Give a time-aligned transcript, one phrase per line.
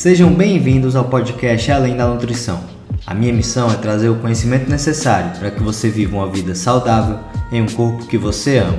[0.00, 2.64] Sejam bem-vindos ao podcast Além da Nutrição.
[3.06, 7.18] A minha missão é trazer o conhecimento necessário para que você viva uma vida saudável
[7.52, 8.78] em um corpo que você ama.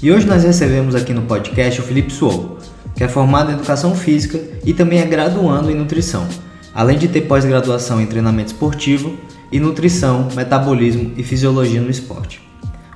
[0.00, 2.58] E hoje nós recebemos aqui no podcast o Felipe Suou,
[2.94, 6.28] que é formado em Educação Física e também é graduando em Nutrição,
[6.72, 9.18] além de ter pós-graduação em Treinamento Esportivo
[9.50, 12.40] e Nutrição, Metabolismo e Fisiologia no Esporte.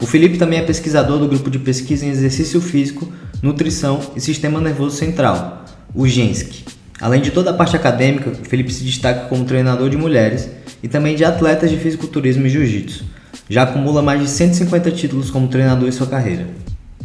[0.00, 3.08] O Felipe também é pesquisador do grupo de pesquisa em exercício físico,
[3.42, 6.75] nutrição e sistema nervoso central, o GENSC.
[7.00, 10.48] Além de toda a parte acadêmica, Felipe se destaca como treinador de mulheres
[10.82, 13.04] e também de atletas de fisiculturismo e jiu-jitsu.
[13.48, 16.46] Já acumula mais de 150 títulos como treinador em sua carreira.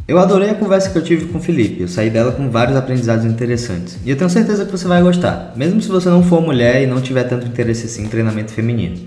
[0.07, 2.75] Eu adorei a conversa que eu tive com o Felipe, eu saí dela com vários
[2.75, 3.97] aprendizados interessantes.
[4.03, 6.87] E eu tenho certeza que você vai gostar, mesmo se você não for mulher e
[6.87, 8.97] não tiver tanto interesse assim em treinamento feminino.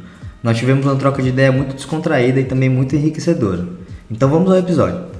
[0.43, 3.67] Nós tivemos uma troca de ideia muito descontraída e também muito enriquecedora.
[4.11, 5.15] Então vamos ao episódio.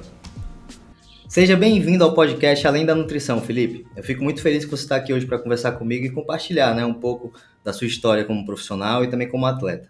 [1.35, 3.85] Seja bem-vindo ao podcast Além da Nutrição, Felipe.
[3.93, 6.85] Eu fico muito feliz que você está aqui hoje para conversar comigo e compartilhar né,
[6.85, 9.89] um pouco da sua história como profissional e também como atleta.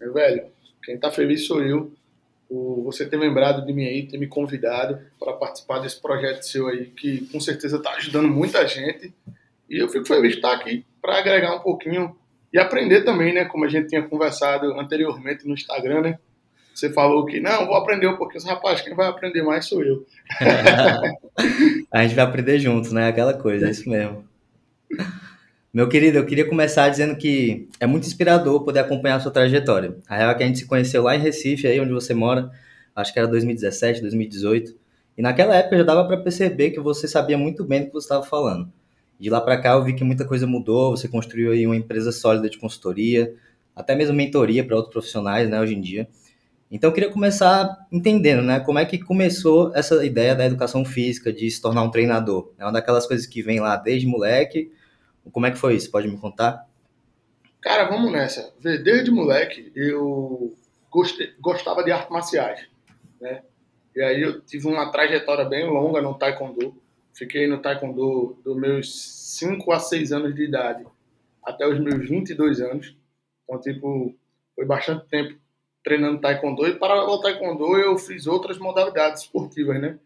[0.00, 0.46] Meu velho,
[0.82, 1.92] quem está feliz sou eu.
[2.48, 6.66] Por você ter lembrado de mim aí, ter me convidado para participar desse projeto seu
[6.66, 9.12] aí, que com certeza está ajudando muita gente.
[9.68, 12.16] E eu fico feliz de estar aqui para agregar um pouquinho
[12.50, 13.44] e aprender também, né?
[13.44, 16.18] Como a gente tinha conversado anteriormente no Instagram, né?
[16.74, 18.44] Você falou que não, vou aprender um pouquinho.
[18.44, 20.04] Rapaz, quem vai aprender mais sou eu.
[21.90, 23.08] a gente vai aprender juntos, né?
[23.08, 24.24] Aquela coisa, é isso mesmo.
[25.72, 29.96] Meu querido, eu queria começar dizendo que é muito inspirador poder acompanhar a sua trajetória.
[30.08, 32.50] A real é que a gente se conheceu lá em Recife, aí onde você mora,
[32.94, 34.74] acho que era 2017, 2018.
[35.16, 38.04] E naquela época já dava para perceber que você sabia muito bem do que você
[38.04, 38.72] estava falando.
[39.18, 42.10] De lá para cá eu vi que muita coisa mudou, você construiu aí uma empresa
[42.10, 43.34] sólida de consultoria,
[43.74, 46.08] até mesmo mentoria para outros profissionais, né, hoje em dia.
[46.74, 51.32] Então, eu queria começar entendendo, né, como é que começou essa ideia da educação física,
[51.32, 52.52] de se tornar um treinador.
[52.58, 54.72] É uma daquelas coisas que vem lá desde moleque.
[55.30, 55.88] Como é que foi isso?
[55.88, 56.66] Pode me contar?
[57.60, 58.52] Cara, vamos nessa.
[58.60, 60.52] Desde moleque, eu
[61.40, 62.66] gostava de artes marciais,
[63.20, 63.42] né?
[63.94, 66.76] E aí eu tive uma trajetória bem longa no taekwondo.
[67.12, 70.84] Fiquei no taekwondo dos meus 5 a 6 anos de idade
[71.40, 72.96] até os meus 22 anos.
[73.44, 74.12] Então, tipo,
[74.56, 75.38] foi bastante tempo
[75.84, 79.98] treinando taekwondo e para o taekwondo eu fiz outras modalidades esportivas, né?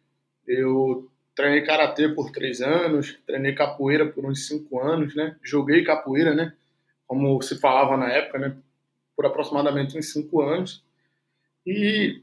[0.46, 5.36] Eu treinei karatê por três anos, treinei capoeira por uns cinco anos, né?
[5.40, 6.52] Joguei capoeira, né?
[7.06, 8.56] Como se falava na época, né?
[9.16, 10.82] Por aproximadamente uns cinco anos.
[11.64, 12.22] E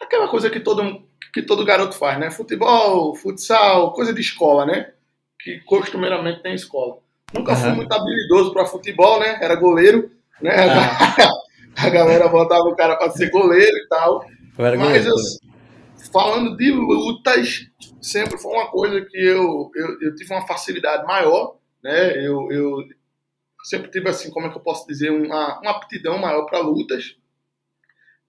[0.00, 2.30] aquela coisa que todo que todo garoto faz, né?
[2.30, 4.92] Futebol, futsal, coisa de escola, né?
[5.38, 6.98] Que costumeiramente tem escola.
[7.34, 7.58] Nunca uhum.
[7.58, 9.38] fui muito habilidoso para futebol, né?
[9.42, 10.10] Era goleiro,
[10.40, 10.52] né?
[10.56, 11.28] Ah.
[11.78, 14.26] a galera botava o cara para ser goleiro e tal.
[14.56, 15.06] Mas
[16.12, 17.66] falando de lutas,
[18.00, 22.18] sempre foi uma coisa que eu, eu, eu tive uma facilidade maior, né?
[22.18, 22.78] Eu, eu
[23.64, 27.16] sempre tive, assim, como é que eu posso dizer, uma, uma aptidão maior para lutas.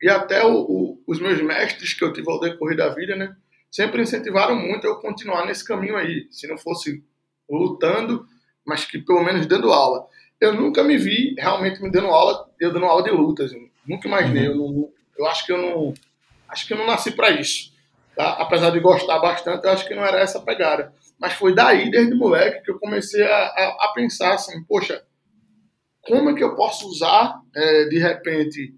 [0.01, 3.35] E até o, o, os meus mestres que eu tive ao decorrer da vida, né?
[3.71, 6.27] Sempre incentivaram muito eu continuar nesse caminho aí.
[6.31, 7.03] Se não fosse
[7.49, 8.25] lutando,
[8.65, 10.07] mas que pelo menos dando aula
[10.39, 13.51] eu nunca me vi realmente me dando aula, eu dando aula de lutas.
[13.85, 14.47] nunca imaginei.
[14.47, 14.53] Uhum.
[14.53, 15.93] Eu, não, eu acho que eu não,
[16.47, 17.73] acho que eu não nasci para isso.
[18.15, 18.33] Tá?
[18.33, 20.93] Apesar de gostar bastante, eu acho que não era essa pegada.
[21.19, 25.03] Mas foi daí, desde moleque, que eu comecei a, a, a pensar assim, poxa,
[26.01, 28.73] como é que eu posso usar, é, de repente,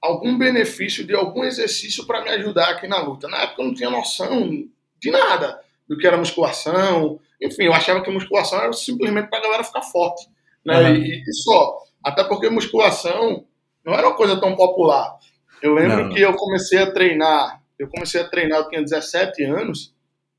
[0.00, 3.28] algum benefício de algum exercício para me ajudar aqui na luta?
[3.28, 4.50] Na época eu não tinha noção
[4.98, 7.20] de nada do que era musculação.
[7.40, 10.26] Enfim, eu achava que musculação era simplesmente para a galera ficar forte.
[10.64, 10.90] Né?
[10.90, 10.96] Uhum.
[10.96, 11.82] E, e, só.
[12.02, 13.44] Até porque musculação
[13.84, 15.18] não era uma coisa tão popular.
[15.62, 16.10] Eu lembro não.
[16.10, 19.94] que eu comecei a treinar, eu comecei a treinar, eu tinha 17 anos.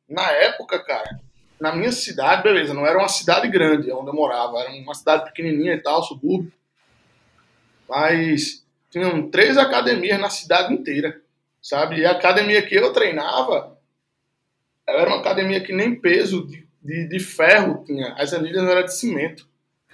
[0.08, 1.20] Na época, cara,
[1.60, 5.26] na minha cidade, beleza, não era uma cidade grande onde eu morava, era uma cidade
[5.26, 6.52] pequenininha e tal, subúrbio.
[7.90, 11.22] Mas tinham três academias na cidade inteira,
[11.62, 12.00] sabe?
[12.00, 13.78] E a academia que eu treinava
[14.88, 18.96] era uma academia que nem peso de, de, de ferro tinha, as anilhas eram de
[18.96, 19.48] cimento.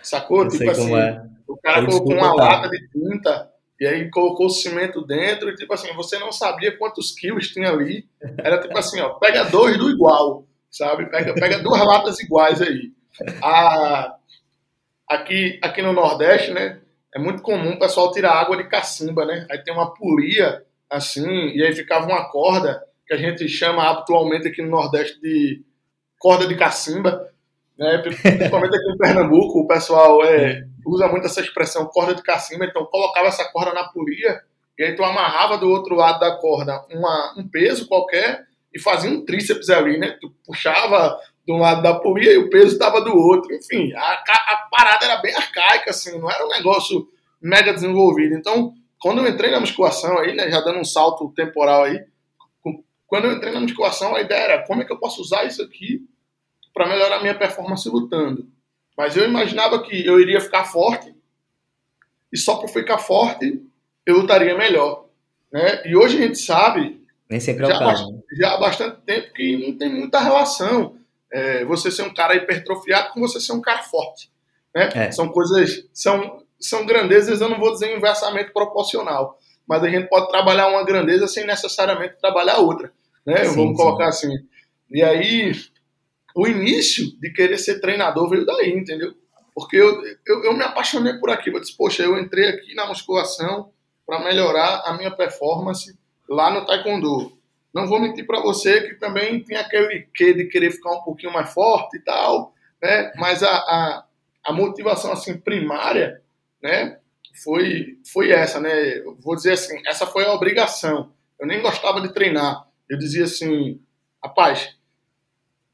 [0.04, 0.44] Sacou?
[0.44, 1.24] Eu tipo assim, é.
[1.48, 5.74] o cara colocou uma lata de tinta e aí colocou o cimento dentro e tipo
[5.74, 8.08] assim, você não sabia quantos quilos tinha ali.
[8.38, 11.08] Era tipo assim, ó, pega dois do igual, sabe?
[11.10, 12.92] Pega, pega duas latas iguais aí.
[13.42, 14.16] A,
[15.08, 16.80] aqui, aqui no Nordeste, né?
[17.14, 19.46] É muito comum o pessoal tirar água de cacimba, né?
[19.50, 24.48] Aí tem uma polia assim, e aí ficava uma corda que a gente chama atualmente
[24.48, 25.64] aqui no Nordeste de
[26.18, 27.31] corda de cacimba.
[27.82, 27.98] Né?
[27.98, 32.86] Principalmente aqui em Pernambuco, o pessoal é, usa muito essa expressão corda de cacimba, então
[32.86, 34.40] colocava essa corda na polia
[34.78, 39.10] e aí tu amarrava do outro lado da corda uma, um peso qualquer e fazia
[39.10, 40.16] um tríceps ali, né?
[40.22, 43.52] Tu puxava de um lado da polia e o peso estava do outro.
[43.52, 47.08] Enfim, a, a, parada era bem arcaica, assim, não era um negócio
[47.42, 48.36] mega desenvolvido.
[48.36, 52.00] Então, quando eu entrei na musculação aí, né, já dando um salto temporal aí,
[53.08, 55.64] quando eu entrei na musculação, a ideia era como é que eu posso usar isso
[55.64, 56.06] aqui
[56.74, 58.48] para melhorar minha performance lutando.
[58.98, 61.14] Mas eu imaginava que eu iria ficar forte
[62.32, 63.62] e só por ficar forte
[64.06, 65.06] eu lutaria melhor.
[65.52, 65.82] Né?
[65.86, 67.80] E hoje a gente sabe, Nem sempre é já.
[67.80, 68.20] Né?
[68.38, 70.96] já há bastante tempo, que não tem muita relação
[71.32, 74.30] é, você ser um cara hipertrofiado com você ser um cara forte.
[74.76, 74.90] Né?
[74.94, 75.12] É.
[75.12, 80.30] São coisas, são, são grandezas, eu não vou dizer inversamente proporcional, mas a gente pode
[80.30, 82.92] trabalhar uma grandeza sem necessariamente trabalhar outra.
[83.26, 83.46] Né?
[83.46, 83.84] Sim, Vamos sim.
[83.84, 84.34] colocar assim.
[84.90, 85.54] E aí,
[86.36, 89.14] o início de querer ser treinador veio daí, entendeu?
[89.54, 91.58] Porque eu, eu, eu me apaixonei por aquilo.
[91.58, 93.72] Eu disse, poxa, eu entrei aqui na musculação
[94.06, 95.98] para melhorar a minha performance
[96.28, 97.38] lá no Taekwondo.
[97.74, 101.32] Não vou mentir para você que também tem aquele quê de querer ficar um pouquinho
[101.32, 103.12] mais forte e tal, né?
[103.16, 104.06] Mas a, a,
[104.46, 106.22] a motivação assim primária,
[106.62, 106.98] né?
[107.44, 108.98] Foi, foi essa, né?
[109.00, 111.12] Eu vou dizer assim, essa foi a obrigação.
[111.40, 112.68] Eu nem gostava de treinar.
[112.90, 113.82] Eu dizia assim,
[114.22, 114.78] rapaz,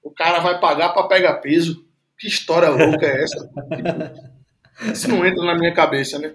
[0.08, 1.86] o cara vai pagar para pegar peso.
[2.18, 3.50] Que história louca é essa?
[4.92, 6.34] Isso não entra na minha cabeça, né?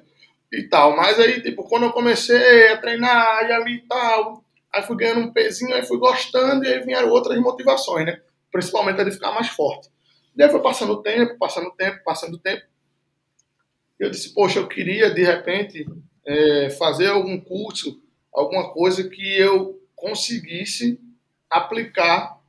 [0.53, 0.95] E tal.
[0.95, 5.21] Mas aí, tipo, quando eu comecei a treinar e ali e tal, aí fui ganhando
[5.21, 8.21] um pezinho, aí fui gostando, e aí vieram outras motivações, né?
[8.51, 9.89] Principalmente a de ficar mais forte.
[10.37, 12.63] E aí foi passando o tempo, passando o tempo, passando o tempo.
[13.99, 15.87] Eu disse, poxa, eu queria, de repente,
[16.27, 18.03] é, fazer algum curso,
[18.35, 21.01] alguma coisa que eu conseguisse
[21.49, 22.42] aplicar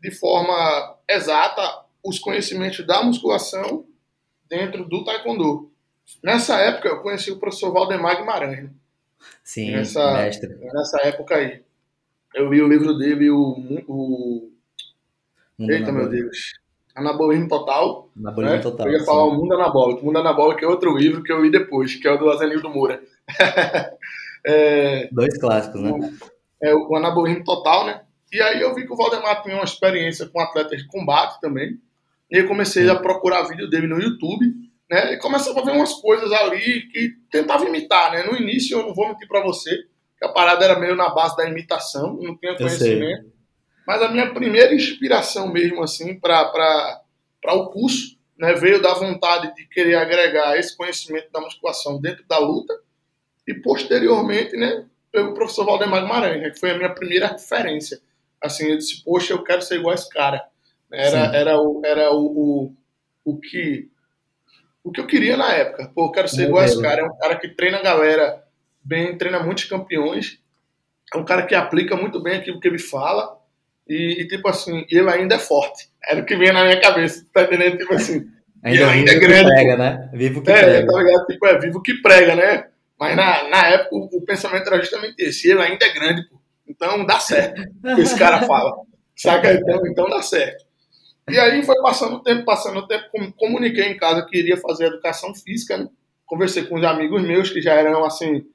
[0.00, 3.84] de forma exata os conhecimentos da musculação
[4.48, 5.70] dentro do taekwondo.
[6.22, 8.70] Nessa época eu conheci o professor Valdemar Guimarães.
[9.42, 10.54] Sim, nessa, mestre.
[10.72, 11.62] Nessa época aí.
[12.34, 13.56] Eu li o livro dele, o.
[13.88, 14.50] o
[15.58, 16.52] Eita, meu Deus.
[16.94, 18.10] Anabolismo Total.
[18.16, 18.62] Anabolismo né?
[18.62, 18.86] Total.
[18.86, 19.36] Eu ia falar sim.
[19.36, 20.02] o Mundo Anabólico.
[20.02, 22.68] O Mundo Anabólico é outro livro que eu li depois, que é o do Azenildo
[22.70, 23.00] Moura.
[24.46, 25.92] é, Dois clássicos, né?
[26.62, 28.05] É, o Anabolismo Total, né?
[28.32, 31.78] E aí eu vi que o Valdemar tinha uma experiência com atletas de combate também.
[32.30, 34.44] E aí comecei a procurar vídeo dele no YouTube,
[34.90, 35.14] né?
[35.14, 38.24] E começava a ver umas coisas ali que tentava imitar, né?
[38.24, 39.84] No início, eu não vou mentir para você,
[40.18, 43.32] que a parada era meio na base da imitação, não tinha conhecimento.
[43.86, 47.00] Mas a minha primeira inspiração mesmo, assim, para
[47.52, 52.38] o curso, né, veio da vontade de querer agregar esse conhecimento da musculação dentro da
[52.38, 52.74] luta
[53.46, 58.00] e posteriormente, né, pelo professor Valdemar Guimarães, né, que foi a minha primeira referência
[58.42, 60.42] assim, eu disse, poxa, eu quero ser igual a esse cara.
[60.92, 62.74] Era, era, o, era o, o,
[63.24, 63.88] o, que
[64.84, 65.90] o que eu queria na época.
[65.94, 67.02] Pô, eu quero ser Meu igual a esse cara.
[67.02, 68.42] É um cara que treina a galera
[68.82, 70.38] bem, treina muitos campeões.
[71.12, 73.36] É um cara que aplica muito bem aquilo que ele fala.
[73.88, 75.88] E, e tipo assim, ele ainda é forte.
[76.04, 77.78] Era o que vinha na minha cabeça, tá entendendo?
[77.78, 78.28] Tipo assim,
[78.62, 79.48] ainda, ele ainda é grande.
[79.48, 80.10] Que prega, né?
[80.12, 80.86] Vivo que é, prega.
[80.86, 81.26] Tá ligado?
[81.26, 82.66] Tipo, é vivo que prega, né?
[82.98, 85.50] Mas na, na época o, o pensamento era justamente esse.
[85.50, 86.36] Ele ainda é grande, pô.
[86.68, 87.62] Então dá certo.
[87.98, 88.76] Esse cara fala.
[89.16, 89.52] Saca?
[89.54, 90.64] Então, então dá certo.
[91.28, 94.86] E aí foi passando o tempo, passando o tempo, comuniquei em casa que iria fazer
[94.86, 95.88] educação física, né?
[96.24, 98.46] Conversei com os amigos meus que já eram assim,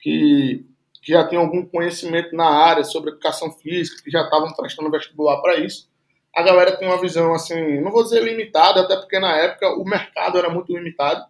[0.00, 0.64] que,
[1.02, 5.40] que já tinham algum conhecimento na área sobre educação física, que já estavam prestando vestibular
[5.40, 5.88] para isso.
[6.34, 9.84] A galera tem uma visão assim, não vou dizer limitada, até porque na época o
[9.84, 11.24] mercado era muito limitado.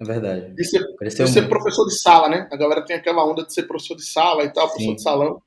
[0.00, 0.54] É verdade.
[0.54, 2.48] De ser, de ser professor de sala, né?
[2.50, 4.72] A galera tem aquela onda de ser professor de sala e tal, Sim.
[4.72, 5.42] professor de salão.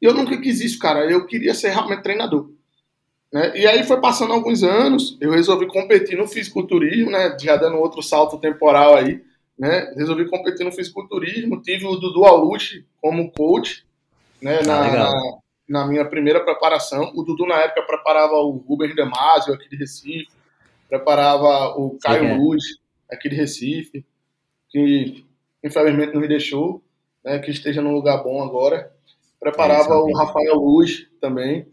[0.00, 1.10] E eu nunca quis isso, cara.
[1.10, 2.50] Eu queria ser realmente treinador.
[3.32, 3.58] Né?
[3.58, 7.36] E aí foi passando alguns anos, eu resolvi competir no fisiculturismo, né?
[7.38, 9.22] Já dando outro salto temporal aí,
[9.58, 9.92] né?
[9.96, 13.84] Resolvi competir no fisiculturismo, tive o Dudu Aluche como coach,
[14.40, 14.62] né?
[14.62, 15.38] Na, ah, na,
[15.80, 17.12] na, minha primeira preparação.
[17.14, 20.28] O Dudu, na época, preparava o Rubens Damasio, aqui de Recife,
[20.88, 22.34] preparava o Caio é.
[22.34, 22.62] Luz,
[23.10, 24.06] aqui de Recife,
[24.70, 25.26] que
[25.62, 26.82] infelizmente não me deixou,
[27.22, 27.38] né?
[27.40, 28.90] Que esteja num lugar bom agora.
[29.40, 31.68] Preparava é, o Rafael Luz também.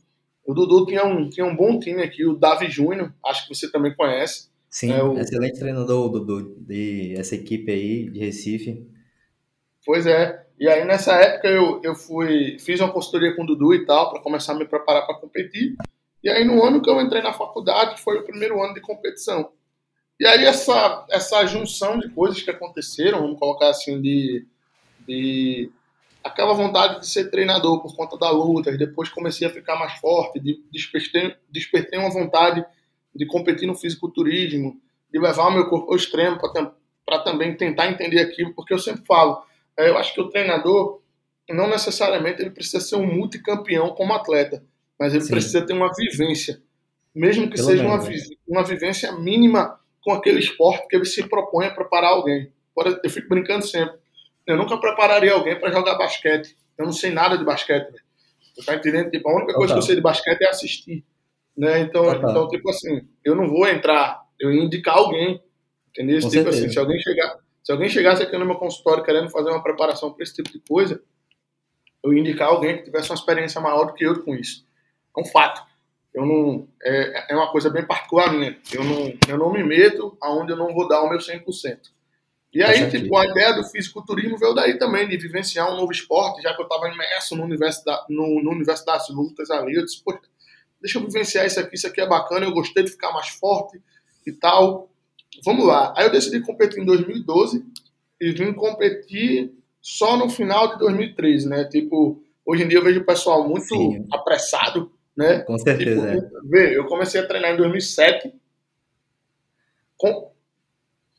[0.45, 3.71] O Dudu tinha um, tinha um bom time aqui, o Davi Júnior, acho que você
[3.71, 4.49] também conhece.
[4.69, 5.17] Sim, é, o...
[5.17, 8.87] excelente treinador, Dudu, de essa equipe aí de Recife.
[9.85, 10.45] Pois é.
[10.59, 14.11] E aí nessa época eu, eu fui, fiz uma consultoria com o Dudu e tal,
[14.11, 15.75] para começar a me preparar para competir.
[16.23, 19.51] E aí no ano que eu entrei na faculdade, foi o primeiro ano de competição.
[20.19, 24.45] E aí essa, essa junção de coisas que aconteceram, vamos colocar assim, de,
[25.07, 25.69] de
[26.25, 29.93] aquela vontade de ser treinador por conta da luta, e depois comecei a ficar mais
[29.99, 32.65] forte, de, despertei, despertei uma vontade
[33.13, 34.79] de competir no fisiculturismo,
[35.11, 36.37] de levar o meu corpo ao extremo
[37.05, 39.41] para também tentar entender aquilo, porque eu sempre falo,
[39.77, 41.01] é, eu acho que o treinador
[41.49, 44.63] não necessariamente ele precisa ser um multicampeão como atleta,
[44.99, 45.31] mas ele Sim.
[45.31, 46.61] precisa ter uma vivência
[47.15, 48.17] mesmo que Pelo seja menos, uma, né?
[48.45, 52.51] uma vivência mínima com aquele esporte que ele se propõe a preparar alguém.
[53.01, 53.97] Eu fico brincando sempre.
[54.45, 56.55] Eu nunca prepararia alguém para jogar basquete.
[56.77, 57.85] Eu não sei nada de basquete.
[57.85, 58.03] velho.
[58.55, 59.09] Você tá entendendo?
[59.09, 59.77] Tipo, a única coisa que Total.
[59.77, 61.05] eu sei de basquete é assistir.
[61.57, 61.79] Né?
[61.81, 62.29] Então, Total.
[62.29, 65.41] então, tipo assim, eu não vou entrar, eu ia indicar alguém.
[65.89, 66.19] Entendeu?
[66.19, 66.57] Tipo certeza.
[66.57, 70.11] assim, se alguém chegar, se alguém chegasse aqui no meu consultório querendo fazer uma preparação
[70.11, 71.01] para esse tipo de coisa,
[72.03, 74.65] eu ia indicar alguém que tivesse uma experiência maior do que eu com isso.
[75.17, 75.61] É um fato.
[76.13, 78.57] Eu não é, é uma coisa bem particular minha.
[78.71, 81.94] Eu não, eu não me meto aonde eu não vou dar o meu 100%.
[82.55, 83.03] E aí, certinho.
[83.03, 86.61] tipo, a ideia do fisiculturismo veio daí também, de vivenciar um novo esporte, já que
[86.61, 89.75] eu estava imerso no universo, da, no, no universo das lutas ali.
[89.75, 90.17] Eu disse, pô,
[90.81, 93.81] deixa eu vivenciar isso aqui, isso aqui é bacana, eu gostei de ficar mais forte
[94.25, 94.89] e tal.
[95.43, 95.93] Vamos lá.
[95.97, 97.61] Aí eu decidi competir em 2012
[98.21, 101.65] e vim competir só no final de 2013, né?
[101.65, 104.07] Tipo, hoje em dia eu vejo o pessoal muito Sim.
[104.13, 105.39] apressado, né?
[105.39, 106.21] Com certeza, é.
[106.21, 108.33] Tipo, vê, eu comecei a treinar em 2007.
[109.97, 110.31] Com...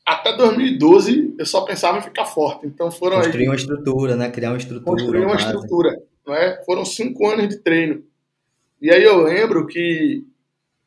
[0.07, 2.65] Até 2012 eu só pensava em ficar forte.
[2.65, 4.31] Então foram aí Construir uma estrutura, né?
[4.31, 4.85] Criar uma estrutura.
[4.85, 5.45] construir uma base.
[5.45, 6.01] estrutura.
[6.25, 6.63] Não é?
[6.63, 8.01] Foram cinco anos de treino.
[8.81, 10.23] E aí eu lembro que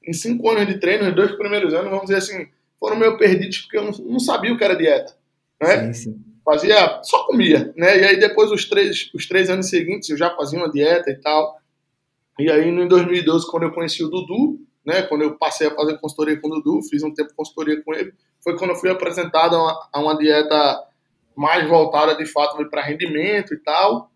[0.02, 2.46] em cinco anos de treino, os dois primeiros anos, vamos dizer assim,
[2.78, 5.14] foram meio perdidos porque eu não, não sabia o que era dieta.
[5.60, 5.92] Né?
[5.92, 6.24] Sim, sim.
[6.42, 7.74] Fazia, só comia.
[7.76, 8.00] Né?
[8.00, 11.16] E aí depois, os três, os três anos seguintes, eu já fazia uma dieta e
[11.16, 11.60] tal.
[12.38, 15.98] E aí, em 2012, quando eu conheci o Dudu, né, quando eu passei a fazer
[15.98, 19.54] consultoria com o Dudu, fiz um tempo consultoria com ele, foi quando eu fui apresentado
[19.56, 20.85] a uma, a uma dieta
[21.37, 24.11] mais voltada, de fato, para rendimento e tal.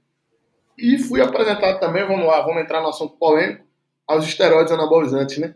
[0.76, 3.64] E fui apresentado também, vamos lá, vamos entrar no assunto polêmico,
[4.07, 5.54] aos esteroides anabolizantes, né?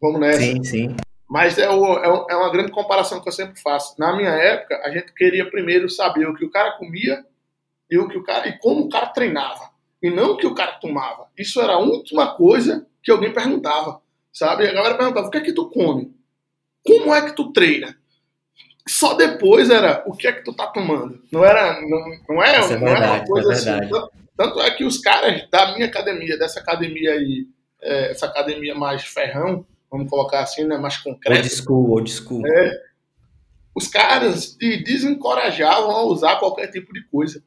[0.00, 0.40] Vamos nessa.
[0.40, 0.96] Sim, sim.
[1.28, 3.94] Mas é, o- é o- é uma grande comparação que eu sempre faço.
[3.98, 7.24] Na minha época, a gente queria primeiro saber o que o cara comia
[7.90, 9.70] e o que o cara e como o cara treinava,
[10.02, 11.26] e não o que o cara tomava.
[11.36, 14.00] Isso era a última coisa que alguém perguntava,
[14.32, 14.68] sabe?
[14.68, 16.14] A galera perguntava: "O que é que tu come?
[16.86, 17.96] Como é que tu treina?"
[18.88, 21.22] Só depois era o que é que tu tá tomando.
[21.30, 23.64] Não era não, não é, Isso é não era uma verdade, coisa é assim.
[23.64, 23.90] verdade.
[23.90, 27.46] Tanto- Tanto é que os caras da minha academia, dessa academia aí,
[27.82, 32.42] é, essa academia mais ferrão, vamos colocar assim, né, mais concreta, Old school, old school.
[33.74, 37.42] os caras te desencorajavam a usar qualquer tipo de coisa.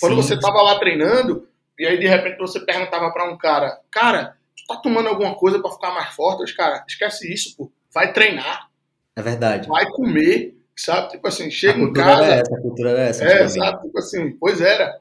[0.00, 0.22] Quando Sim.
[0.22, 1.48] você tava lá treinando,
[1.78, 5.60] e aí de repente você perguntava para um cara, cara, tu tá tomando alguma coisa
[5.60, 6.44] para ficar mais forte?
[6.44, 7.72] Os cara, esquece isso, pô.
[7.92, 8.68] Vai treinar,
[9.16, 9.68] É verdade.
[9.68, 11.10] vai comer, sabe?
[11.10, 12.24] Tipo assim, chega em casa.
[12.24, 13.24] era essa, a cultura era essa.
[13.24, 13.54] É, antigamente.
[13.54, 13.82] sabe?
[13.86, 15.00] Tipo assim, pois era.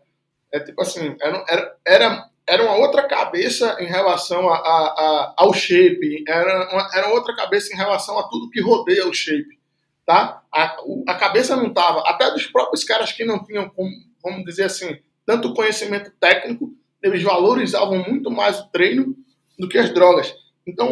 [0.52, 5.34] É tipo assim, era, era, era, era uma outra cabeça em relação a, a, a-
[5.38, 9.60] ao shape, era, uma, era outra cabeça em relação a tudo que rodeia o shape,
[10.06, 10.42] tá?
[10.54, 10.78] A,
[11.10, 13.90] a cabeça não tava, até dos próprios caras que não tinham, como,
[14.24, 16.72] vamos dizer assim, tanto conhecimento técnico,
[17.04, 19.14] eles valorizavam muito mais o treino
[19.60, 20.34] do que as drogas.
[20.66, 20.88] Então,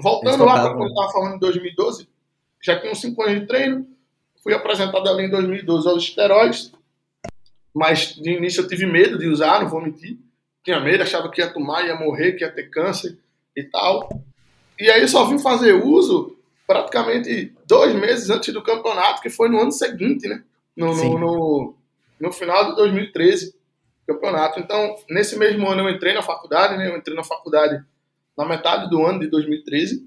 [0.00, 2.08] voltando lá para quando eu estava falando em 2012,
[2.60, 3.86] já tinham cinco anos de treino,
[4.44, 6.70] fui apresentado ali em 2012 aos esteroides,
[7.74, 10.18] mas de início eu tive medo de usar, não vou mentir.
[10.62, 13.18] Tinha medo, achava que ia tomar, ia morrer, que ia ter câncer
[13.56, 14.08] e tal.
[14.78, 16.36] E aí eu só vim fazer uso
[16.66, 20.42] praticamente dois meses antes do campeonato, que foi no ano seguinte, né?
[20.76, 21.74] No, no, no,
[22.20, 23.54] no final de 2013,
[24.06, 24.60] campeonato.
[24.60, 26.88] Então, nesse mesmo ano eu entrei na faculdade, né?
[26.88, 27.82] Eu entrei na faculdade
[28.36, 30.06] na metade do ano de 2013.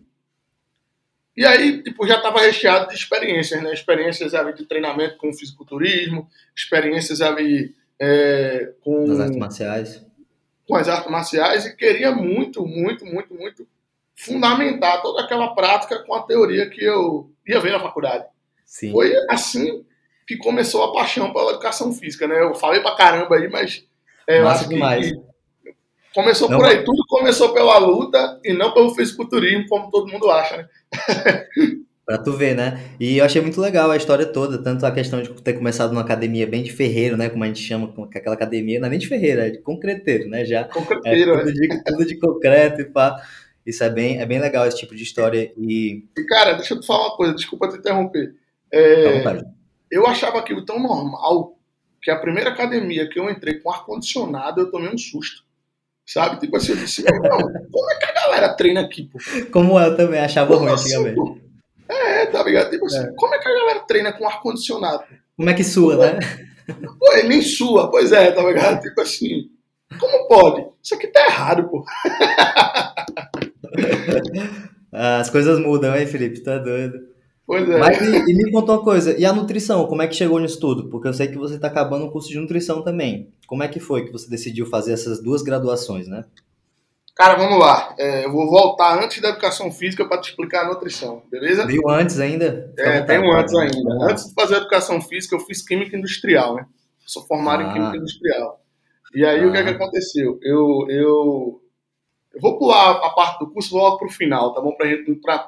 [1.38, 3.72] E aí, tipo, já estava recheado de experiências, né?
[3.72, 10.06] Experiências ali de treinamento com fisiculturismo, experiências ali é, com, Nas artes marciais.
[10.68, 13.68] com as artes marciais e queria muito, muito, muito, muito
[14.16, 18.26] fundamentar toda aquela prática com a teoria que eu ia ver na faculdade.
[18.66, 18.92] Sim.
[18.92, 19.86] Foi assim
[20.28, 22.42] que começou a paixão pela educação física, né?
[22.42, 23.86] Eu falei pra caramba aí, mas
[24.28, 25.12] é, eu Massa acho demais.
[25.12, 25.22] que
[26.18, 26.84] começou Não, por aí.
[26.84, 30.68] Tudo começou pela luta e não pelo fisiculturismo, como todo mundo acha, né?
[32.04, 32.96] Pra tu ver, né?
[33.00, 36.02] E eu achei muito legal a história toda, tanto a questão de ter começado numa
[36.02, 37.30] academia bem de ferreiro, né?
[37.30, 40.28] Como a gente chama, com aquela academia, não é nem de ferreiro, é de concreteiro,
[40.30, 40.44] né?
[40.46, 41.44] Já é Concreteiro, né?
[41.44, 43.22] tudo de, tudo de concreto e pá.
[43.66, 45.52] Isso é bem, é bem legal, esse tipo de história.
[45.58, 46.06] E.
[46.18, 48.34] E, cara, deixa eu te falar uma coisa, desculpa te interromper.
[48.72, 49.24] É,
[49.92, 51.58] eu achava aquilo tão normal
[52.02, 55.47] que a primeira academia que eu entrei com ar-condicionado, eu tomei um susto.
[56.08, 56.40] Sabe?
[56.40, 57.38] Tipo assim, eu disse, irmão,
[57.72, 59.20] como é que a galera treina aqui, pô?
[59.52, 61.16] Como eu também achava ruim Como assim, antigamente.
[61.16, 61.38] pô?
[61.90, 62.70] É, tá ligado?
[62.70, 65.04] Tipo assim, como é que a galera treina com ar-condicionado?
[65.36, 66.20] Como é que sua, né?
[66.98, 68.82] Pô, ele nem sua, pois é, tá ligado?
[68.82, 69.50] Tipo assim,
[70.00, 70.66] como pode?
[70.82, 71.84] Isso aqui tá errado, pô.
[74.92, 76.42] As coisas mudam, hein, Felipe?
[76.42, 77.00] Tá doido.
[77.46, 77.78] Pois é.
[77.78, 80.60] Mas e, e me conta uma coisa, e a nutrição, como é que chegou nisso
[80.60, 80.90] tudo?
[80.90, 83.32] Porque eu sei que você tá acabando um curso de nutrição também.
[83.48, 86.26] Como é que foi que você decidiu fazer essas duas graduações, né?
[87.16, 87.96] Cara, vamos lá.
[87.98, 91.66] É, eu vou voltar antes da educação física para te explicar a nutrição, beleza?
[91.66, 92.72] Viu antes ainda?
[92.78, 94.06] É, tem um antes ainda.
[94.12, 96.68] Antes de fazer a educação física, eu fiz química industrial, né?
[97.00, 97.70] Sou formado ah.
[97.70, 98.62] em química industrial.
[99.16, 99.48] E aí, ah.
[99.48, 100.38] o que, é que aconteceu?
[100.44, 101.62] Eu, eu,
[102.36, 104.76] eu vou pular a parte do curso, vou logo para o final, tá bom?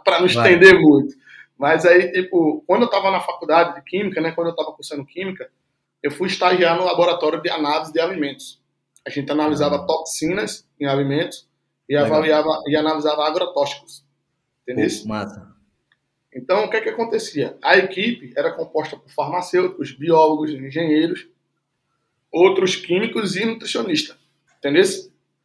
[0.03, 0.81] Para não estender Vai.
[0.81, 1.13] muito.
[1.55, 4.31] Mas aí, tipo, quando eu estava na faculdade de química, né?
[4.31, 5.51] Quando eu estava cursando química,
[6.01, 8.61] eu fui estagiar no laboratório de análise de alimentos.
[9.05, 9.85] A gente analisava ah.
[9.85, 11.47] toxinas em alimentos
[11.87, 14.05] e avaliava e analisava agrotóxicos.
[14.63, 14.87] Entendeu?
[15.05, 15.49] massa.
[16.33, 17.57] Então, o que é que acontecia?
[17.63, 21.27] A equipe era composta por farmacêuticos, biólogos, engenheiros,
[22.31, 24.15] outros químicos e nutricionistas.
[24.59, 24.83] Entendeu?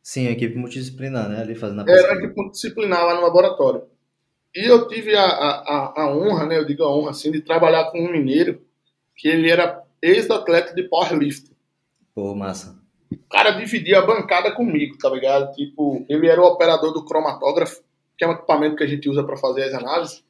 [0.03, 1.41] Sim, a equipe multidisciplinar, né?
[1.41, 3.85] Ali fazendo a Era a equipe multidisciplinar lá no laboratório.
[4.55, 6.59] E eu tive a, a, a honra, né?
[6.59, 8.61] Eu digo a honra, assim, de trabalhar com um mineiro
[9.17, 11.55] que ele era ex-atleta de powerlifting.
[12.15, 12.79] Pô, massa.
[13.11, 15.53] O cara dividia a bancada comigo, tá ligado?
[15.55, 17.83] Tipo, ele era o operador do cromatógrafo,
[18.17, 20.23] que é um equipamento que a gente usa para fazer as análises.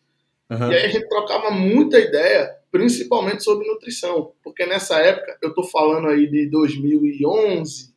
[0.51, 0.71] Uhum.
[0.71, 4.33] E aí a gente trocava muita ideia, principalmente sobre nutrição.
[4.43, 7.93] Porque nessa época, eu tô falando aí de 2011,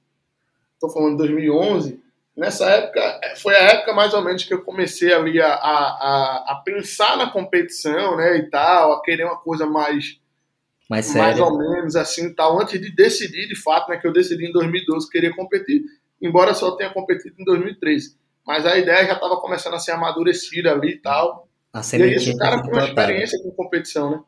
[0.79, 2.01] tô falando de 2011,
[2.35, 6.45] nessa época, é, foi a época mais ou menos que eu comecei ali a, a,
[6.49, 10.19] a pensar na competição, né, e tal, a querer uma coisa mais
[10.89, 14.45] mais, mais ou menos assim, tal, antes de decidir, de fato, né, que eu decidi
[14.45, 15.83] em 2012 que queria competir,
[16.21, 18.15] embora só tenha competido em 2013.
[18.45, 21.49] Mas a ideia já estava começando a ser amadurecida ali e tal.
[21.73, 24.19] A e aí esse cara tem uma experiência com competição, né?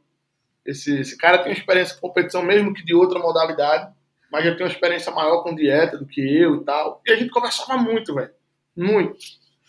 [0.66, 3.92] Esse, esse cara tem uma experiência com competição, mesmo que de outra modalidade,
[4.30, 7.02] mas já tem uma experiência maior com dieta do que eu e tal.
[7.08, 8.30] E a gente conversava muito, velho.
[8.76, 9.18] Muito.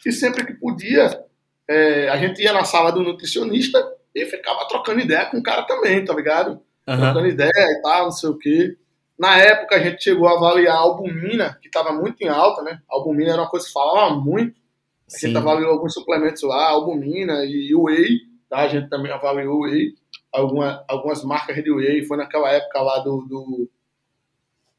[0.04, 1.24] E sempre que podia,
[1.68, 3.78] é, a gente ia na sala do nutricionista
[4.14, 6.60] e ficava trocando ideia com o cara também, tá ligado?
[6.94, 7.00] Uhum.
[7.00, 8.76] trocando ideia e tal, não sei o quê.
[9.18, 12.80] Na época, a gente chegou a avaliar a albumina, que estava muito em alta, né?
[12.90, 14.58] A albumina era uma coisa que falava muito.
[15.06, 15.26] A Sim.
[15.26, 18.60] gente avaliou alguns suplementos lá, albumina e whey, tá?
[18.60, 19.94] A gente também avaliou whey,
[20.32, 22.04] alguma, algumas marcas de whey.
[22.04, 23.26] Foi naquela época lá do...
[23.28, 23.70] do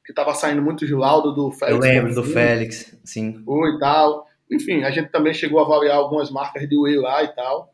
[0.03, 1.85] que estava saindo muito de laudo do Félix.
[1.85, 3.43] Eu lembro do Félix, sim.
[3.45, 4.25] Foi e tal.
[4.49, 7.71] Enfim, a gente também chegou a avaliar algumas marcas de whey lá e tal.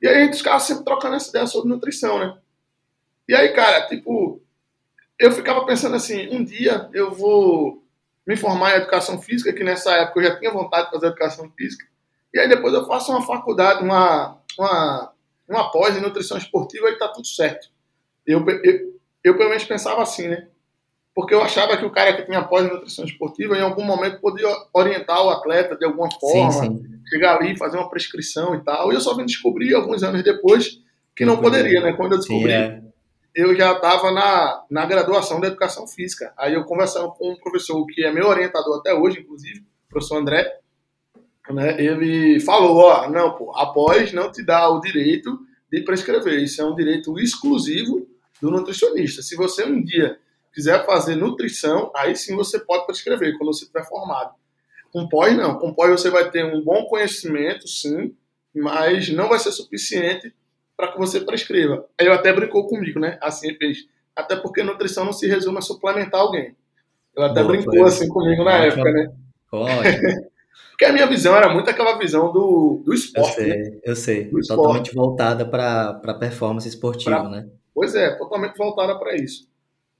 [0.00, 2.36] E aí a gente ficava sempre trocando essa ideia sobre nutrição, né?
[3.30, 4.42] E aí, cara, tipo,
[5.16, 7.80] eu ficava pensando assim, um dia eu vou
[8.26, 11.48] me formar em educação física, que nessa época eu já tinha vontade de fazer educação
[11.56, 11.86] física,
[12.34, 15.12] e aí depois eu faço uma faculdade, uma, uma,
[15.48, 17.68] uma pós em nutrição esportiva e tá tudo certo.
[18.26, 20.48] Eu, eu, eu pelo menos pensava assim, né?
[21.14, 24.20] Porque eu achava que o cara que tinha pós em nutrição esportiva, em algum momento,
[24.20, 27.00] podia orientar o atleta de alguma forma, sim, sim.
[27.08, 28.90] chegar ali, fazer uma prescrição e tal.
[28.90, 30.80] E eu só vim descobrir alguns anos depois
[31.14, 31.92] que não poderia, né?
[31.92, 32.50] Quando eu descobri.
[32.50, 32.89] Sim, é
[33.34, 36.32] eu já estava na, na graduação da educação física.
[36.36, 40.18] Aí eu conversando com um professor que é meu orientador até hoje, inclusive, o professor
[40.18, 40.60] André,
[41.50, 45.38] né, ele falou, ó, não, pô, após não te dá o direito
[45.70, 48.06] de prescrever, isso é um direito exclusivo
[48.40, 49.22] do nutricionista.
[49.22, 50.18] Se você um dia
[50.52, 54.34] quiser fazer nutrição, aí sim você pode prescrever, quando você estiver formado.
[54.92, 55.58] Com pós, não.
[55.58, 58.14] Com pós você vai ter um bom conhecimento, sim,
[58.54, 60.34] mas não vai ser suficiente
[60.80, 61.84] para que você prescreva.
[62.00, 63.18] Aí eu até brincou comigo, né?
[63.20, 63.86] Assim fez.
[64.16, 66.56] Até porque nutrição não se resume a suplementar alguém.
[67.14, 68.88] Eu até Boa, brincou assim comigo na ótimo.
[68.88, 69.12] época, né?
[69.52, 70.30] Ótimo.
[70.70, 73.28] porque a minha visão era muito aquela visão do, do esporte.
[73.28, 73.80] Eu sei, né?
[73.84, 74.24] eu sei.
[74.24, 74.94] Do totalmente esporte.
[74.94, 77.28] voltada para performance esportiva, pra...
[77.28, 77.48] né?
[77.74, 79.46] Pois é, totalmente voltada para isso.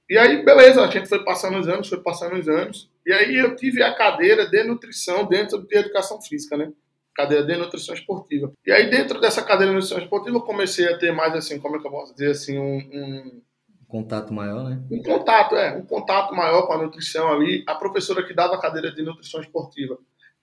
[0.09, 2.89] E aí, beleza, a gente foi passando os anos, foi passando os anos.
[3.05, 6.71] E aí eu tive a cadeira de nutrição dentro de educação física, né?
[7.15, 8.51] Cadeira de nutrição esportiva.
[8.65, 11.75] E aí, dentro dessa cadeira de nutrição esportiva, eu comecei a ter mais, assim, como
[11.75, 12.77] é que eu posso dizer, assim, um...
[12.77, 13.41] um
[13.87, 14.81] contato maior, né?
[14.89, 15.75] Um contato, é.
[15.75, 17.63] Um contato maior com a nutrição ali.
[17.67, 19.97] A professora que dava a cadeira de nutrição esportiva,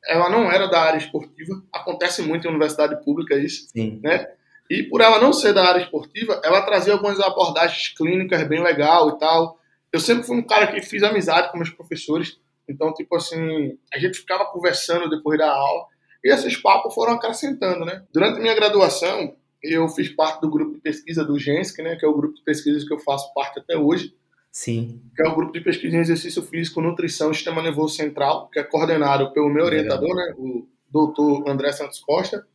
[0.04, 1.62] ela não era da área esportiva.
[1.72, 4.00] Acontece muito em universidade pública isso, Sim.
[4.02, 4.28] né?
[4.70, 9.08] E por ela não ser da área esportiva, ela trazia algumas abordagens clínicas bem legal
[9.08, 9.58] e tal.
[9.90, 12.38] Eu sempre fui um cara que fiz amizade com meus professores.
[12.68, 15.86] Então, tipo assim, a gente ficava conversando depois da aula.
[16.24, 18.04] E esses papos foram acrescentando, né?
[18.12, 21.96] Durante minha graduação, eu fiz parte do grupo de pesquisa do GENSC, né?
[21.96, 24.14] Que é o grupo de pesquisas que eu faço parte até hoje.
[24.50, 25.00] Sim.
[25.14, 28.58] Que é o grupo de pesquisa em exercício físico, nutrição e sistema nervoso central, que
[28.58, 30.26] é coordenado pelo meu orientador, Legal.
[30.26, 30.34] né?
[30.38, 32.46] O doutor André Santos Costa.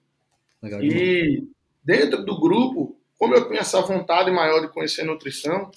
[0.62, 1.48] Legal, e
[1.84, 5.70] dentro do grupo, como eu tinha essa vontade maior de conhecer nutrição,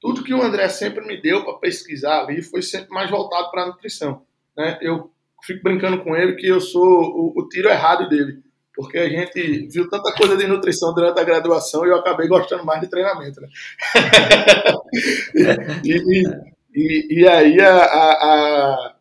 [0.00, 3.64] tudo que o André sempre me deu para pesquisar ali foi sempre mais voltado para
[3.64, 4.22] a nutrição.
[4.56, 4.78] Né?
[4.80, 5.10] Eu
[5.42, 8.42] fico brincando com ele que eu sou o, o, tiro errado dele.
[8.74, 12.64] Porque a gente viu tanta coisa de nutrição durante a graduação e eu acabei gostando
[12.64, 13.48] mais de treinamento, né?
[15.84, 16.22] e,
[16.74, 18.94] e, e, aí a, a,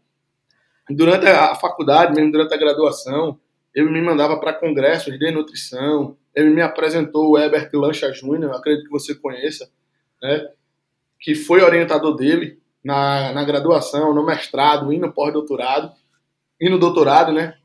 [0.90, 3.40] durante a faculdade, mesmo durante a graduação,
[3.74, 8.86] ele me mandava para congressos de nutrição, ele me apresentou o Herbert Lancha Júnior, acredito
[8.86, 9.70] que você conheça,
[10.22, 10.48] né,
[11.20, 15.92] que foi orientador dele na, na graduação, no mestrado e no pós-doutorado,
[16.60, 17.56] e no doutorado, né?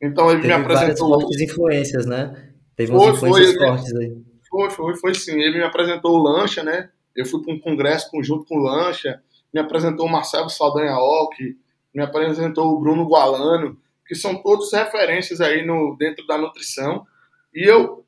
[0.00, 1.20] Então ele Teve me apresentou.
[1.20, 2.50] Fortes influências, né?
[2.74, 4.16] Teve umas foi, influências foi, fortes aí.
[4.48, 5.40] Foi, foi, foi sim.
[5.40, 6.90] Ele me apresentou o Lancha, né?
[7.14, 11.56] Eu fui para um congresso conjunto com o Lancha, me apresentou o Marcelo Saldanha Ock,
[11.94, 17.06] me apresentou o Bruno Gualano, que são todos referências aí no, dentro da nutrição.
[17.54, 18.04] E eu,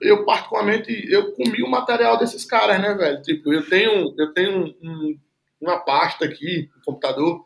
[0.00, 3.20] eu particularmente, eu comi o material desses caras, né, velho?
[3.20, 5.18] Tipo, eu tenho, eu tenho um,
[5.60, 7.44] uma pasta aqui no computador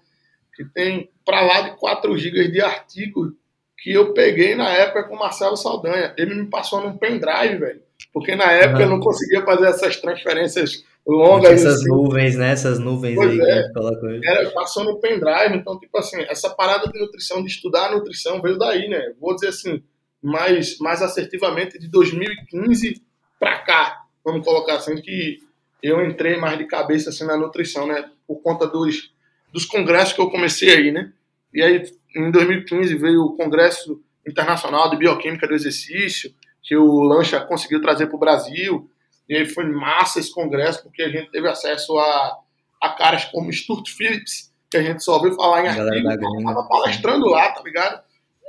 [0.55, 3.33] que tem para lá de 4 GB de artigos
[3.79, 6.15] que eu peguei na época com o Marcelo Saldanha.
[6.17, 7.83] Ele me passou num pendrive, velho.
[8.13, 8.85] Porque na época uhum.
[8.85, 11.53] eu não conseguia fazer essas transferências longas.
[11.53, 11.89] Essas assim.
[11.89, 12.53] nuvens, né?
[12.53, 13.63] Essas nuvens pois aí é.
[13.65, 14.11] que colocou.
[14.25, 18.41] Era, passou no pendrive, então, tipo assim, essa parada de nutrição, de estudar a nutrição,
[18.41, 19.13] veio daí, né?
[19.21, 19.83] Vou dizer assim,
[20.23, 23.03] mais, mais assertivamente de 2015
[23.39, 24.05] para cá.
[24.25, 25.41] Vamos colocar assim, que
[25.83, 28.11] eu entrei mais de cabeça assim, na nutrição, né?
[28.27, 29.13] Por conta dos,
[29.55, 31.13] dos congressos que eu comecei aí, né?
[31.55, 31.81] E aí,
[32.17, 38.09] em 2015, veio o Congresso Internacional de Bioquímica do Exercício, que o Lancha conseguiu trazer
[38.09, 38.91] para o Brasil.
[39.29, 42.39] E aí foi massa esse congresso, porque a gente teve acesso a,
[42.83, 47.27] a caras como Stuart Phillips, que a gente só ouviu falar em artigo, estava palestrando
[47.27, 48.03] lá, tá ligado?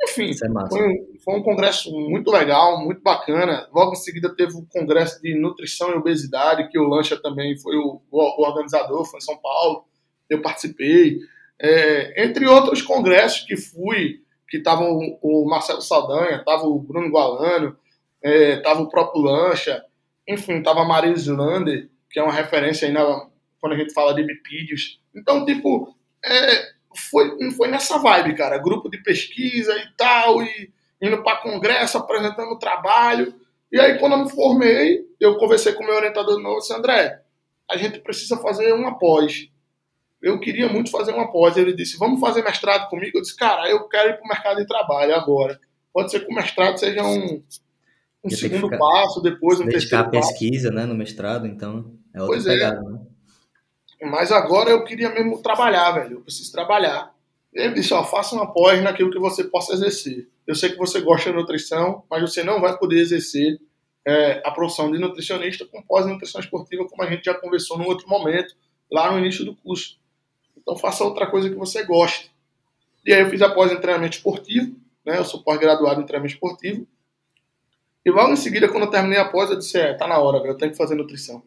[0.06, 3.70] Enfim, é foi, um, foi um congresso muito legal, muito bacana.
[3.72, 7.76] Logo em seguida teve o congresso de nutrição e obesidade, que o Lancha também foi
[7.76, 9.86] o, o organizador, foi em São Paulo.
[10.30, 11.20] Eu participei.
[11.60, 17.78] É, entre outros congressos que fui, que estavam o Marcelo Saldanha, estava o Bruno Gualano,
[18.22, 19.84] estava é, o próprio Lancha,
[20.28, 23.28] enfim, estava a Maria Islander, que é uma referência aí na,
[23.60, 25.00] quando a gente fala de bipídios.
[25.16, 26.72] Então, tipo, é,
[27.10, 28.58] foi, foi nessa vibe, cara.
[28.58, 33.34] Grupo de pesquisa e tal, e indo para congresso, apresentando trabalho.
[33.72, 37.22] E aí, quando eu me formei, eu conversei com meu orientador novo, disse, André,
[37.70, 39.50] a gente precisa fazer uma pós.
[40.26, 41.56] Eu queria muito fazer uma pós.
[41.56, 43.16] Ele disse, vamos fazer mestrado comigo?
[43.16, 45.60] Eu disse, cara, eu quero ir para o mercado de trabalho agora.
[45.94, 47.44] Pode ser que o mestrado seja um,
[48.24, 52.36] um segundo ficar, passo, depois um terceiro a pesquisa, né, no mestrado, então é outra
[52.36, 52.54] pois é.
[52.54, 52.92] pegada, é.
[52.92, 53.00] né?
[54.02, 56.18] Mas agora eu queria mesmo trabalhar, velho.
[56.18, 57.14] Eu preciso trabalhar.
[57.54, 60.28] Ele disse, ó, faça uma pós naquilo que você possa exercer.
[60.48, 63.60] Eu sei que você gosta de nutrição, mas você não vai poder exercer
[64.06, 68.10] é, a profissão de nutricionista com pós-nutrição esportiva, como a gente já conversou num outro
[68.10, 68.56] momento,
[68.92, 70.04] lá no início do curso.
[70.66, 72.32] Então faça outra coisa que você goste.
[73.06, 74.76] E aí eu fiz a pós em treinamento esportivo,
[75.06, 75.20] né?
[75.20, 76.88] Eu sou pós-graduado em treinamento esportivo.
[78.04, 80.40] E logo em seguida, quando eu terminei a pós, eu disse, é, tá na hora,
[80.40, 81.44] velho, eu tenho que fazer nutrição.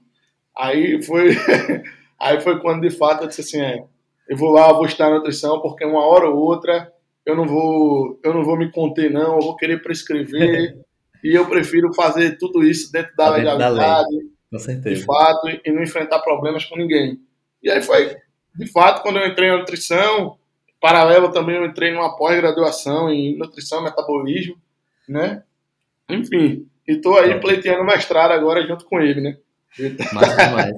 [0.56, 1.30] Aí foi
[2.18, 3.84] Aí foi quando de fato eu disse assim, é,
[4.28, 6.92] eu vou lá, vou estudar nutrição, porque uma hora ou outra
[7.24, 10.76] eu não vou, eu não vou me conter não, eu vou querer prescrever
[11.22, 14.16] e eu prefiro fazer tudo isso dentro da legalidade,
[14.50, 14.96] com certeza.
[14.96, 17.20] de fato, e não enfrentar problemas com ninguém.
[17.62, 18.16] E aí foi,
[18.58, 20.36] de fato, quando eu entrei na nutrição,
[20.80, 24.56] paralelo também eu entrei numa pós-graduação em nutrição e metabolismo,
[25.08, 25.44] né?
[26.10, 29.36] Enfim, e tô aí pleiteando mestrado agora junto com ele, né?
[30.12, 30.74] Mais demais.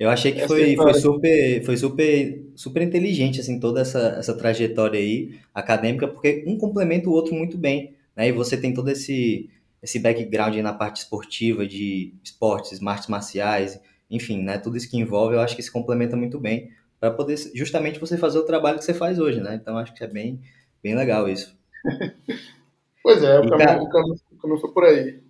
[0.00, 4.98] Eu achei que foi, foi super, foi super, super inteligente, assim, toda essa, essa trajetória
[4.98, 8.28] aí acadêmica, porque um complementa o outro muito bem, né?
[8.28, 9.48] E você tem todo esse,
[9.80, 14.58] esse background na parte esportiva, de esportes, artes marciais, enfim, né?
[14.58, 16.70] Tudo isso que envolve, eu acho que se complementa muito bem
[17.04, 19.58] para poder justamente você fazer o trabalho que você faz hoje, né?
[19.60, 20.40] Então acho que é bem,
[20.82, 21.54] bem legal isso.
[23.02, 25.20] pois é, o, caminho, o, caminho, o caminho foi por aí.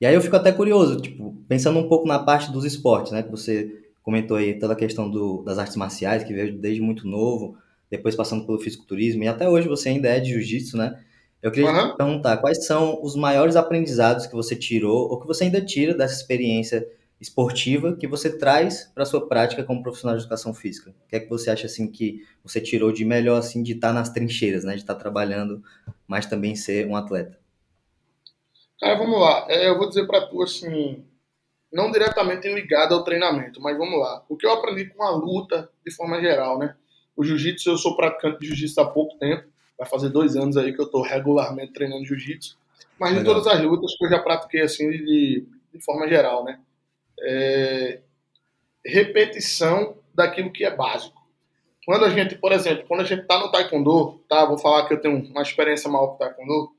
[0.00, 3.22] E aí eu fico até curioso, tipo, pensando um pouco na parte dos esportes, né?
[3.22, 7.06] Que você comentou aí toda a questão do, das artes marciais, que veio desde muito
[7.06, 7.56] novo,
[7.88, 11.00] depois passando pelo fisiculturismo, e até hoje você ainda é de jiu-jitsu, né?
[11.40, 11.90] Eu queria uhum.
[11.92, 15.94] te perguntar, quais são os maiores aprendizados que você tirou, ou que você ainda tira
[15.94, 16.84] dessa experiência
[17.22, 20.90] esportiva que você traz para sua prática como profissional de educação física?
[20.90, 23.92] O que é que você acha assim que você tirou de melhor assim de estar
[23.92, 25.62] nas trincheiras, né, de estar trabalhando,
[26.06, 27.38] mas também ser um atleta?
[28.80, 29.46] Cara, vamos lá.
[29.48, 31.04] É, eu vou dizer para tu assim,
[31.72, 34.24] não diretamente ligado ao treinamento, mas vamos lá.
[34.28, 36.74] O que eu aprendi com a luta de forma geral, né?
[37.16, 39.44] O jiu-jitsu, eu sou praticante de jiu-jitsu há pouco tempo.
[39.78, 42.58] Vai fazer dois anos aí que eu estou regularmente treinando jiu-jitsu.
[42.98, 43.22] Mas Legal.
[43.22, 46.58] de todas as lutas que eu já pratiquei assim de, de forma geral, né?
[47.24, 48.00] É,
[48.84, 51.20] repetição daquilo que é básico.
[51.84, 54.44] Quando a gente, por exemplo, quando a gente está no taekwondo, tá?
[54.44, 56.70] Vou falar que eu tenho uma experiência maior com taekwondo.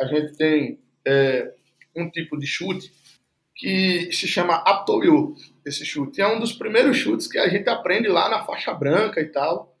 [0.00, 1.52] A gente tem é,
[1.96, 2.92] um tipo de chute
[3.54, 5.34] que se chama Aptoyo,
[5.64, 6.20] esse chute.
[6.20, 9.76] É um dos primeiros chutes que a gente aprende lá na faixa branca e tal.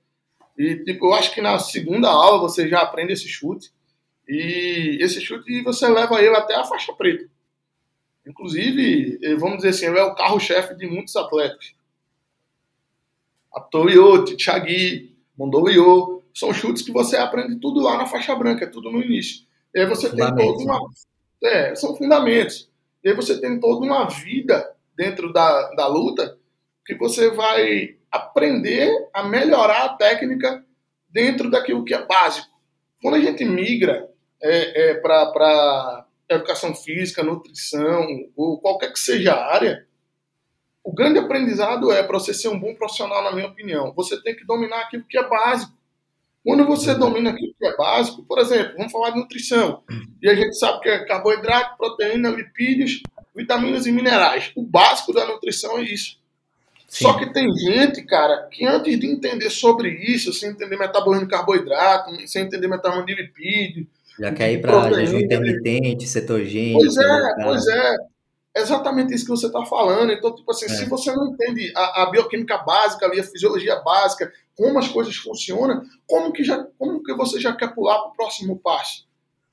[0.58, 3.70] E, tipo, eu acho que na segunda aula você já aprende esse chute.
[4.28, 7.28] E esse chute você leva ele até a faixa preta.
[8.26, 11.74] Inclusive, vamos dizer assim, ele é o carro-chefe de muitos atletas.
[13.52, 19.02] Atoyo, Tichagui, Mondolio, são chutes que você aprende tudo lá na faixa branca, tudo no
[19.02, 19.44] início.
[19.74, 20.80] E aí você tem toda uma.
[21.42, 22.70] É, são fundamentos.
[23.02, 26.38] E aí você tem toda uma vida dentro da, da luta
[26.86, 30.64] que você vai aprender a melhorar a técnica
[31.08, 32.48] dentro daquilo que é básico.
[33.00, 34.08] Quando a gente migra
[34.40, 39.86] é, é, para educação física, nutrição, ou qualquer que seja a área,
[40.84, 43.92] o grande aprendizado é para você ser um bom profissional, na minha opinião.
[43.94, 45.72] Você tem que dominar aquilo que é básico.
[46.44, 49.84] Quando você domina aquilo que é básico, por exemplo, vamos falar de nutrição,
[50.20, 53.00] e a gente sabe que é carboidrato, proteína, lipídios,
[53.34, 54.50] vitaminas e minerais.
[54.56, 56.20] O básico da nutrição é isso.
[56.88, 57.04] Sim.
[57.04, 61.32] Só que tem gente, cara, que antes de entender sobre isso, sem entender metabolismo de
[61.32, 63.86] carboidrato, sem entender metabolismo de lipídio.
[64.18, 66.80] Já quer ir para jejum intermitente, cetogênico.
[66.80, 67.96] Pois é, pois é.
[68.54, 70.12] É exatamente isso que você está falando.
[70.12, 70.68] Então, tipo assim, é.
[70.68, 75.16] se você não entende a, a, bioquímica básica ali, a fisiologia básica, como as coisas
[75.16, 79.06] funcionam, como que, já, como que você já quer pular para o próximo passo?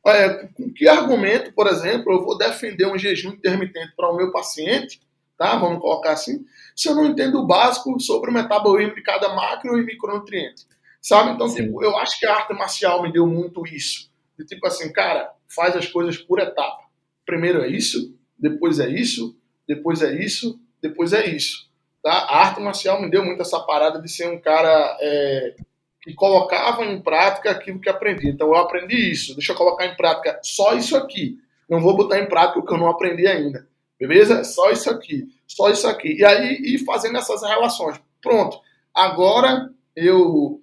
[0.06, 4.32] É, com que argumento, por exemplo, eu vou defender um jejum intermitente para o meu
[4.32, 5.02] paciente,
[5.38, 5.56] tá?
[5.58, 6.46] Vamos colocar assim,
[6.76, 10.68] se eu não entendo o básico sobre o metabolismo de cada macro e micronutriente.
[11.02, 11.32] Sabe?
[11.32, 14.09] Então, tipo, eu acho que a arte marcial me deu muito isso.
[14.40, 16.86] De tipo assim, cara, faz as coisas por etapa.
[17.26, 21.70] Primeiro é isso, depois é isso, depois é isso, depois é isso.
[22.02, 22.14] Tá?
[22.14, 25.56] A arte marcial me deu muito essa parada de ser um cara é,
[26.02, 28.30] que colocava em prática aquilo que aprendi.
[28.30, 31.38] Então eu aprendi isso, deixa eu colocar em prática só isso aqui.
[31.70, 33.68] Não vou botar em prática o que eu não aprendi ainda.
[34.00, 34.46] Beleza?
[34.46, 36.14] Só isso aqui, só isso aqui.
[36.14, 38.00] E aí ir fazendo essas relações.
[38.22, 38.58] Pronto.
[38.96, 40.62] Agora eu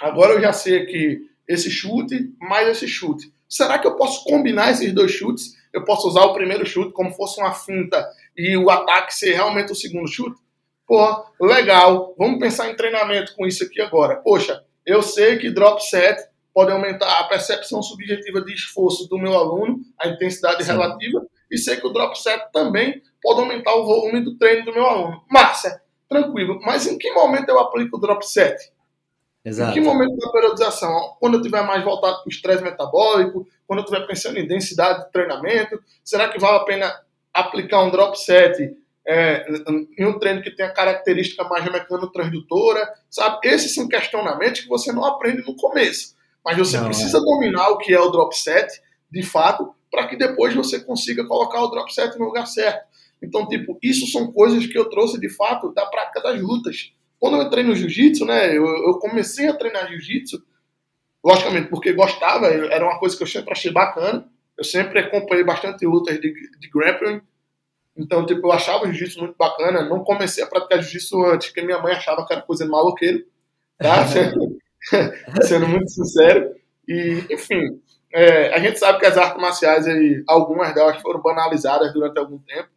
[0.00, 3.32] agora eu já sei que esse chute mais esse chute.
[3.48, 5.54] Será que eu posso combinar esses dois chutes?
[5.72, 9.72] Eu posso usar o primeiro chute como fosse uma finta e o ataque ser realmente
[9.72, 10.40] o segundo chute?
[10.86, 12.14] Pô, legal.
[12.18, 14.16] Vamos pensar em treinamento com isso aqui agora.
[14.16, 16.18] Poxa, eu sei que drop set
[16.52, 20.72] pode aumentar a percepção subjetiva de esforço do meu aluno, a intensidade Sim.
[20.72, 24.72] relativa, e sei que o drop set também pode aumentar o volume do treino do
[24.72, 25.22] meu aluno.
[25.30, 26.60] Massa, tranquilo.
[26.62, 28.71] Mas em que momento eu aplico o drop set?
[29.44, 29.70] Exato.
[29.70, 31.16] Em que momento da periodização?
[31.18, 35.04] Quando eu estiver mais voltado para o estresse metabólico, quando eu estiver pensando em densidade
[35.04, 37.00] de treinamento, será que vale a pena
[37.34, 38.72] aplicar um drop set
[39.04, 39.44] é,
[39.98, 42.88] em um treino que tem a característica mais mecano-transdutora?
[43.10, 43.48] Sabe?
[43.48, 46.14] Esses são questionamentos que você não aprende no começo.
[46.44, 47.20] Mas você não, precisa é.
[47.20, 48.68] dominar o que é o drop set,
[49.10, 52.86] de fato, para que depois você consiga colocar o drop set no lugar certo.
[53.22, 56.92] Então, tipo, isso são coisas que eu trouxe de fato da prática das lutas.
[57.22, 60.42] Quando eu entrei no jiu-jitsu, né, eu, eu, comecei a treinar jiu-jitsu,
[61.24, 64.28] logicamente porque gostava, era uma coisa que eu sempre achei bacana.
[64.58, 67.20] Eu sempre acompanhei bastante lutas de, de grappling.
[67.96, 69.88] Então, tipo, eu achava o jiu-jitsu muito bacana.
[69.88, 73.24] Não comecei a praticar jiu-jitsu antes, porque minha mãe achava que era coisa de maloqueiro.
[73.78, 74.02] Tá?
[74.10, 74.58] sendo,
[75.46, 76.56] sendo muito sincero.
[76.88, 77.80] E, enfim,
[78.12, 82.38] é, a gente sabe que as artes marciais, aí, algumas delas foram banalizadas durante algum
[82.38, 82.68] tempo.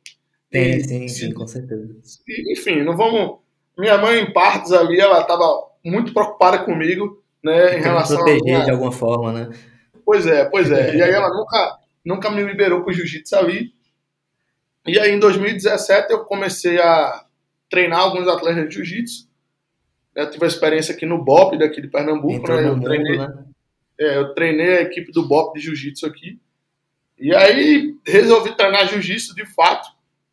[0.51, 1.89] Tem, sim, sim, com certeza.
[2.27, 3.43] E, enfim, não vamos.
[3.77, 8.65] Minha mãe, em partes ali, ela estava muito preocupada comigo, né, em relação proteger a.
[8.65, 9.49] De alguma forma, né?
[10.05, 10.95] Pois é, pois é.
[10.95, 13.73] E aí ela nunca, nunca me liberou pro jiu-jitsu ali.
[14.87, 17.25] E aí em 2017 eu comecei a
[17.69, 19.27] treinar alguns atletas de jiu-jitsu.
[20.15, 22.67] Eu tive a experiência aqui no BOP daqui de Pernambuco, né?
[22.67, 23.45] Eu treinei, né?
[23.99, 26.39] É, eu treinei a equipe do BOP de jiu-jitsu aqui.
[27.17, 29.89] E aí resolvi treinar jiu-jitsu de fato,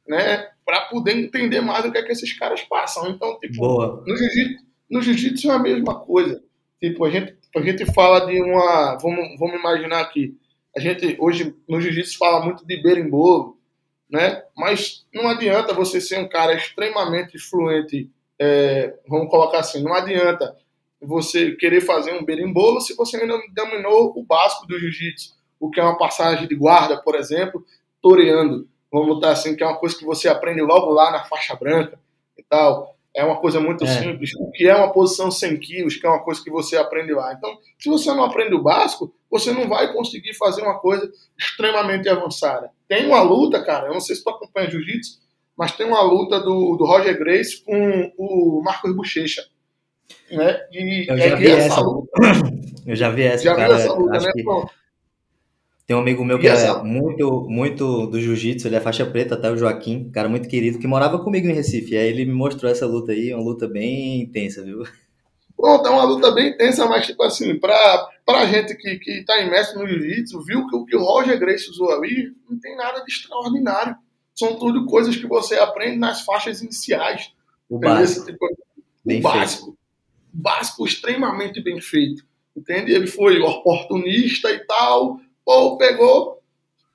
[0.07, 0.52] né?
[0.73, 3.11] Para poder entender mais o que é que esses caras passam.
[3.11, 4.03] Então, tipo, Boa.
[4.07, 6.43] no jiu-jitsu no jiu é a mesma coisa.
[6.81, 8.97] Tipo, a gente, a gente fala de uma.
[8.97, 10.35] Vamos, vamos imaginar aqui.
[10.75, 13.59] A gente hoje no jiu-jitsu fala muito de berimbolo,
[14.11, 14.43] né?
[14.57, 18.11] Mas não adianta você ser um cara extremamente fluente.
[18.39, 20.57] É, vamos colocar assim, não adianta
[21.03, 25.69] você querer fazer um berimbolo se você ainda não dominou o básico do jiu-jitsu, o
[25.69, 27.63] que é uma passagem de guarda, por exemplo,
[28.01, 28.67] toreando.
[28.93, 31.99] Vamos botar assim, que é uma coisa que você aprende logo lá na faixa branca
[32.37, 32.95] e tal.
[33.15, 33.87] É uma coisa muito é.
[33.87, 34.35] simples.
[34.39, 37.33] O que é uma posição sem quilos, que é uma coisa que você aprende lá.
[37.33, 42.09] Então, se você não aprende o básico, você não vai conseguir fazer uma coisa extremamente
[42.09, 42.71] avançada.
[42.87, 45.21] Tem uma luta, cara, eu não sei se tu acompanha jiu-jitsu,
[45.57, 49.43] mas tem uma luta do, do Roger Grace com o Marcos Bochecha.
[50.31, 50.61] Né?
[50.73, 52.11] E, eu, já vi essa, luta.
[52.87, 53.45] eu já vi essa.
[53.45, 54.33] Já cara, vi essa luta, né?
[54.33, 54.45] Que...
[55.93, 59.51] Tem um amigo meu que é muito, muito do jiu-jitsu, ele é faixa preta, até
[59.51, 61.95] o Joaquim, cara muito querido, que morava comigo em Recife.
[61.95, 64.85] Aí ele me mostrou essa luta aí, uma luta bem intensa, viu?
[65.55, 69.39] Pronto, é uma luta bem intensa, mas, tipo assim, pra, pra gente que, que tá
[69.43, 73.05] imerso no jiu-jitsu, viu que o que o Roger Grace usou ali não tem nada
[73.05, 73.95] de extraordinário.
[74.35, 77.33] São tudo coisas que você aprende nas faixas iniciais.
[77.69, 78.25] O básico.
[78.25, 78.47] Tipo,
[79.05, 79.77] o básico.
[80.33, 82.25] Básico extremamente bem feito.
[82.57, 82.93] Entende?
[82.93, 86.43] Ele foi oportunista e tal, ou pegou,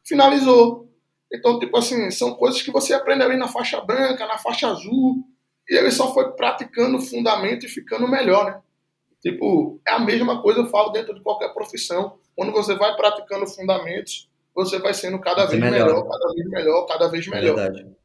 [0.06, 0.88] finalizou.
[1.32, 5.24] Então, tipo assim, são coisas que você aprende ali na faixa branca, na faixa azul,
[5.70, 8.62] e ele só foi praticando o fundamento e ficando melhor, né?
[9.22, 12.18] Tipo, é a mesma coisa eu falo dentro de qualquer profissão.
[12.36, 15.88] Quando você vai praticando fundamentos, você vai sendo cada vez melhor.
[15.88, 16.08] melhor.
[16.08, 17.60] cada vez melhor, cada vez melhor.
[17.60, 17.96] É verdade.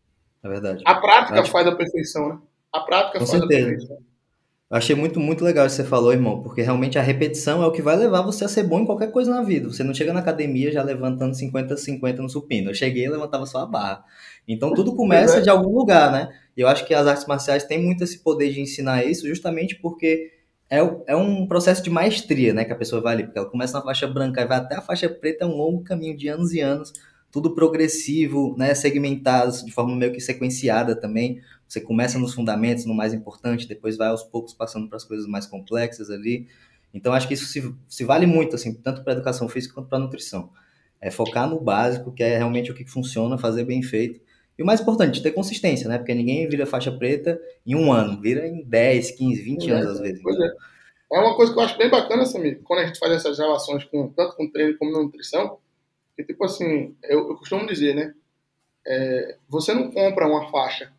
[0.42, 0.82] É verdade.
[0.84, 2.38] A prática faz a perfeição, né?
[2.72, 3.66] A prática Com faz certeza.
[3.66, 4.11] a perfeição.
[4.72, 7.66] Eu achei muito, muito legal isso que você falou, irmão, porque realmente a repetição é
[7.66, 9.68] o que vai levar você a ser bom em qualquer coisa na vida.
[9.68, 12.70] Você não chega na academia já levantando 50-50 no supino.
[12.70, 14.02] Eu cheguei e levantava só a barra.
[14.48, 16.34] Então tudo começa de algum lugar, né?
[16.56, 19.76] E eu acho que as artes marciais têm muito esse poder de ensinar isso, justamente
[19.76, 20.30] porque
[20.70, 22.64] é, é um processo de maestria, né?
[22.64, 24.80] Que a pessoa vai ali, porque ela começa na faixa branca e vai até a
[24.80, 26.94] faixa preta, é um longo caminho de anos e anos,
[27.32, 28.74] tudo progressivo, né?
[28.74, 31.40] Segmentado, de forma meio que sequenciada também.
[31.66, 35.26] Você começa nos fundamentos, no mais importante, depois vai aos poucos passando para as coisas
[35.26, 36.46] mais complexas ali.
[36.92, 39.98] Então acho que isso se, se vale muito, assim, tanto para educação física quanto para
[39.98, 40.50] nutrição.
[41.00, 44.20] É focar no básico, que é realmente o que funciona, fazer bem feito
[44.58, 45.98] e o mais importante, ter consistência, né?
[45.98, 49.86] Porque ninguém vira faixa preta em um ano, vira em 10, 15, 20 é, anos
[49.86, 50.22] às vezes.
[50.22, 50.52] Pois é.
[51.14, 53.84] É uma coisa que eu acho bem bacana, Samir, quando a gente faz essas relações
[53.84, 55.58] com, tanto com treino como na nutrição,
[56.16, 58.14] que tipo assim, eu, eu costumo dizer, né?
[58.86, 60.92] É, você não compra uma faixa,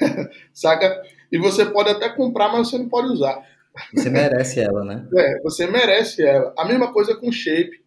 [0.52, 1.02] saca?
[1.30, 3.46] E você pode até comprar, mas você não pode usar.
[3.94, 5.06] Você merece ela, né?
[5.14, 6.52] É, você merece ela.
[6.56, 7.84] A mesma coisa com shape.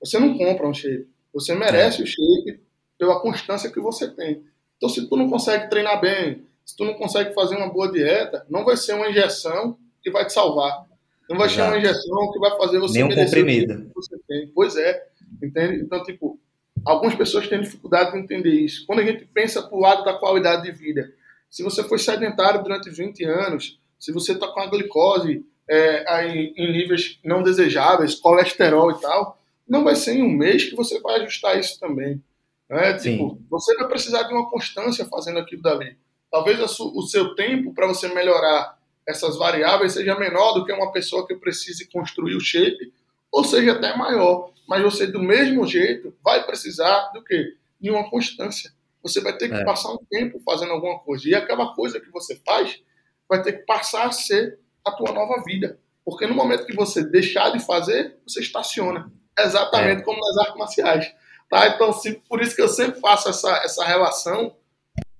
[0.00, 1.08] Você não compra um shape.
[1.32, 2.04] Você merece é.
[2.04, 2.60] o shape
[2.98, 4.44] pela constância que você tem.
[4.76, 8.44] Então, se tu não consegue treinar bem, se tu não consegue fazer uma boa dieta,
[8.48, 10.86] não vai ser uma injeção que vai te salvar.
[11.28, 11.62] Não vai Exato.
[11.62, 13.86] ser uma injeção que vai fazer você Nem um comprimido.
[13.86, 14.48] que você tem.
[14.54, 15.06] Pois é,
[15.42, 15.82] entende?
[15.82, 16.38] Então, tipo,
[16.84, 18.84] algumas pessoas têm dificuldade de entender isso.
[18.86, 21.12] Quando a gente pensa pro lado da qualidade de vida,
[21.50, 26.52] se você foi sedentário durante 20 anos, se você está com a glicose é, aí,
[26.56, 31.00] em níveis não desejáveis, colesterol e tal, não vai ser em um mês que você
[31.00, 32.22] vai ajustar isso também.
[32.68, 32.94] Né?
[32.94, 35.96] Tipo, você vai precisar de uma constância fazendo aquilo dali.
[36.30, 41.26] Talvez o seu tempo para você melhorar essas variáveis seja menor do que uma pessoa
[41.26, 42.92] que precise construir o shape,
[43.30, 44.50] ou seja até maior.
[44.72, 47.58] Mas você, do mesmo jeito, vai precisar do quê?
[47.78, 48.72] De uma constância.
[49.02, 49.64] Você vai ter que é.
[49.64, 51.28] passar um tempo fazendo alguma coisa.
[51.28, 52.80] E aquela coisa que você faz
[53.28, 55.78] vai ter que passar a ser a tua nova vida.
[56.02, 59.12] Porque no momento que você deixar de fazer, você estaciona.
[59.38, 60.04] Exatamente é.
[60.06, 61.14] como nas artes marciais.
[61.50, 61.68] Tá?
[61.68, 64.56] Então, sim, por isso que eu sempre faço essa, essa relação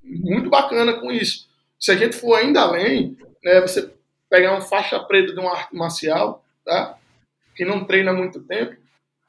[0.02, 1.46] muito bacana com isso.
[1.78, 3.92] Se a gente for ainda além, né, você
[4.30, 6.96] pegar um faixa preta de uma arte marcial, tá?
[7.54, 8.80] que não treina muito tempo,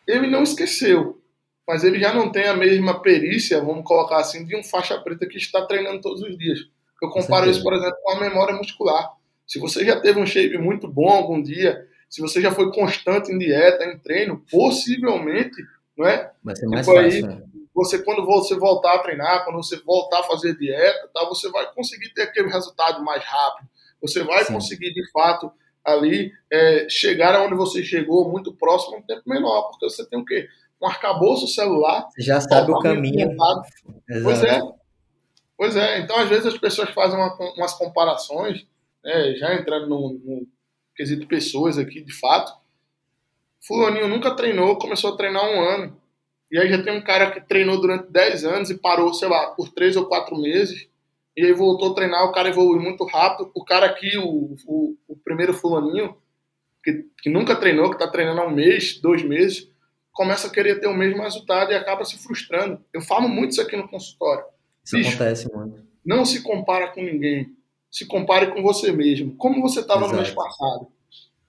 [0.08, 1.22] ele não esqueceu,
[1.68, 5.26] mas ele já não tem a mesma perícia, vamos colocar assim, de um faixa preta
[5.28, 6.60] que está treinando todos os dias.
[7.02, 9.12] Eu comparo isso, por exemplo, com a memória muscular.
[9.46, 13.32] Se você já teve um shape muito bom algum dia, se você já foi constante
[13.32, 15.62] em dieta, em treino, possivelmente
[15.98, 16.32] não é?
[16.44, 17.30] Vai ser mais tipo fácil.
[17.30, 17.44] Aí, né?
[17.74, 21.72] Você, quando você voltar a treinar, quando você voltar a fazer dieta, tá, você vai
[21.74, 23.68] conseguir ter aquele resultado mais rápido.
[24.02, 24.54] Você vai Sim.
[24.54, 25.52] conseguir, de fato,
[25.86, 30.20] ali é, chegar aonde você chegou muito próximo em um tempo menor, porque você tem
[30.20, 30.48] o quê?
[30.82, 32.08] Um arcabouço celular.
[32.10, 33.36] Você já sabe o caminho.
[34.24, 34.62] Pois é.
[35.58, 36.00] Pois é.
[36.00, 38.66] Então, às vezes, as pessoas fazem uma, umas comparações,
[39.04, 40.48] né, já entrando no, no
[40.96, 42.54] quesito pessoas aqui, de fato,
[43.66, 45.98] Fulaninho nunca treinou, começou a treinar um ano.
[46.52, 49.52] E aí já tem um cara que treinou durante 10 anos e parou, sei lá,
[49.52, 50.88] por 3 ou 4 meses.
[51.36, 53.52] E aí voltou a treinar, o cara evoluiu muito rápido.
[53.56, 56.16] O cara aqui, o, o, o primeiro fulaninho,
[56.84, 59.70] que, que nunca treinou, que está treinando há um mês, dois meses,
[60.12, 62.80] começa a querer ter o mesmo resultado e acaba se frustrando.
[62.94, 64.46] Eu falo muito isso aqui no consultório.
[64.86, 65.82] Isso Bicho, acontece muito.
[66.06, 67.56] Não se compara com ninguém.
[67.90, 69.36] Se compare com você mesmo.
[69.36, 70.88] Como você estava no mês passado?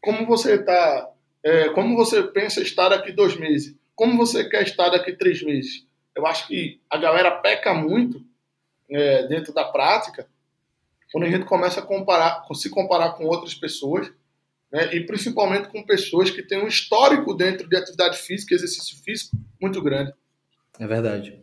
[0.01, 1.11] Como você está
[1.45, 3.77] é, como você pensa estar daqui dois meses?
[3.95, 5.87] Como você quer estar daqui três meses?
[6.17, 8.25] Eu acho que a galera peca muito
[8.91, 10.27] é, dentro da prática
[11.15, 14.11] quando a gente começa a comparar, se comparar com outras pessoas,
[14.73, 19.37] né, e principalmente com pessoas que têm um histórico dentro de atividade física, exercício físico
[19.63, 20.13] muito grande.
[20.77, 21.41] É verdade.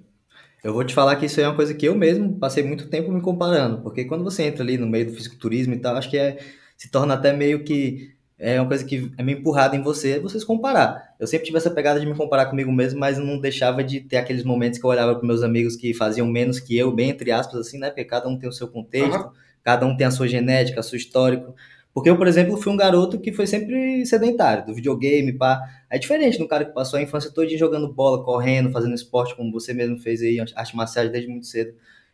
[0.62, 3.14] Eu vou te falar que isso é uma coisa que eu mesmo passei muito tempo
[3.14, 6.18] me comparando, porque quando você entra ali no meio do fisiculturismo e tal, acho que
[6.18, 6.38] é,
[6.76, 8.14] se torna até meio que
[8.44, 11.14] é uma coisa que é meio empurrada em você, é você se comparar.
[11.20, 14.18] Eu sempre tive essa pegada de me comparar comigo mesmo, mas não deixava de ter
[14.18, 17.32] aqueles momentos que eu olhava para meus amigos que faziam menos que eu, bem entre
[17.32, 17.90] aspas, assim, né?
[17.90, 19.32] Porque cada um tem o seu contexto, uhum.
[19.64, 21.54] cada um tem a sua genética, o seu histórico.
[21.94, 25.62] Porque eu, por exemplo, fui um garoto que foi sempre sedentário, do videogame, pá.
[25.88, 29.52] É diferente do cara que passou a infância toda jogando bola, correndo, fazendo esporte, como
[29.52, 31.74] você mesmo fez aí, arte marcial desde muito cedo.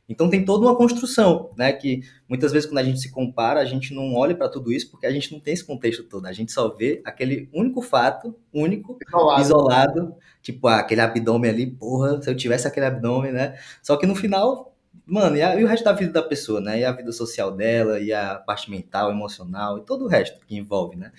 [0.10, 1.74] Então tem toda uma construção, né?
[1.74, 4.90] Que muitas vezes quando a gente se compara, a gente não olha para tudo isso
[4.90, 6.26] porque a gente não tem esse contexto todo.
[6.26, 11.68] A gente só vê aquele único fato, único, isolado, isolado tipo ah, aquele abdômen ali,
[11.68, 13.58] porra, se eu tivesse aquele abdômen, né?
[13.84, 14.74] Só que no final,
[15.06, 16.80] mano, e, a, e o resto da vida da pessoa, né?
[16.80, 20.56] E a vida social dela, e a parte mental, emocional, e todo o resto que
[20.56, 21.12] envolve, né?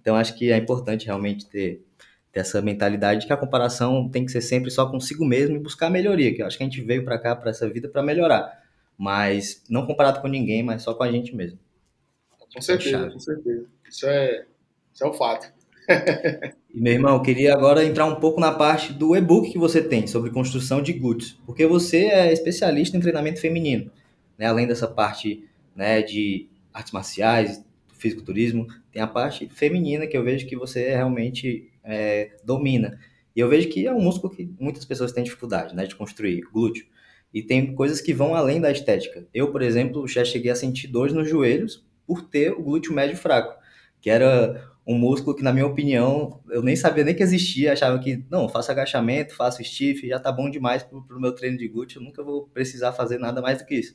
[0.00, 1.86] Então acho que é importante realmente ter
[2.32, 5.90] ter essa mentalidade que a comparação tem que ser sempre só consigo mesmo e buscar
[5.90, 8.62] melhoria, que eu acho que a gente veio para cá, para essa vida, para melhorar.
[8.96, 11.58] Mas não comparado com ninguém, mas só com a gente mesmo.
[12.54, 13.66] Com certeza, é com certeza.
[13.88, 14.44] Isso é,
[14.92, 15.52] isso é um fato.
[16.72, 19.82] e, meu irmão, eu queria agora entrar um pouco na parte do e-book que você
[19.82, 23.90] tem sobre construção de glúteos, porque você é especialista em treinamento feminino,
[24.38, 24.46] né?
[24.46, 27.62] além dessa parte né, de artes marciais,
[27.92, 32.98] fisiculturismo, tem a parte feminina que eu vejo que você realmente é, domina.
[33.34, 36.42] E eu vejo que é um músculo que muitas pessoas têm dificuldade, né, de construir,
[36.52, 36.86] glúteo.
[37.32, 39.26] E tem coisas que vão além da estética.
[39.32, 43.16] Eu, por exemplo, já cheguei a sentir dores nos joelhos por ter o glúteo médio
[43.16, 43.58] fraco,
[44.00, 47.98] que era um músculo que, na minha opinião, eu nem sabia nem que existia, achava
[47.98, 51.68] que, não, faço agachamento, faço stiff, já tá bom demais pro, pro meu treino de
[51.68, 53.94] glúteo, eu nunca vou precisar fazer nada mais do que isso.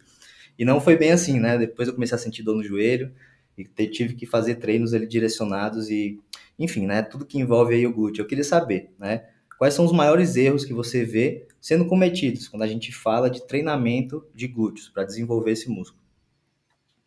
[0.58, 1.58] E não foi bem assim, né?
[1.58, 3.14] Depois eu comecei a sentir dor no joelho
[3.58, 6.20] e tive que fazer treinos ali direcionados e
[6.58, 8.22] enfim, né, tudo que envolve aí o glúteo.
[8.22, 9.28] Eu queria saber, né,
[9.58, 13.46] quais são os maiores erros que você vê sendo cometidos quando a gente fala de
[13.46, 16.02] treinamento de glúteos para desenvolver esse músculo?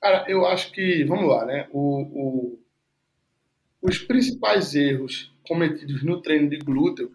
[0.01, 2.61] Cara, eu acho que, vamos lá, né, o, o,
[3.83, 7.13] os principais erros cometidos no treino de glúteo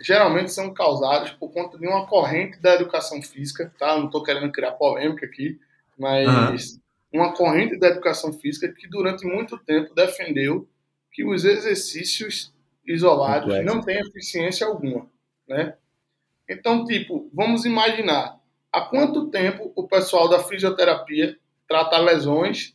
[0.00, 3.98] geralmente são causados por conta de uma corrente da educação física, tá?
[3.98, 5.60] Não estou querendo criar polêmica aqui,
[5.98, 6.80] mas
[7.12, 7.20] uhum.
[7.20, 10.66] uma corrente da educação física que durante muito tempo defendeu
[11.12, 12.52] que os exercícios
[12.86, 13.74] isolados Complexo.
[13.74, 15.08] não têm eficiência alguma,
[15.48, 15.74] né?
[16.48, 18.38] Então, tipo, vamos imaginar
[18.72, 21.38] há quanto tempo o pessoal da fisioterapia
[21.68, 22.74] trata lesões,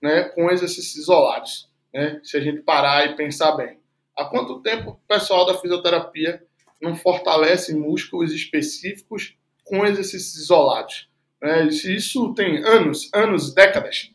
[0.00, 2.20] né, com exercícios isolados, né?
[2.24, 3.78] Se a gente parar e pensar bem,
[4.16, 6.42] há quanto tempo o pessoal da fisioterapia
[6.80, 11.08] não fortalece músculos específicos com exercícios isolados?
[11.40, 11.66] Né?
[11.68, 14.10] Isso tem anos, anos, décadas.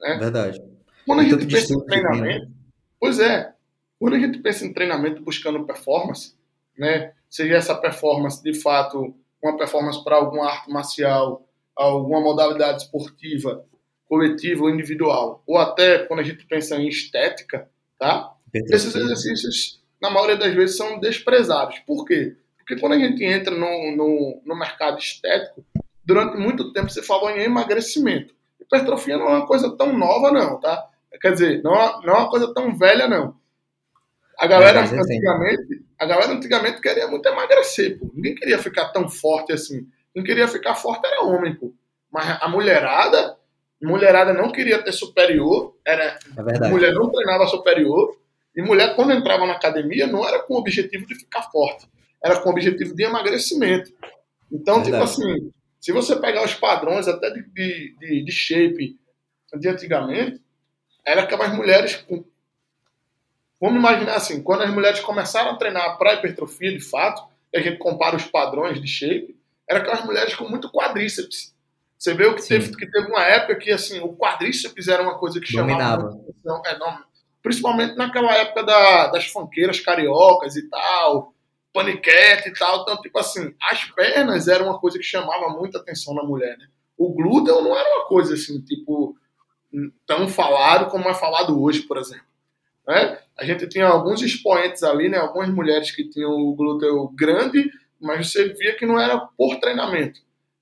[0.00, 0.16] Né?
[0.18, 0.62] Verdade.
[1.06, 2.57] Quando a gente pensa em treinamento,
[3.00, 3.52] Pois é.
[3.98, 6.34] Quando a gente pensa em treinamento buscando performance,
[6.78, 13.64] né, seja essa performance de fato uma performance para alguma arte marcial, alguma modalidade esportiva,
[14.08, 17.68] coletiva ou individual, ou até quando a gente pensa em estética,
[17.98, 18.34] tá?
[18.52, 21.78] Esses exercícios, na maioria das vezes, são desprezados.
[21.80, 22.36] Por quê?
[22.56, 25.64] Porque quando a gente entra no, no, no mercado estético,
[26.04, 28.34] durante muito tempo você falou em emagrecimento.
[28.60, 30.88] Hipertrofia não é uma coisa tão nova, não, tá?
[31.20, 33.36] Quer dizer, não, é, não é uma coisa tão velha, não.
[34.38, 38.10] A galera, é, antigamente, a galera antigamente queria muito emagrecer, pô.
[38.14, 39.88] Ninguém queria ficar tão forte assim.
[40.14, 41.72] Quem queria ficar forte era homem, pô.
[42.10, 43.36] Mas a mulherada,
[43.82, 48.16] mulherada não queria ter superior, era é mulher não treinava superior,
[48.54, 51.86] e mulher quando entrava na academia não era com o objetivo de ficar forte,
[52.22, 53.92] era com o objetivo de emagrecimento.
[54.50, 55.50] Então, tipo assim,
[55.80, 57.42] se você pegar os padrões até de,
[57.98, 58.98] de, de shape
[59.54, 60.40] de antigamente,
[61.08, 62.04] era que as mulheres.
[63.60, 67.62] Vamos imaginar assim, quando as mulheres começaram a treinar para hipertrofia de fato, e a
[67.62, 69.36] gente compara os padrões de shape,
[69.68, 71.54] era aquelas mulheres com muito quadríceps.
[71.98, 75.40] Você vê que teve, que teve uma época que assim, o quadríceps era uma coisa
[75.40, 76.98] que chamava atenção, é, não,
[77.42, 81.34] principalmente naquela época da, das fanqueiras cariocas e tal,
[81.72, 82.82] paniquete e tal.
[82.82, 86.66] Então, tipo assim, as pernas eram uma coisa que chamava muita atenção na mulher, né?
[86.96, 89.16] O glúteo não era uma coisa assim, tipo,
[90.06, 92.26] tão falado como é falado hoje, por exemplo.
[92.86, 93.18] Né?
[93.36, 95.18] A gente tinha alguns expoentes ali, né?
[95.18, 100.20] algumas mulheres que tinham o glúteo grande, mas você via que não era por treinamento.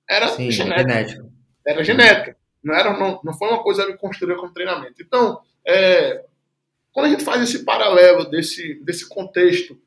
[0.09, 1.25] Era Sim, genética.
[1.65, 2.37] Era genética.
[2.63, 5.01] Não, era, não, não foi uma coisa construída com treinamento.
[5.01, 6.25] Então, é,
[6.91, 9.79] quando a gente faz esse paralelo desse, desse contexto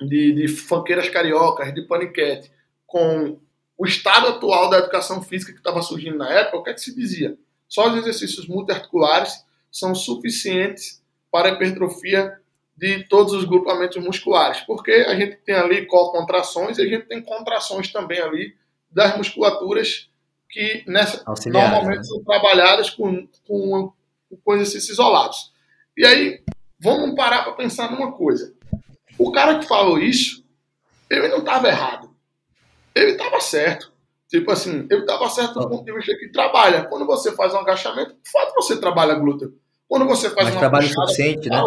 [0.00, 2.50] de, de fanqueiras cariocas, de paniquete,
[2.86, 3.40] com
[3.76, 6.80] o estado atual da educação física que estava surgindo na época, o que é que
[6.80, 7.36] se dizia?
[7.74, 12.38] Só os exercícios multiarticulares são suficientes para a hipertrofia
[12.76, 17.20] de todos os grupamentos musculares, porque a gente tem ali contrações e a gente tem
[17.20, 18.54] contrações também ali
[18.88, 20.08] das musculaturas
[20.48, 22.04] que nessa, normalmente né?
[22.04, 23.92] são trabalhadas com, com,
[24.44, 25.52] com exercícios isolados.
[25.96, 26.44] E aí,
[26.78, 28.54] vamos parar para pensar numa coisa.
[29.18, 30.44] O cara que falou isso,
[31.10, 32.08] ele não estava errado.
[32.94, 33.92] Ele estava certo.
[34.28, 36.84] Tipo assim, eu dava certo do ponto de vista que trabalha.
[36.86, 39.54] Quando você faz um agachamento, de fato você trabalha glúteo.
[39.88, 41.60] Quando você faz Mas uma trabalho puxada, suficiente, né?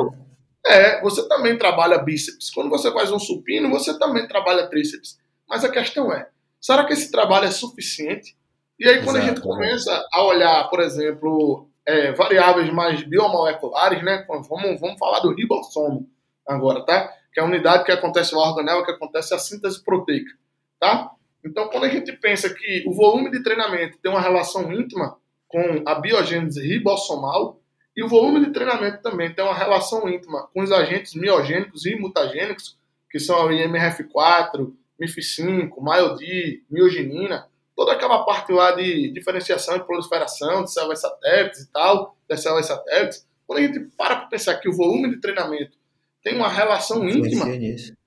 [0.66, 2.50] É, você também trabalha bíceps.
[2.50, 5.18] Quando você faz um supino, você também trabalha tríceps.
[5.48, 6.28] Mas a questão é,
[6.60, 8.36] será que esse trabalho é suficiente?
[8.80, 14.04] E aí, quando a gente Exato, começa a olhar, por exemplo, é, variáveis mais biomoleculares,
[14.04, 14.26] né?
[14.28, 16.08] Vamos, vamos falar do ribossomo
[16.46, 17.14] agora, tá?
[17.34, 20.32] Que é a unidade que acontece no organela, que acontece a síntese proteica,
[20.80, 21.12] tá?
[21.48, 25.18] Então, quando a gente pensa que o volume de treinamento tem uma relação íntima
[25.48, 27.60] com a biogênese ribossomal,
[27.96, 31.96] e o volume de treinamento também tem uma relação íntima com os agentes miogênicos e
[31.96, 32.78] mutagênicos,
[33.10, 34.72] que são o IMRF4,
[35.02, 41.72] MIF5, MIOD, miogenina, toda aquela parte lá de diferenciação e proliferação de células satélites e
[41.72, 45.78] tal, das células satélites, quando a gente para para pensar que o volume de treinamento
[46.24, 47.98] tem uma relação íntima, Influencia nisso.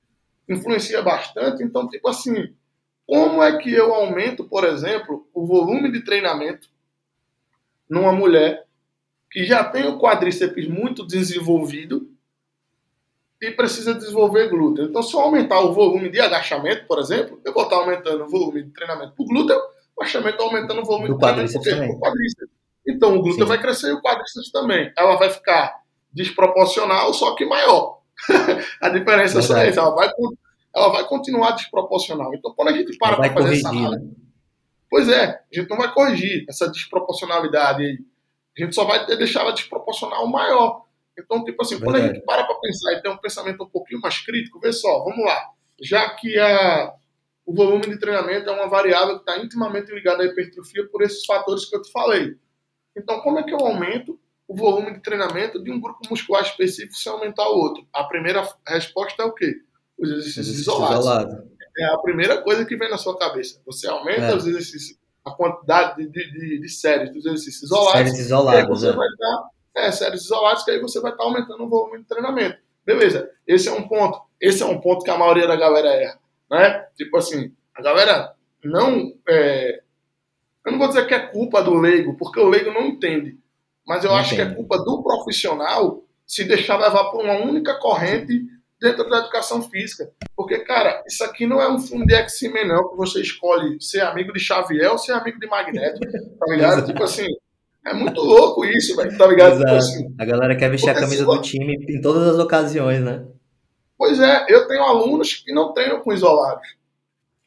[0.48, 2.54] influencia bastante, então, tipo assim,
[3.10, 6.68] como é que eu aumento, por exemplo, o volume de treinamento
[7.88, 8.64] numa mulher
[9.28, 12.08] que já tem o quadríceps muito desenvolvido
[13.42, 14.84] e precisa desenvolver glúteo.
[14.84, 18.28] Então, se eu aumentar o volume de agachamento, por exemplo, eu vou estar aumentando o
[18.28, 19.58] volume de treinamento para o glúteo,
[19.96, 21.88] o agachamento está aumentando o volume Do de treinamento quadríceps também.
[21.88, 22.54] Pro quadríceps.
[22.86, 23.48] Então, o glúteo Sim.
[23.48, 24.92] vai crescer e o quadríceps também.
[24.96, 25.80] Ela vai ficar
[26.12, 27.98] desproporcional, só que maior.
[28.80, 29.80] a diferença é só essa.
[29.80, 30.08] Ela vai,
[30.74, 32.34] ela vai continuar desproporcional.
[32.34, 34.14] Então, quando a gente para para fazer essa corrigir, análise, né?
[34.88, 37.98] Pois é, a gente não vai corrigir essa desproporcionalidade aí.
[38.58, 40.84] A gente só vai deixar ela desproporcional maior.
[41.18, 42.18] Então, tipo assim, quando a Verdade.
[42.18, 45.24] gente para para pensar e tem um pensamento um pouquinho mais crítico, vê só, vamos
[45.24, 45.50] lá.
[45.80, 46.92] Já que a,
[47.46, 51.24] o volume de treinamento é uma variável que está intimamente ligada à hipertrofia por esses
[51.24, 52.36] fatores que eu te falei.
[52.96, 54.18] Então, como é que eu aumento
[54.48, 57.86] o volume de treinamento de um grupo muscular específico sem aumentar o outro?
[57.92, 59.54] A primeira resposta é o quê?
[60.00, 61.50] Os exercícios Exercício isolados isolado.
[61.78, 63.60] é a primeira coisa que vem na sua cabeça.
[63.66, 64.34] Você aumenta É.
[64.36, 67.92] os exercícios, a quantidade de, de, de- séries dos exercícios isolados.
[67.92, 68.92] Séries isoladas, você né?
[68.96, 72.58] vai estar, é, séries isoladas, que aí você vai estar aumentando o volume de treinamento.
[72.84, 74.20] Beleza, esse é um ponto.
[74.40, 76.18] Esse é um ponto que a maioria da galera erra.
[76.50, 76.86] Né?
[76.96, 78.34] Tipo assim, a galera
[78.64, 79.12] não.
[79.28, 79.82] é,
[80.64, 83.38] eu não vou dizer que é culpa do leigo, porque o leigo não entende.
[83.86, 87.74] Mas eu Não acho que é culpa do profissional se deixar levar por uma única
[87.78, 88.46] corrente
[88.80, 90.10] dentro da educação física.
[90.34, 94.00] Porque, cara, isso aqui não é um filme de X-Men, não, que você escolhe ser
[94.00, 96.86] amigo de Xavier ou ser amigo de Magneto, tá ligado?
[96.86, 97.26] Tipo assim,
[97.86, 99.58] é muito louco isso, velho, tá ligado?
[99.58, 103.26] Tipo assim, A galera quer vestir a camisa do time em todas as ocasiões, né?
[103.98, 106.66] pois é, eu tenho alunos que não treinam com isolados.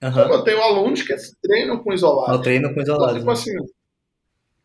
[0.03, 0.29] Aham.
[0.33, 2.35] Eu tenho alunos que treinam com isolados.
[2.35, 3.15] Eu treino com Então, isolados.
[3.17, 3.33] tipo né?
[3.33, 3.51] assim,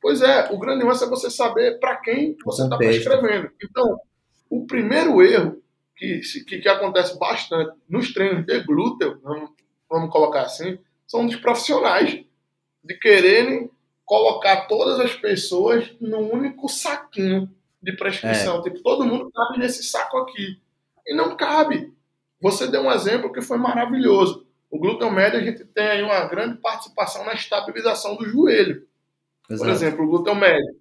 [0.02, 3.48] pois é, o grande lance é você saber para quem você está prescrevendo.
[3.64, 3.96] Então,
[4.50, 5.56] o primeiro erro
[5.98, 9.50] que, que, que acontece bastante nos treinos de glúteo, vamos,
[9.90, 12.24] vamos colocar assim, são dos profissionais
[12.84, 13.70] de quererem
[14.04, 17.50] colocar todas as pessoas num único saquinho
[17.82, 18.62] de prescrição.
[18.62, 20.60] Tipo, todo mundo cabe nesse saco aqui.
[21.06, 21.92] E não cabe.
[22.40, 24.46] Você deu um exemplo que foi maravilhoso.
[24.70, 28.86] O glúteo médio, a gente tem aí uma grande participação na estabilização do joelho.
[29.46, 29.70] Por Exato.
[29.70, 30.76] exemplo, o glúteo médio.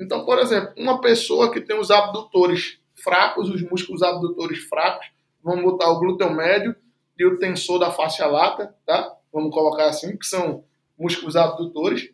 [0.00, 5.06] Então, por exemplo, uma pessoa que tem os abdutores fracos, os músculos abdutores fracos,
[5.42, 6.74] vamos botar o glúteo médio
[7.16, 9.14] e o tensor da faixa lata, tá?
[9.32, 10.64] Vamos colocar assim, que são
[10.98, 12.10] músculos abdutores.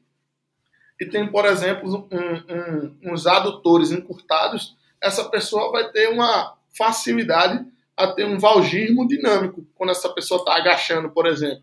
[1.00, 2.18] E tem, por exemplo, um-
[3.08, 4.76] um- uns adutores encurtados.
[5.00, 7.64] Essa pessoa vai ter uma facilidade
[7.96, 11.62] a ter um valgismo dinâmico quando essa pessoa está agachando, por exemplo.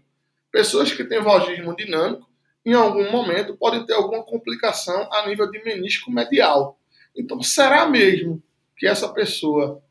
[0.52, 2.28] Pessoas que têm valgismo dinâmico
[2.66, 6.80] em algum momento pode ter alguma complicação a nível de menisco medial.
[7.16, 8.42] Então, será mesmo
[8.78, 9.82] que essa pessoa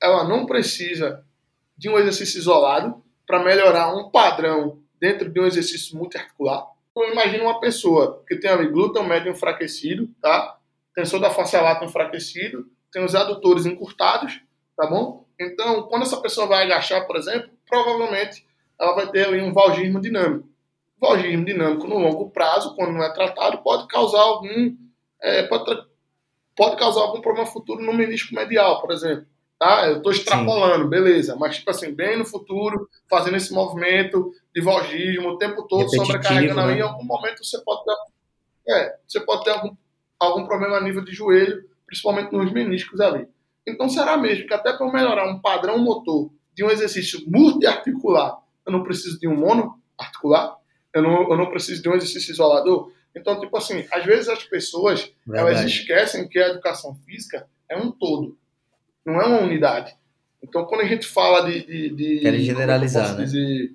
[0.00, 1.24] ela não precisa
[1.76, 6.66] de um exercício isolado para melhorar um padrão dentro de um exercício multiarticular?
[6.94, 10.58] Eu imagino uma pessoa que tem ali glúteo médio enfraquecido, tá?
[10.94, 14.40] Tensor da face lata enfraquecido, tem os adutores encurtados,
[14.76, 15.26] tá bom?
[15.38, 18.46] Então, quando essa pessoa vai agachar, por exemplo, provavelmente
[18.80, 20.48] ela vai ter ali um valgismo dinâmico
[20.98, 24.74] valgismo dinâmico no longo prazo, quando não é tratado, pode causar algum
[25.20, 25.82] é, pode,
[26.56, 29.26] pode causar algum problema futuro no menisco medial, por exemplo.
[29.58, 29.86] Tá?
[29.88, 35.30] Eu estou extrapolando, beleza, mas tipo assim, bem no futuro, fazendo esse movimento de valgismo
[35.30, 36.78] o tempo todo, Repetitivo, sobrecarregando né?
[36.78, 39.74] em algum momento você pode ter, é, você pode ter algum,
[40.18, 43.26] algum problema a nível de joelho, principalmente nos meniscos ali.
[43.66, 48.72] Então será mesmo que até para melhorar um padrão motor de um exercício multiarticular, eu
[48.72, 50.56] não preciso de um monoarticular?
[50.92, 52.90] Eu não, eu não preciso de um exercício isolador?
[53.16, 55.66] Então, tipo assim, às vezes as pessoas elas Verdade.
[55.66, 58.36] esquecem que a educação física é um todo,
[59.04, 59.96] não é uma unidade.
[60.42, 61.64] Então, quando a gente fala de.
[61.64, 63.24] de, de Querem generalizar, né?
[63.24, 63.74] dizer,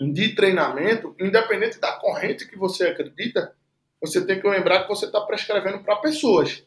[0.00, 3.54] de treinamento, independente da corrente que você acredita,
[4.00, 6.64] você tem que lembrar que você está prescrevendo para pessoas.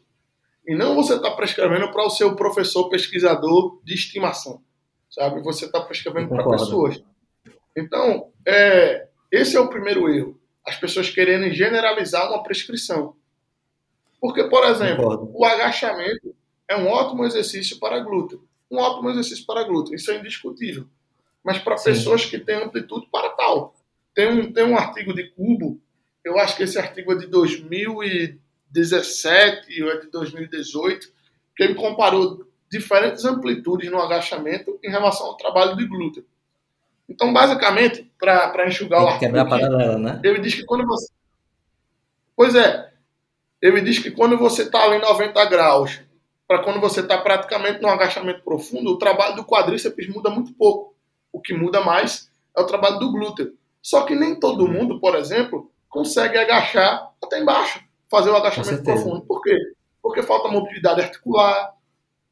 [0.66, 4.62] E não você está prescrevendo para o seu professor pesquisador de estimação.
[5.10, 5.42] Sabe?
[5.42, 7.04] Você está prescrevendo para pessoas.
[7.76, 10.39] Então, é, esse é o primeiro erro.
[10.70, 13.16] As pessoas querendo generalizar uma prescrição.
[14.22, 16.36] Porque, por exemplo, o agachamento
[16.68, 18.48] é um ótimo exercício para glúteo.
[18.70, 19.96] Um ótimo exercício para glúteo.
[19.96, 20.86] Isso é indiscutível.
[21.44, 23.74] Mas para pessoas que têm amplitude para tal.
[24.14, 25.82] Tem um, tem um artigo de Cubo,
[26.24, 31.08] eu acho que esse artigo é de 2017 ou é de 2018,
[31.56, 36.24] que ele comparou diferentes amplitudes no agachamento em relação ao trabalho de glúteo.
[37.10, 39.20] Então, basicamente, para enxugar Tem o.
[39.20, 40.22] Quebrar aqui, paralela, né?
[40.24, 41.12] Ele diz que quando você.
[42.36, 42.90] Pois é.
[43.62, 46.00] Ele diz que quando você está ali em 90 graus,
[46.48, 50.96] para quando você está praticamente no agachamento profundo, o trabalho do quadríceps muda muito pouco.
[51.32, 53.54] O que muda mais é o trabalho do glúteo.
[53.82, 59.22] Só que nem todo mundo, por exemplo, consegue agachar até embaixo, fazer o agachamento profundo.
[59.22, 59.56] Por quê?
[60.02, 61.74] Porque falta mobilidade articular.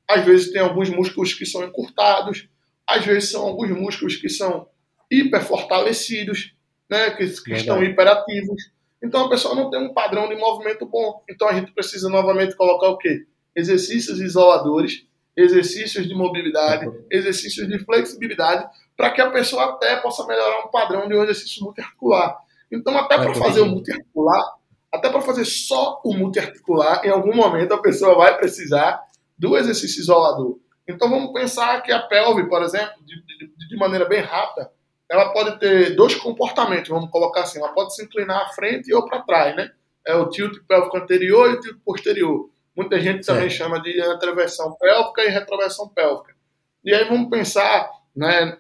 [0.07, 2.47] Às vezes tem alguns músculos que são encurtados,
[2.87, 4.67] às vezes são alguns músculos que são
[5.11, 6.53] hiperfortalecidos,
[6.89, 8.71] né, que, que estão hiperativos.
[9.03, 11.21] Então a pessoa não tem um padrão de movimento bom.
[11.29, 13.25] Então a gente precisa novamente colocar o quê?
[13.55, 20.65] Exercícios isoladores, exercícios de mobilidade, exercícios de flexibilidade, para que a pessoa até possa melhorar
[20.65, 22.37] um padrão de um exercício multiarticular.
[22.71, 24.43] Então, até para fazer o multiarticular,
[24.91, 28.99] até para fazer só o multiarticular, em algum momento a pessoa vai precisar
[29.37, 30.57] do exercício isolador.
[30.87, 34.71] Então, vamos pensar que a pelve, por exemplo, de, de, de maneira bem rápida,
[35.09, 39.05] ela pode ter dois comportamentos, vamos colocar assim, ela pode se inclinar à frente ou
[39.05, 39.71] para trás, né?
[40.05, 42.49] É o tilt pélvico anterior e o tilt posterior.
[42.75, 46.35] Muita gente também chama de anteversão pélvica e retroversão pélvica.
[46.83, 48.57] E aí vamos pensar né,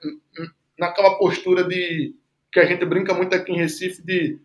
[0.77, 2.15] naquela postura de
[2.51, 4.39] que a gente brinca muito aqui em Recife de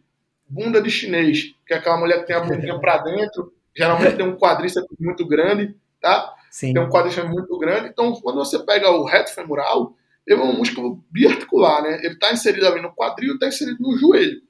[0.48, 4.26] bunda de chinês, que é aquela mulher que tem a bundinha para dentro, geralmente tem
[4.26, 6.34] um quadríceps muito grande, tá?
[6.52, 6.74] Sim.
[6.74, 7.88] Tem um quadríceps muito grande.
[7.88, 9.96] Então, quando você pega o reto femoral,
[10.26, 11.98] ele é um músculo biarticular, né?
[12.04, 14.42] Ele está inserido ali no quadril, está inserido no joelho.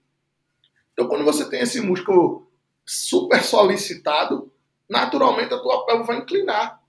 [0.93, 2.51] Então, quando você tem esse músculo
[2.85, 4.53] super solicitado,
[4.89, 6.83] naturalmente a tua pelve vai inclinar.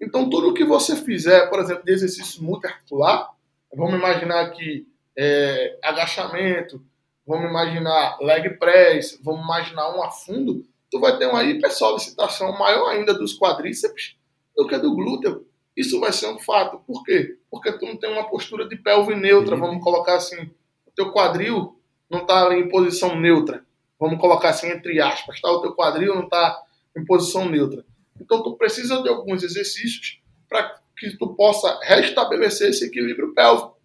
[0.00, 3.30] Então, tudo que você fizer, por exemplo, de exercício multiarticular,
[3.76, 4.86] vamos imaginar aqui
[5.18, 6.80] é, agachamento,
[7.26, 13.12] vamos imaginar leg press, vamos imaginar um afundo, tu vai ter uma hipersolicitação maior ainda
[13.12, 14.14] dos quadríceps
[14.56, 15.46] do que do glúteo.
[15.76, 16.78] Isso vai ser um fato.
[16.86, 17.38] Por quê?
[17.50, 20.50] Porque tu não tem uma postura de pelve neutra, vamos colocar assim.
[20.86, 21.78] O teu quadril
[22.08, 23.64] não está em posição neutra.
[23.98, 25.50] Vamos colocar assim entre aspas, tá?
[25.50, 26.62] O teu quadril não está
[26.96, 27.84] em posição neutra.
[28.20, 33.76] Então tu precisa de alguns exercícios para que tu possa restabelecer esse equilíbrio pélvico.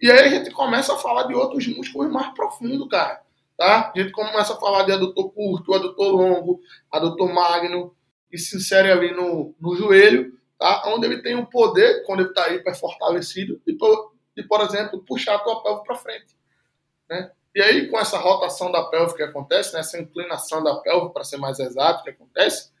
[0.00, 3.22] E aí a gente começa a falar de outros músculos mais profundos, cara.
[3.56, 3.92] Tá?
[3.94, 6.60] A gente começa a falar de adutor curto, adutor longo,
[6.90, 7.94] adutor magno,
[8.34, 10.82] e se insere ali no, no joelho, tá?
[10.88, 13.76] onde ele tem o poder, quando ele está hiper fortalecido, de,
[14.36, 16.36] de, por exemplo, puxar a tua pelve para frente.
[17.08, 17.30] Né?
[17.54, 21.22] E aí, com essa rotação da pelve que acontece, né, essa inclinação da pelve, para
[21.22, 22.72] ser mais exato, que acontece,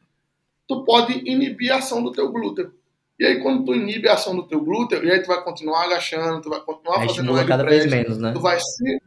[0.66, 2.74] tu pode inibir a ação do teu glúteo.
[3.16, 5.84] E aí, quando tu inibe a ação do teu glúteo, e aí tu vai continuar
[5.84, 8.32] agachando, tu vai continuar aí fazendo estimula cada vez menos, né?
[8.32, 9.00] Tu vai se...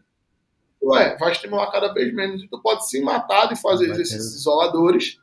[0.82, 2.42] Ué, vai estimular cada vez menos.
[2.42, 4.38] E tu pode se matar de fazer exercícios ter...
[4.38, 5.20] isoladores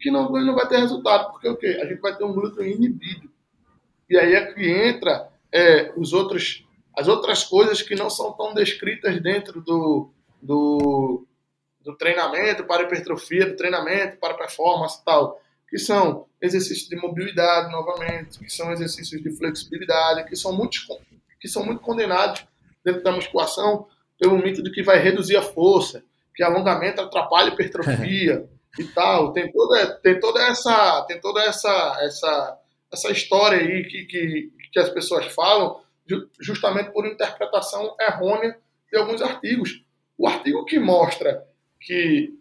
[0.00, 1.30] que não, não vai ter resultado.
[1.30, 1.78] Porque o quê?
[1.82, 3.30] A gente vai ter um glúteo inibido.
[4.08, 8.54] E aí é que entra é, os outros, as outras coisas que não são tão
[8.54, 10.10] descritas dentro do,
[10.42, 11.24] do,
[11.82, 15.40] do treinamento para hipertrofia, do treinamento para performance e tal
[15.70, 20.80] que são exercícios de mobilidade, novamente, que são exercícios de flexibilidade, que são muito,
[21.38, 22.44] que são muito condenados
[22.84, 23.86] dentro da musculação
[24.18, 26.02] pelo mito de que vai reduzir a força,
[26.34, 28.48] que alongamento atrapalha a hipertrofia
[28.78, 29.32] e tal.
[29.32, 32.58] Tem toda, tem toda essa, tem toda essa, essa,
[32.92, 35.80] essa história aí que, que, que as pessoas falam
[36.40, 38.58] justamente por interpretação errônea
[38.90, 39.84] de alguns artigos.
[40.18, 41.46] O artigo que mostra
[41.80, 42.34] que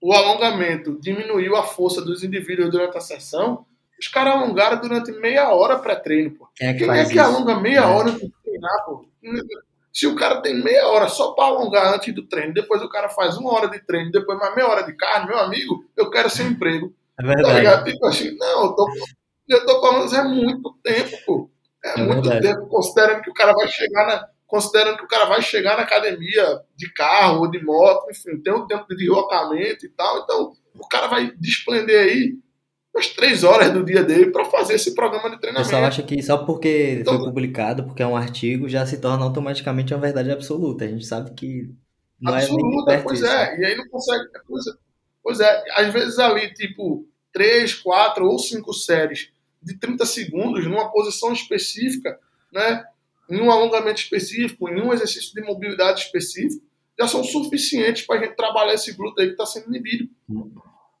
[0.00, 3.64] o alongamento diminuiu a força dos indivíduos durante a sessão,
[3.98, 6.48] os caras alongaram durante meia hora pré-treino, pô.
[6.54, 7.86] Quem é que, Quem é que alonga meia é.
[7.86, 9.08] hora treinar, pô?
[9.94, 13.08] Se o cara tem meia hora só para alongar antes do treino, depois o cara
[13.08, 16.28] faz uma hora de treino, depois mais meia hora de carne, meu amigo, eu quero
[16.28, 16.92] seu emprego.
[17.20, 17.64] É tá verdade.
[17.64, 18.88] Tá tipo assim, não, eu tô,
[19.48, 21.50] eu tô falando, é muito tempo, pô.
[21.84, 22.54] É, é muito verdade.
[22.54, 25.84] tempo, considerando que o cara vai chegar na, considerando que o cara vai chegar na
[25.84, 30.52] academia de carro ou de moto, enfim, tem um tempo de deslocamento e tal, então
[30.74, 32.34] o cara vai desprender aí
[32.94, 35.68] umas três horas do dia dele para fazer esse programa de treinamento.
[35.68, 39.24] pessoal acha que só porque Então- foi publicado, porque é um artigo, já se torna
[39.24, 40.84] automaticamente uma verdade absoluta.
[40.84, 41.70] A gente sabe que
[42.20, 43.28] não é nem absoluta, pois isso.
[43.28, 43.60] é.
[43.60, 44.24] E aí não consegue.
[44.46, 44.70] Pois é,
[45.22, 49.30] pois é, às vezes ali, tipo, três, quatro ou cinco séries
[49.60, 52.18] de 30 segundos numa posição específica,
[52.52, 52.84] né?
[53.28, 56.62] Em um alongamento específico, em um exercício de mobilidade específico,
[56.98, 60.08] já são suficientes para a gente trabalhar esse glúteo aí que está sendo inibido.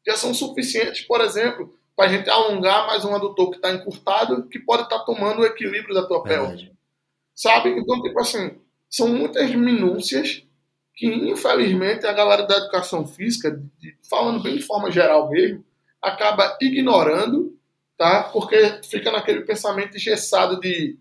[0.06, 4.48] Já são suficientes, por exemplo, para a gente alongar mais um adutor que está encurtado,
[4.48, 6.72] que pode estar tomando o equilíbrio da tua pelve Verdade.
[7.34, 7.70] sabe?
[7.70, 8.58] Então, tipo assim,
[8.90, 10.42] são muitas minúcias
[10.94, 13.60] que, infelizmente, a galera da educação física,
[14.08, 15.64] falando bem de forma geral mesmo,
[16.00, 17.56] acaba ignorando,
[17.96, 18.24] tá?
[18.24, 20.98] Porque fica naquele pensamento engessado de,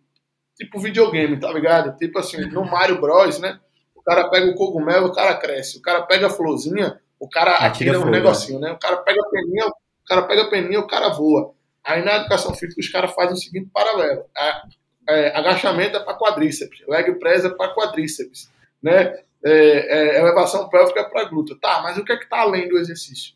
[0.56, 1.96] tipo, videogame, tá ligado?
[1.98, 3.60] Tipo assim, no Mario Bros, né?
[3.96, 5.78] O cara pega o cogumelo, o cara cresce.
[5.78, 8.72] O cara pega a florzinha, o cara Atira atira um fogo, negocinho, né?
[8.72, 9.76] O cara pega a peninha, o
[10.08, 11.54] cara pega a peninha, o cara voa.
[11.84, 14.24] Aí na educação física os caras fazem o seguinte paralelo.
[14.36, 14.64] A-
[15.10, 18.50] é, agachamento é para quadríceps, leg press é para quadríceps,
[18.82, 19.20] né?
[19.46, 21.58] É, é, elevação pélvica é para glúteo.
[21.60, 23.34] Tá, mas o que é que está além do exercício?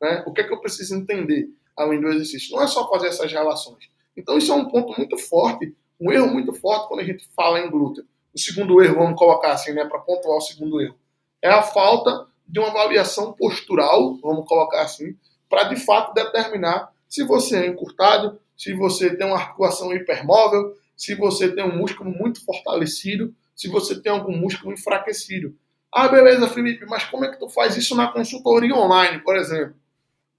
[0.00, 0.24] Né?
[0.26, 2.56] O que é que eu preciso entender além do exercício?
[2.56, 3.88] Não é só fazer essas relações.
[4.16, 7.60] Então isso é um ponto muito forte, um erro muito forte quando a gente fala
[7.60, 8.04] em glúteo.
[8.34, 10.96] O segundo erro, vamos colocar assim, né, para pontuar o segundo erro,
[11.40, 15.16] é a falta de uma avaliação postural, vamos colocar assim,
[15.54, 21.14] para de fato determinar se você é encurtado, se você tem uma articulação hipermóvel, se
[21.14, 25.54] você tem um músculo muito fortalecido, se você tem algum músculo enfraquecido.
[25.92, 29.76] Ah, beleza, Felipe, mas como é que tu faz isso na consultoria online, por exemplo?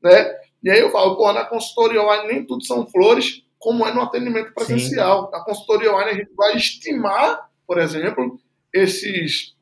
[0.03, 0.35] Né?
[0.61, 4.01] E aí eu falo, pô, na consultoria online nem tudo são flores, como é no
[4.01, 5.31] atendimento presencial.
[5.31, 8.37] Na consultoria online a gente vai estimar, por exemplo,
[8.73, 9.55] esses,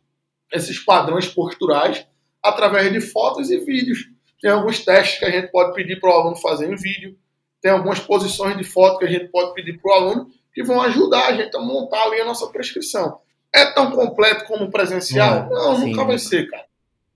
[0.51, 2.07] esses padrões posturais
[2.41, 4.12] através de fotos e vídeos.
[4.43, 7.17] Tem alguns testes que a gente pode pedir para o aluno fazer em vídeo,
[7.61, 10.81] tem algumas posições de foto que a gente pode pedir para o aluno que vão
[10.81, 13.21] ajudar a gente a montar ali a nossa prescrição.
[13.55, 15.47] É tão completo como o presencial?
[15.49, 16.65] Não, Não, sim, nunca vai ser, cara.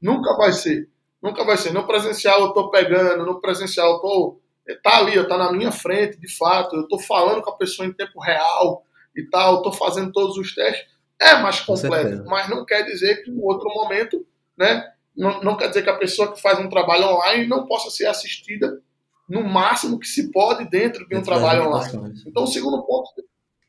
[0.01, 0.89] Nunca vai ser.
[1.21, 1.73] Nunca vai ser.
[1.73, 4.39] No presencial eu tô pegando, no presencial eu tô.
[4.81, 6.77] Tá ali, tá na minha frente, de fato.
[6.77, 10.55] Eu tô falando com a pessoa em tempo real e tal, tô fazendo todos os
[10.55, 10.87] testes.
[11.19, 14.25] É mais Com completo, mas não quer dizer que no outro momento,
[14.57, 14.93] né?
[15.17, 18.05] Não, não quer dizer que a pessoa que faz um trabalho online não possa ser
[18.05, 18.79] assistida
[19.27, 22.21] no máximo que se pode dentro de um trabalho online.
[22.25, 23.09] Então, o segundo ponto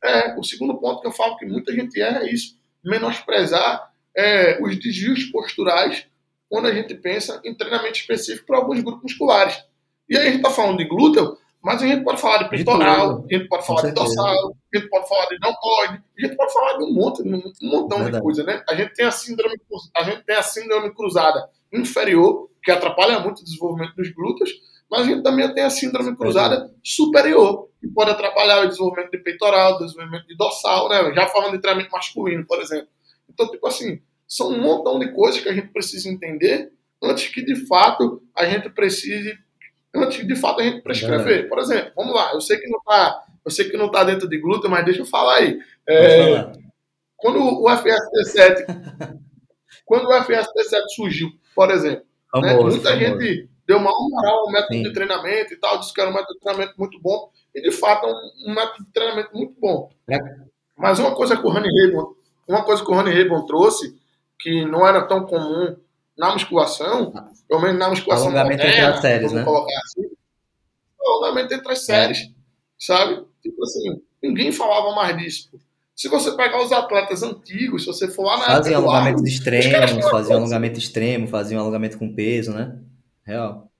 [0.05, 4.62] é o segundo ponto que eu falo que muita gente erra é isso, menosprezar é,
[4.62, 6.07] os desvios posturais
[6.49, 9.62] quando a gente pensa em treinamento específico para alguns grupos musculares.
[10.09, 13.24] E aí a gente está falando de glúteo, mas a gente pode falar de peitoral,
[13.28, 16.52] a gente pode falar de dorsal, a gente pode falar de deltoide, a gente pode
[16.52, 18.22] falar de um monte, um montão de Verdade.
[18.22, 18.62] coisa, né?
[18.68, 19.56] A gente tem a síndrome,
[19.96, 24.50] a gente tem a síndrome cruzada inferior, que atrapalha muito o desenvolvimento dos glúteos,
[24.90, 29.18] mas a gente também tem a síndrome cruzada superior, que pode atrapalhar o desenvolvimento de
[29.18, 31.12] peitoral, o desenvolvimento de dorsal, né?
[31.14, 32.88] Já falando de treinamento masculino, por exemplo.
[33.28, 37.42] Então, tipo assim, são um montão de coisas que a gente precisa entender antes que
[37.42, 39.36] de fato a gente precise,
[39.95, 41.49] antes de fato a gente prescrever.
[41.49, 44.28] Por exemplo, vamos lá, eu sei que não tá, eu sei que não tá dentro
[44.28, 45.59] de glúteo, mas deixa eu falar aí.
[45.86, 46.53] É, falar.
[47.16, 48.66] quando o FST7,
[49.84, 52.05] quando o FST7 surgiu, por exemplo,
[52.36, 53.20] né, muita famoso.
[53.20, 54.82] gente deu uma moral ao método Sim.
[54.82, 57.70] de treinamento e tal, disse que era um método de treinamento muito bom, e de
[57.70, 59.91] fato é um, um método de treinamento muito bom.
[60.11, 60.18] É.
[60.76, 62.14] Mas uma coisa que o Rani Rabon,
[62.47, 63.99] uma coisa que o Rani Rabon trouxe,
[64.39, 65.76] que não era tão comum
[66.18, 67.12] na musculação,
[67.48, 69.44] pelo menos na musculação Alongamento entre moderna, as séries, né?
[69.44, 70.02] colocar assim,
[71.00, 72.18] o alongamento entre as séries,
[72.78, 73.24] sabe?
[73.40, 75.50] Tipo assim, ninguém falava mais disso.
[75.94, 80.10] Se você pegar os atletas antigos, se você for lá na Arnold, extremos, caras faziam
[80.10, 82.78] faziam- alongamento extremo, faziam alongamento com peso, né?
[83.24, 83.70] Real.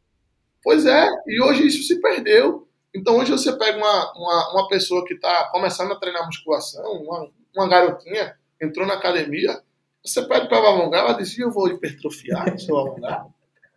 [0.63, 2.69] Pois é, e hoje isso se perdeu.
[2.95, 7.29] Então hoje você pega uma, uma, uma pessoa que está começando a treinar musculação, uma,
[7.55, 9.61] uma garotinha, entrou na academia,
[10.09, 13.27] você pede para alongar, ela dizia, eu vou hipertrofiar se eu alongar.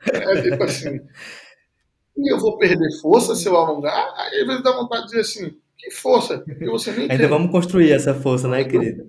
[0.06, 1.00] É tipo assim,
[2.18, 4.14] e eu vou perder força se eu alongar?
[4.18, 6.40] Aí às vezes dá vontade de dizer assim, que força?
[6.40, 7.28] Que você nem Ainda tem.
[7.28, 9.08] vamos construir essa força, né, querido?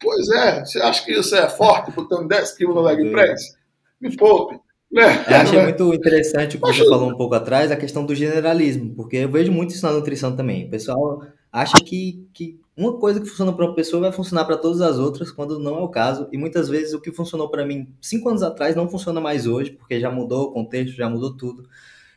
[0.00, 3.56] Pois é, você acha que você é forte botando 10 quilos no leg press?
[4.00, 4.60] Me poupe.
[4.92, 5.24] Né?
[5.28, 5.62] Eu achei é?
[5.64, 9.28] muito interessante o que você falou um pouco atrás, a questão do generalismo, porque eu
[9.28, 10.66] vejo muito isso na nutrição também.
[10.66, 14.56] O pessoal acha que, que uma coisa que funciona para uma pessoa vai funcionar para
[14.56, 16.28] todas as outras, quando não é o caso.
[16.32, 19.70] E muitas vezes o que funcionou para mim cinco anos atrás não funciona mais hoje,
[19.72, 21.68] porque já mudou o contexto, já mudou tudo.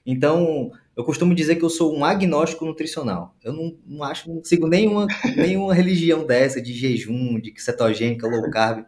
[0.03, 3.35] Então, eu costumo dizer que eu sou um agnóstico nutricional.
[3.43, 5.05] Eu não, não acho, não sigo nenhuma,
[5.35, 8.85] nenhuma religião dessa de jejum, de cetogênica, low carb.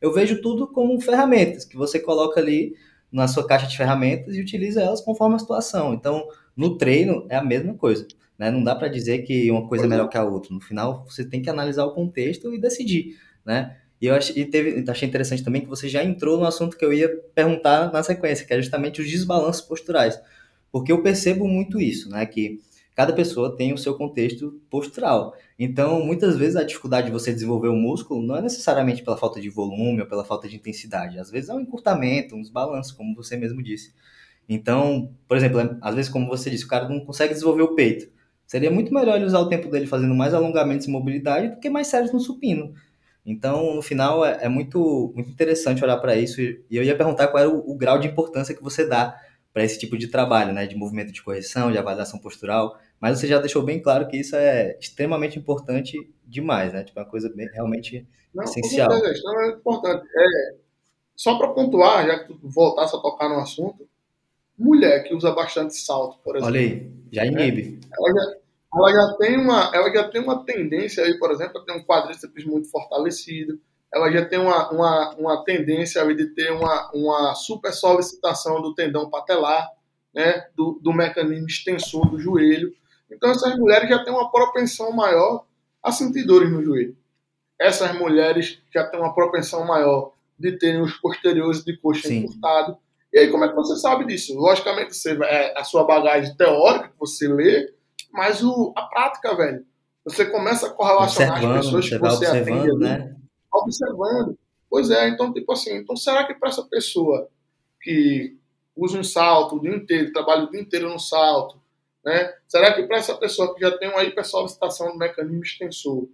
[0.00, 2.74] Eu vejo tudo como ferramentas que você coloca ali
[3.12, 5.94] na sua caixa de ferramentas e utiliza elas conforme a situação.
[5.94, 8.08] Então, no treino é a mesma coisa.
[8.38, 8.50] Né?
[8.50, 10.52] Não dá para dizer que uma coisa é melhor que a outra.
[10.52, 13.16] No final, você tem que analisar o contexto e decidir.
[13.44, 13.76] Né?
[14.00, 16.84] E eu achei, e teve, achei interessante também que você já entrou no assunto que
[16.84, 20.20] eu ia perguntar na sequência, que é justamente os desbalanços posturais.
[20.72, 22.26] Porque eu percebo muito isso, né?
[22.26, 22.58] Que
[22.94, 25.34] cada pessoa tem o seu contexto postural.
[25.58, 29.40] Então, muitas vezes a dificuldade de você desenvolver o músculo não é necessariamente pela falta
[29.40, 31.18] de volume ou pela falta de intensidade.
[31.18, 33.94] Às vezes é um encurtamento, um desbalanço, como você mesmo disse.
[34.48, 37.74] Então, por exemplo, é, às vezes, como você disse, o cara não consegue desenvolver o
[37.74, 38.10] peito.
[38.52, 41.70] Seria muito melhor ele usar o tempo dele fazendo mais alongamentos e mobilidade do que
[41.70, 42.74] mais sérios no supino.
[43.24, 46.38] Então, no final, é, é muito, muito interessante olhar para isso.
[46.38, 49.18] E eu ia perguntar qual era o, o grau de importância que você dá
[49.54, 50.66] para esse tipo de trabalho, né?
[50.66, 52.78] De movimento de correção, de avaliação postural.
[53.00, 55.96] Mas você já deixou bem claro que isso é extremamente importante
[56.26, 56.84] demais, né?
[56.84, 58.90] Tipo, é uma coisa bem, realmente Não, essencial.
[58.90, 60.06] Não, é extremamente importante.
[60.14, 60.54] É,
[61.16, 63.88] só para pontuar, já que tu voltasse a tocar no assunto,
[64.58, 66.54] mulher que usa bastante salto, por exemplo.
[66.54, 67.62] Olha aí, já inibe.
[67.62, 67.80] Né?
[67.98, 68.41] Ela já,
[68.74, 71.84] ela já tem uma, ela já tem uma tendência aí, por exemplo, a ter um
[71.84, 73.60] quadríceps muito fortalecido.
[73.92, 78.74] Ela já tem uma, uma, uma tendência aí de ter uma, uma super solicitação do
[78.74, 79.70] tendão patelar,
[80.14, 82.72] né, do, do mecanismo extensor do joelho.
[83.10, 85.44] Então essas mulheres já têm uma propensão maior
[85.82, 86.96] a sentir dores no joelho.
[87.60, 92.76] Essas mulheres já têm uma propensão maior de terem os posteriores de coxa encurtado.
[93.12, 94.34] E aí, como é que você sabe disso?
[94.34, 97.72] Logicamente, você, é a sua bagagem teórica que você lê,
[98.12, 99.64] mas o, a prática, velho,
[100.04, 103.16] você começa a correlacionar observando, as pessoas que você atende, né?
[103.52, 104.38] observando.
[104.68, 107.28] Pois é, então, tipo assim, então será que para essa pessoa
[107.80, 108.36] que
[108.74, 111.60] usa um salto o dia inteiro, trabalha o dia inteiro no salto,
[112.04, 112.34] né?
[112.48, 116.08] Será que para essa pessoa que já tem uma hipersolicitação do mecanismo extensor,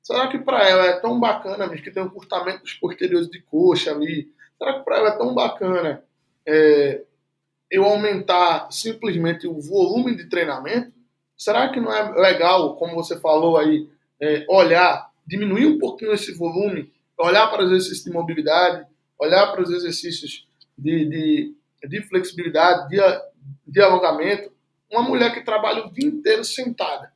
[0.00, 3.42] será que para ela é tão bacana, mesmo que tem um curtamento dos posteriores de
[3.42, 6.04] coxa ali, será que para ela é tão bacana
[6.46, 7.02] é,
[7.70, 10.93] eu aumentar simplesmente o volume de treinamento?
[11.36, 13.88] Será que não é legal, como você falou aí,
[14.20, 18.86] é, olhar, diminuir um pouquinho esse volume, olhar para os exercícios de mobilidade,
[19.18, 20.46] olhar para os exercícios
[20.78, 21.54] de, de,
[21.88, 22.98] de flexibilidade, de,
[23.66, 24.52] de alongamento?
[24.90, 27.12] Uma mulher que trabalha o dia inteiro sentada,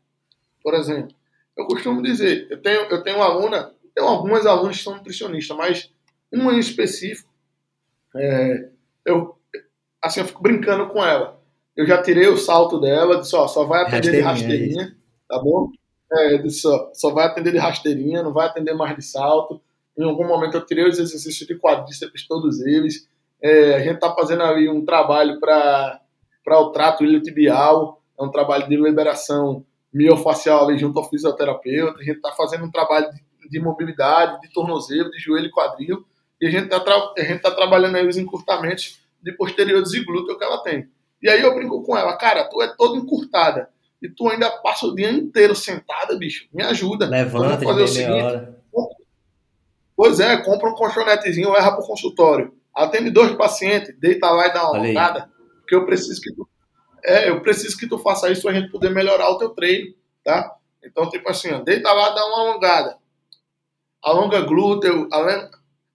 [0.63, 1.15] por exemplo.
[1.57, 5.91] Eu costumo dizer, eu tenho, eu tenho aluna, tenho algumas alunas que são nutricionistas, mas
[6.33, 7.33] uma em específico,
[8.17, 8.69] é,
[9.05, 9.39] eu,
[10.03, 11.38] assim, eu fico brincando com ela
[11.79, 14.97] eu já tirei o salto dela, disse, ó, só vai atender de rasteirinha,
[15.29, 15.71] tá bom?
[16.13, 19.63] É, disse, ó, só vai atender de rasteirinha, não vai atender mais de salto.
[19.97, 23.09] Em algum momento eu tirei os exercícios de quadríceps, todos eles.
[23.41, 26.01] É, a gente está fazendo ali um trabalho para
[26.49, 29.65] o trato iliotibial, é um trabalho de liberação
[29.95, 32.01] miofacial ali junto ao fisioterapeuta.
[32.01, 36.05] A gente está fazendo um trabalho de, de, mobilidade, de tornozelo, de joelho e quadril.
[36.41, 40.61] E a gente está tá trabalhando aí os encurtamentos de posteriores e glúteo que ela
[40.65, 40.89] tem.
[41.23, 43.69] E aí eu brinco com ela, cara, tu é toda encurtada.
[44.01, 46.47] E tu ainda passa o dia inteiro sentada, bicho.
[46.53, 47.07] Me ajuda.
[47.07, 48.23] Levanta, fazer o seguinte.
[48.23, 48.59] Hora.
[49.97, 52.55] Pois é, compra um colchonetezinho, erra pro consultório.
[52.73, 55.29] Atende dois pacientes, deita lá e dá uma alongada.
[55.59, 56.49] Porque eu preciso que tu.
[57.05, 59.93] É, eu preciso que tu faça isso pra gente poder melhorar o teu treino,
[60.23, 60.55] tá?
[60.85, 62.97] Então, tipo assim, ó, deita lá, dá uma alongada.
[64.01, 65.09] Alonga glúteo,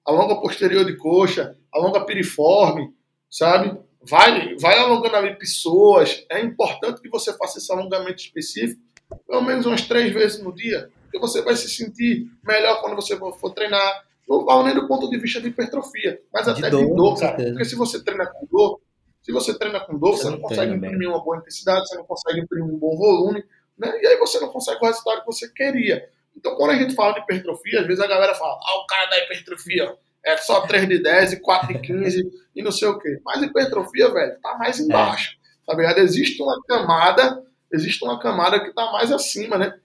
[0.05, 2.93] alonga posterior de coxa, alonga piriforme,
[3.29, 3.77] sabe?
[4.03, 6.25] Vai, vai alongando ali pessoas.
[6.29, 8.81] É importante que você faça esse alongamento específico,
[9.27, 13.17] pelo menos umas três vezes no dia, porque você vai se sentir melhor quando você
[13.17, 14.05] for, treinar.
[14.27, 17.19] Não falo nem do ponto de vista de hipertrofia, mas até de dor, de dor
[17.19, 17.35] cara.
[17.35, 18.79] Porque se você treina com dor,
[19.21, 21.07] se você treina com dor, você, você não consegue imprimir bem.
[21.07, 23.43] uma boa intensidade, você não consegue imprimir um bom volume,
[23.77, 24.01] né?
[24.01, 26.09] E aí você não consegue o resultado que você queria.
[26.35, 29.09] Então, quando a gente fala de hipertrofia, às vezes a galera fala, ah, o cara
[29.09, 29.95] da hipertrofia,
[30.25, 33.19] é só 3 de 10 e 4 de 15 e não sei o quê.
[33.25, 35.37] Mas hipertrofia, velho, tá mais embaixo.
[35.37, 35.43] É.
[35.65, 35.99] Tá ligado?
[35.99, 39.77] Existe uma camada, existe uma camada que tá mais acima, né?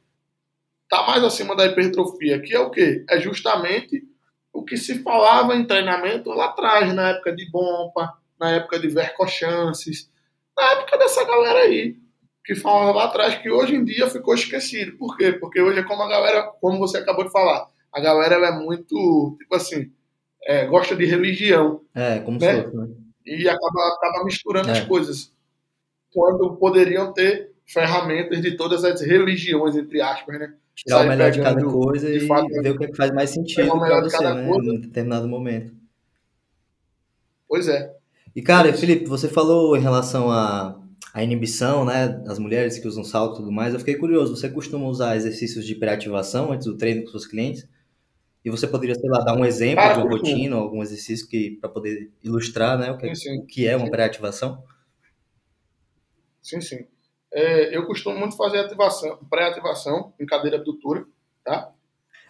[0.89, 3.05] Tá mais acima da hipertrofia, que é o quê?
[3.09, 4.03] É justamente
[4.53, 8.89] o que se falava em treinamento lá atrás, na época de Bompa, na época de
[8.89, 10.11] Vercochances,
[10.57, 11.97] na época dessa galera aí,
[12.45, 14.97] que falava lá atrás, que hoje em dia ficou esquecido.
[14.97, 15.33] Por quê?
[15.33, 19.37] Porque hoje é como a galera, como você acabou de falar, a galera é muito,
[19.39, 19.93] tipo assim,
[20.49, 21.83] é, gosta de religião.
[21.95, 22.57] É, como né?
[22.57, 22.89] se fosse, né?
[23.27, 24.73] E acaba, acaba misturando é.
[24.73, 25.31] as coisas.
[26.11, 30.55] Quando poderiam ter ferramentas de todas as religiões, entre aspas, né?
[30.75, 33.29] Tirar o melhor de cada coisa de e fato, ver o que, é faz mais
[33.29, 34.49] sentido para você, né?
[34.49, 34.73] Coisa.
[34.73, 35.75] Em determinado momento.
[37.47, 37.95] Pois é.
[38.35, 40.81] E, cara, Felipe, você falou em relação à,
[41.13, 42.23] à inibição, né?
[42.27, 43.75] As mulheres que usam salto e tudo mais.
[43.75, 44.35] Eu fiquei curioso.
[44.35, 47.69] Você costuma usar exercícios de pré-ativação antes do treino com seus clientes?
[48.45, 51.59] E você poderia, sei lá, dar um exemplo Cara, de uma rotina, algum exercício que
[51.61, 53.39] para poder ilustrar, né, o que, sim, sim.
[53.41, 54.63] O que é uma pré-ativação?
[56.41, 56.87] Sim, sim.
[57.33, 61.05] É, eu costumo muito fazer ativação, pré-ativação em cadeira abdutora,
[61.45, 61.73] tá?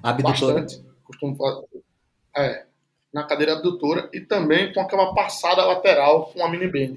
[0.03, 0.63] Abdutora?
[0.63, 0.85] Bastante.
[1.05, 1.67] Costumo fazer.
[2.37, 2.67] É,
[3.13, 6.97] na cadeira abdutora e também com aquela passada lateral com a mini band.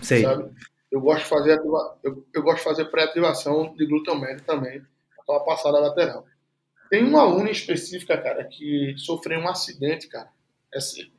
[0.00, 0.22] Sei.
[0.22, 0.50] Sabe?
[0.90, 4.82] Eu gosto de fazer ativa, eu, eu gosto de fazer pré-ativação de glúteo médio também,
[5.20, 6.24] aquela passada lateral.
[6.90, 10.28] Tem uma aluna específica, cara, que sofreu um acidente, cara.
[10.74, 11.10] Esse,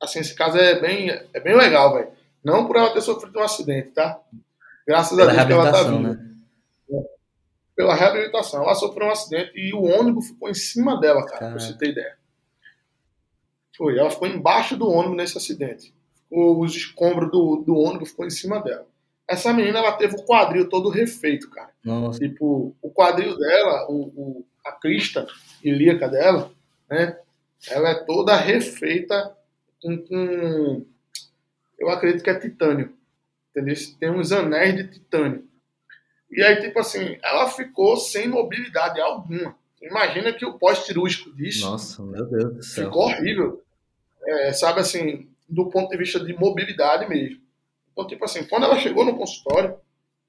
[0.00, 2.12] assim, esse caso é bem, é bem legal, velho.
[2.44, 4.20] Não por ela ter sofrido um acidente, tá?
[4.86, 5.98] Graças Pela a Deus que ela tá viva.
[6.00, 7.04] Né?
[7.74, 8.62] Pela reabilitação.
[8.62, 11.56] Ela sofreu um acidente e o ônibus ficou em cima dela, cara, Caramba.
[11.56, 12.18] pra você ter ideia.
[13.74, 15.94] Foi, ela ficou embaixo do ônibus nesse acidente.
[16.30, 18.86] Os escombros do, do ônibus ficou em cima dela.
[19.28, 21.70] Essa menina, ela teve o quadril todo refeito, cara.
[21.84, 22.18] Nossa.
[22.18, 25.26] Tipo, o quadril dela, o, o, a crista
[25.62, 26.50] ilíaca dela,
[26.90, 27.18] né?
[27.70, 29.34] Ela é toda refeita
[29.80, 30.84] com, com
[31.78, 32.92] eu acredito que é titânio.
[33.50, 33.74] Entendeu?
[33.98, 35.46] Tem uns anéis de titânio.
[36.30, 39.54] E aí, tipo assim, ela ficou sem mobilidade alguma.
[39.82, 41.66] Imagina que o pós-cirúrgico disso.
[41.66, 42.84] Nossa, meu Deus do céu.
[42.86, 43.62] Ficou horrível.
[44.24, 47.41] É, sabe assim, do ponto de vista de mobilidade mesmo.
[47.92, 49.76] Então, tipo assim, quando ela chegou no consultório,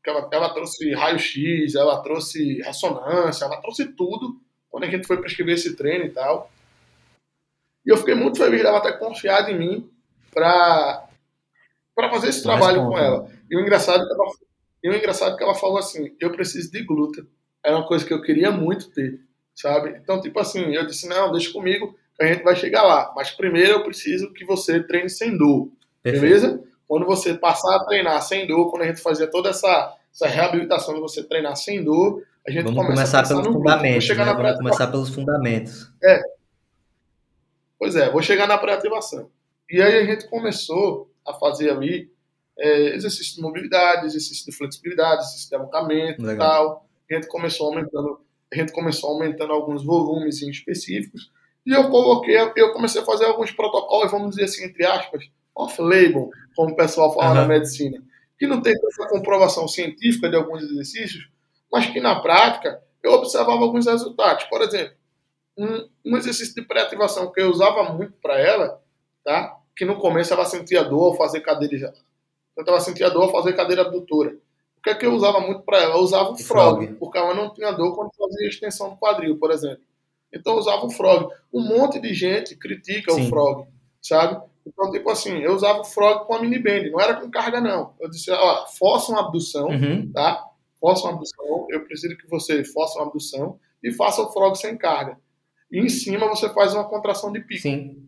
[0.06, 4.40] ela, ela trouxe raio-x, ela trouxe ressonância, ela trouxe tudo
[4.70, 6.52] quando a gente foi prescrever esse treino e tal.
[7.86, 9.90] E eu fiquei muito feliz dela ter confiado em mim
[10.34, 11.08] para
[11.96, 13.30] para fazer esse trabalho com ela.
[13.50, 14.26] E o engraçado é que ela,
[14.84, 17.26] e o engraçado é que ela falou assim: eu preciso de glúten.
[17.64, 19.22] Era uma coisa que eu queria muito ter,
[19.56, 19.98] sabe?
[20.02, 23.14] Então, tipo assim, eu disse: não, deixa comigo, que a gente vai chegar lá.
[23.16, 25.70] Mas primeiro eu preciso que você treine sem dor,
[26.02, 26.22] Perfeito.
[26.22, 26.64] beleza?
[26.94, 30.94] Quando você passar a treinar sem dor, quando a gente fazer toda essa, essa reabilitação
[30.94, 34.10] de você treinar sem dor, a gente Vamos começar pelos fundamentos.
[34.10, 34.24] Né?
[34.24, 35.92] Vamos começar pelos fundamentos.
[36.04, 36.22] É.
[37.80, 39.28] Pois é, vou chegar na pré-ativação.
[39.68, 42.12] E aí a gente começou a fazer ali
[42.60, 46.86] é, exercício de mobilidade, exercício de flexibilidade, exercício de alongamento e tal.
[47.10, 48.22] A gente começou aumentando,
[48.54, 51.32] a gente começou aumentando alguns volumes específicos.
[51.66, 55.24] E eu coloquei, eu comecei a fazer alguns protocolos, vamos dizer assim, entre aspas,
[55.56, 57.36] off-label, como o pessoal fala uhum.
[57.36, 58.02] na medicina,
[58.38, 61.30] que não tem essa comprovação científica de alguns exercícios,
[61.72, 64.46] mas que na prática eu observava alguns resultados.
[64.46, 64.96] Por exemplo,
[65.58, 68.82] um, um exercício de pré-ativação que eu usava muito para ela,
[69.24, 69.58] tá?
[69.76, 71.94] que no começo ela sentia dor ao fazer cadeira.
[72.58, 74.36] Então ela sentia dor ao fazer cadeira abdutora.
[74.78, 75.96] O que é que eu usava muito para ela?
[75.96, 79.38] Eu usava o frog, frog, porque ela não tinha dor quando fazia extensão do quadril,
[79.38, 79.84] por exemplo.
[80.32, 81.34] Então eu usava o frog.
[81.54, 83.26] Um monte de gente critica Sim.
[83.26, 83.68] o frog,
[84.02, 84.44] sabe?
[84.66, 87.60] Então, tipo assim, eu usava o frog com a mini band, não era com carga,
[87.60, 87.94] não.
[88.00, 90.12] Eu disse, ó, força uma abdução, uhum.
[90.12, 90.44] tá?
[90.80, 94.78] Força uma abdução, eu preciso que você force uma abdução e faça o frog sem
[94.78, 95.18] carga.
[95.72, 97.62] E em cima você faz uma contração de pico.
[97.62, 98.04] Sim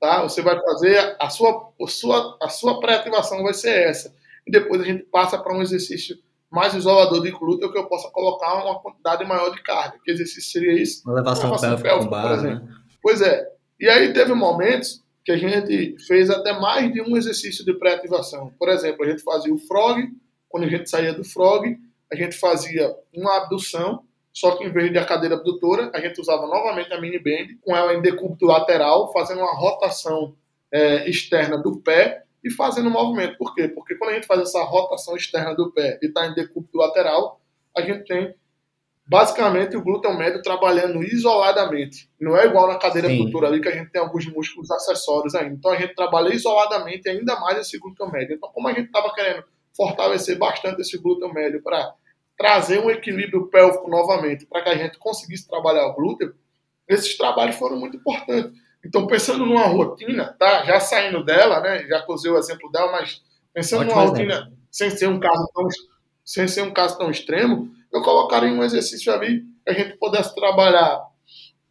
[0.00, 0.22] tá?
[0.22, 4.14] Você vai fazer a sua, a sua, a sua pré-ativação vai ser essa.
[4.46, 6.16] E depois a gente passa para um exercício
[6.50, 9.98] mais isolador de glúteo que eu possa colocar uma quantidade maior de carga.
[10.02, 11.02] Que exercício seria isso?
[11.04, 12.66] Uma elevação, pélvica, barra, por exemplo.
[12.66, 12.74] Né?
[13.02, 13.46] Pois é.
[13.78, 18.50] E aí teve momentos que a gente fez até mais de um exercício de pré-ativação.
[18.58, 20.08] Por exemplo, a gente fazia o frog,
[20.48, 21.76] quando a gente saía do frog,
[22.10, 24.02] a gente fazia uma abdução
[24.32, 27.58] só que em vez de a cadeira abdutora, a gente usava novamente a mini band,
[27.60, 30.34] com ela em decúbito lateral, fazendo uma rotação
[30.72, 33.36] é, externa do pé e fazendo movimento.
[33.36, 33.66] Por quê?
[33.68, 37.40] Porque quando a gente faz essa rotação externa do pé e está em decúbito lateral,
[37.76, 38.34] a gente tem
[39.08, 42.10] basicamente o glúteo médio trabalhando isoladamente.
[42.20, 43.20] Não é igual na cadeira Sim.
[43.20, 45.54] abdutora ali, que a gente tem alguns músculos acessórios ainda.
[45.54, 48.36] Então a gente trabalha isoladamente ainda mais esse glúteo médio.
[48.36, 49.42] Então, como a gente estava querendo
[49.74, 51.94] fortalecer bastante esse glúteo médio para
[52.36, 56.34] trazer um equilíbrio pélvico novamente, para que a gente conseguisse trabalhar o glúteo,
[56.86, 58.52] esses trabalhos foram muito importantes.
[58.84, 60.64] Então, pensando numa rotina, tá?
[60.64, 61.86] Já saindo dela, né?
[61.86, 64.52] Já usei o exemplo dela, mas pensando Ótimo numa rotina exemplo.
[64.70, 65.66] sem ser um caso tão
[66.24, 70.34] sem ser um caso tão extremo, eu colocaria um exercício ali que a gente pudesse
[70.34, 71.06] trabalhar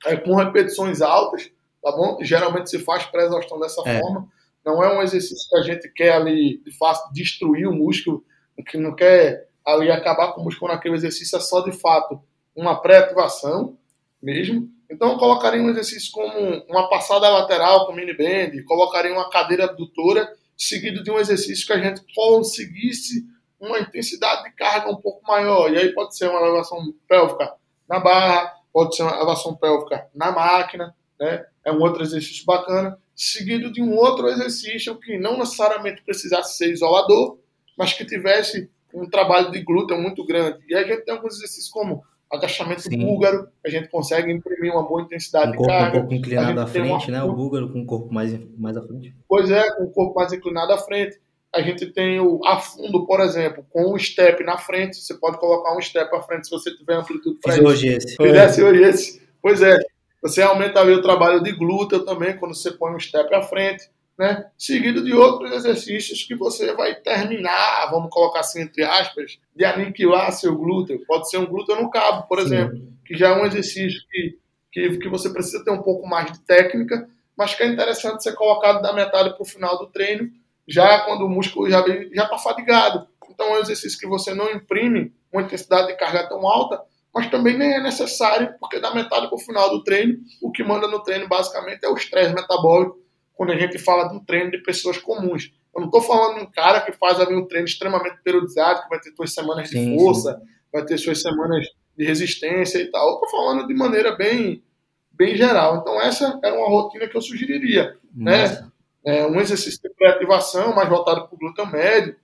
[0.05, 1.49] é, com repetições altas,
[1.81, 2.17] tá bom?
[2.21, 3.99] Geralmente se faz pré-exaustão dessa é.
[3.99, 4.27] forma.
[4.65, 8.23] Não é um exercício que a gente quer ali, de fácil, destruir o músculo,
[8.65, 12.19] que não quer ali acabar com o músculo naquele exercício é só de fato
[12.55, 13.77] uma pré-ativação
[14.21, 14.69] mesmo.
[14.89, 19.65] Então eu colocaria um exercício como uma passada lateral com mini band, colocaria uma cadeira
[19.65, 23.25] abdutora, seguido de um exercício que a gente conseguisse
[23.59, 25.71] uma intensidade de carga um pouco maior.
[25.71, 27.53] E aí pode ser uma elevação pélvica
[27.87, 31.45] na barra, pode ser uma elevação pélvica na máquina, né?
[31.65, 36.71] É um outro exercício bacana, seguido de um outro exercício que não necessariamente precisasse ser
[36.71, 37.37] isolador,
[37.77, 40.59] mas que tivesse um trabalho de glúteo muito grande.
[40.69, 42.99] E a gente tem alguns exercícios como agachamento Sim.
[42.99, 45.97] búlgaro, a gente consegue imprimir uma boa intensidade um corpo de carga.
[45.97, 47.17] um pouco inclinado à frente, uma...
[47.17, 47.23] né?
[47.23, 49.15] O búlgaro com o corpo mais, mais à frente.
[49.27, 51.19] Pois é, com o corpo mais inclinado à frente.
[51.55, 54.97] A gente tem o afundo, por exemplo, com o step na frente.
[54.97, 57.65] Você pode colocar um step à frente se você tiver amplitude para isso.
[57.65, 58.15] hoje esse.
[58.15, 59.21] Fizesse hoje esse.
[59.41, 59.77] Pois é.
[60.21, 63.89] Você aumenta ali o trabalho de glúteo também, quando você põe um step à frente
[64.17, 64.49] né?
[64.57, 70.31] Seguido de outros exercícios que você vai terminar, vamos colocar assim entre aspas, de aniquilar
[70.31, 71.03] seu glúteo.
[71.05, 72.45] Pode ser um glúteo no cabo, por Sim.
[72.45, 74.37] exemplo, que já é um exercício que,
[74.71, 78.33] que, que você precisa ter um pouco mais de técnica, mas que é interessante ser
[78.33, 80.31] colocado da metade para o final do treino,
[80.67, 83.07] já quando o músculo já está fadigado.
[83.29, 86.81] Então é um exercício que você não imprime uma intensidade de carga tão alta,
[87.13, 90.63] mas também nem é necessário, porque da metade para o final do treino, o que
[90.63, 92.99] manda no treino basicamente é o estresse metabólico
[93.33, 95.53] quando a gente fala de um treino de pessoas comuns.
[95.73, 98.89] Eu não estou falando de um cara que faz ali um treino extremamente periodizado, que
[98.89, 100.45] vai ter suas semanas sim, de força, sim.
[100.73, 103.07] vai ter suas semanas de resistência e tal.
[103.07, 104.63] Eu estou falando de maneira bem,
[105.11, 105.77] bem geral.
[105.77, 107.95] Então, essa era uma rotina que eu sugeriria.
[108.15, 108.67] Né?
[109.07, 112.15] É, um exercício de pré-ativação mais voltado para o glúteo médio,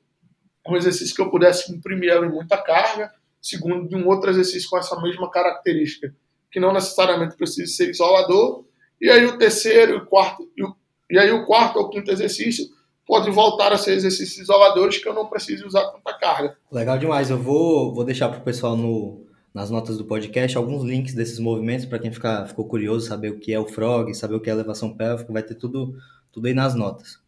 [0.68, 3.12] um exercício que eu pudesse imprimir ela em muita carga,
[3.42, 6.14] segundo de um outro exercício com essa mesma característica,
[6.52, 8.66] que não necessariamente precisa ser isolador.
[9.02, 10.76] E aí o terceiro, o quarto e o
[11.14, 12.66] e aí o quarto ou quinto exercício
[13.06, 16.58] pode voltar a ser exercícios isoladores que eu não preciso usar tanta carga.
[16.72, 17.30] Legal demais.
[17.30, 19.24] Eu vou, vou deixar para o pessoal no,
[19.54, 23.40] nas notas do podcast alguns links desses movimentos para quem ficar, ficou curioso saber o
[23.40, 25.94] que é o frog, saber o que é elevação pélvica, vai ter tudo,
[26.34, 27.22] tudo aí nas notas.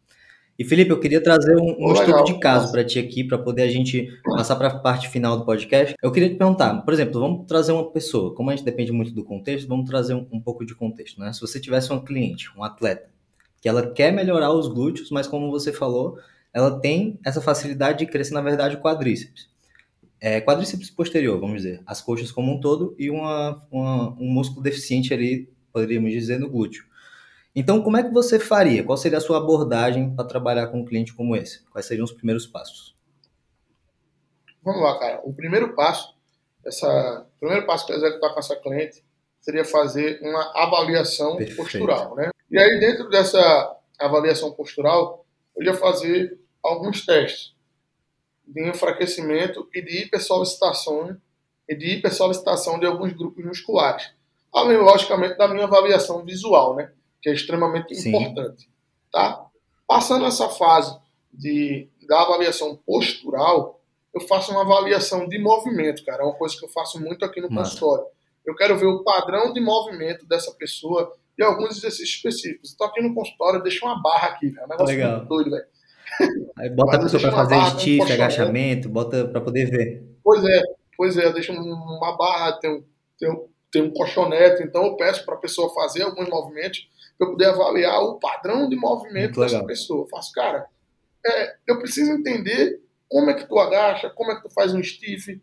[0.58, 3.62] E Felipe, eu queria trazer um, um estudo de caso para ti aqui, para poder
[3.62, 5.94] a gente passar para a parte final do podcast.
[6.02, 9.12] Eu queria te perguntar, por exemplo, vamos trazer uma pessoa, como a gente depende muito
[9.12, 11.30] do contexto, vamos trazer um, um pouco de contexto, né?
[11.32, 13.10] Se você tivesse um cliente, um atleta,
[13.60, 16.18] que ela quer melhorar os glúteos, mas como você falou,
[16.54, 19.50] ela tem essa facilidade de crescer, na verdade, o quadríceps.
[20.18, 24.62] É, quadríceps posterior, vamos dizer, as coxas como um todo e uma, uma, um músculo
[24.62, 26.86] deficiente ali, poderíamos dizer, no glúteo.
[27.58, 28.84] Então, como é que você faria?
[28.84, 31.64] Qual seria a sua abordagem para trabalhar com um cliente como esse?
[31.70, 32.94] Quais seriam os primeiros passos?
[34.62, 35.22] Vamos lá, cara.
[35.24, 36.14] O primeiro passo,
[36.66, 39.02] essa, o primeiro passo que eu executar com essa cliente
[39.40, 41.56] seria fazer uma avaliação Perfeito.
[41.56, 42.28] postural, né?
[42.50, 45.24] E aí, dentro dessa avaliação postural,
[45.56, 47.54] eu ia fazer alguns testes
[48.46, 51.16] de enfraquecimento e de hipersolicitação
[51.66, 54.12] e de hipersolicitação de alguns grupos musculares.
[54.52, 56.92] Além, logicamente, da minha avaliação visual, né?
[57.26, 58.10] Que é extremamente Sim.
[58.10, 58.70] importante.
[59.10, 59.44] Tá?
[59.84, 60.96] Passando essa fase
[61.34, 63.80] de, da avaliação postural,
[64.14, 66.22] eu faço uma avaliação de movimento, cara.
[66.22, 68.04] É uma coisa que eu faço muito aqui no consultório.
[68.46, 72.70] Eu quero ver o padrão de movimento dessa pessoa e alguns exercícios específicos.
[72.70, 74.62] Estou aqui no consultório, deixa uma barra aqui, velho.
[74.62, 75.24] É um negócio Legal.
[75.26, 75.66] doido, velho.
[76.60, 80.16] Aí bota a pessoa para fazer stiff, agachamento, bota para poder ver.
[80.22, 80.62] Pois é,
[80.96, 82.84] pois é, deixa uma barra, tem um,
[83.18, 86.88] tem um, tem um colchonete, então eu peço para a pessoa fazer alguns movimentos
[87.18, 90.04] para eu poder avaliar o padrão de movimento dessa pessoa.
[90.04, 90.66] Eu faço, cara,
[91.24, 94.82] é, eu preciso entender como é que tu agacha, como é que tu faz um
[94.82, 95.40] stiff,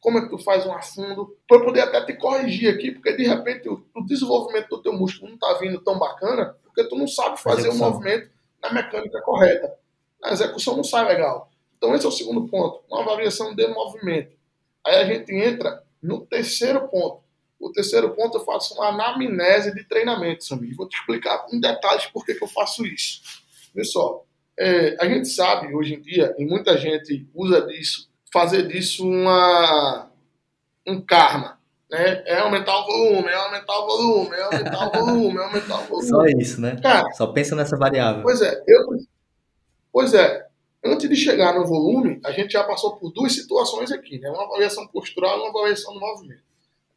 [0.00, 3.24] como é que tu faz um afundo, para poder até te corrigir aqui, porque de
[3.24, 7.08] repente o, o desenvolvimento do teu músculo não está vindo tão bacana, porque tu não
[7.08, 8.30] sabe fazer o um movimento
[8.62, 9.74] na mecânica correta.
[10.22, 11.50] A execução não sai legal.
[11.76, 14.36] Então esse é o segundo ponto, uma avaliação de movimento.
[14.86, 17.25] Aí a gente entra no terceiro ponto.
[17.58, 20.76] O terceiro ponto eu faço uma anamnese de treinamento, Samir.
[20.76, 23.22] Vou te explicar em detalhes por que, que eu faço isso.
[23.74, 24.24] Vê só,
[24.58, 30.10] é, a gente sabe hoje em dia, e muita gente usa disso fazer disso uma,
[30.86, 31.58] um karma.
[31.90, 32.22] Né?
[32.26, 35.86] É aumentar o volume, é aumentar o volume, é aumentar o volume, é aumentar o
[35.86, 36.08] volume.
[36.08, 36.78] Só isso, né?
[36.82, 38.22] Cara, Só pensa nessa variável.
[38.22, 38.86] Pois é, eu,
[39.92, 40.46] pois é,
[40.84, 44.28] antes de chegar no volume, a gente já passou por duas situações aqui, né?
[44.30, 46.45] Uma avaliação postural e uma avaliação do movimento.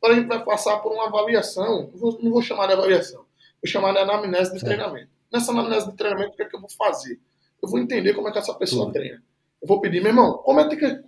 [0.01, 3.19] Agora a gente vai passar por uma avaliação, não vou, chamar de avaliação,
[3.61, 5.09] vou chamar de anamnese de treinamento.
[5.31, 7.19] Nessa anamnese de treinamento, o que é que eu vou fazer?
[7.61, 9.21] Eu vou entender como é que essa pessoa treina.
[9.61, 11.03] Eu vou pedir, meu irmão, como é que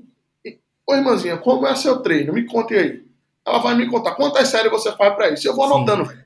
[0.85, 2.33] Ô, irmãzinha, como é seu treino?
[2.33, 3.05] Me conte aí.
[3.45, 5.47] Ela vai me contar quantas séries você faz para isso.
[5.47, 6.25] Eu vou anotando, velho.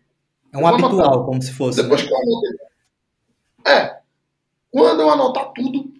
[0.51, 1.25] É um habitual, anotando.
[1.25, 1.81] como se fosse.
[1.81, 2.07] Depois né?
[2.07, 2.51] que eu anotei.
[3.67, 3.99] É.
[4.71, 5.93] Quando eu anotar tudo,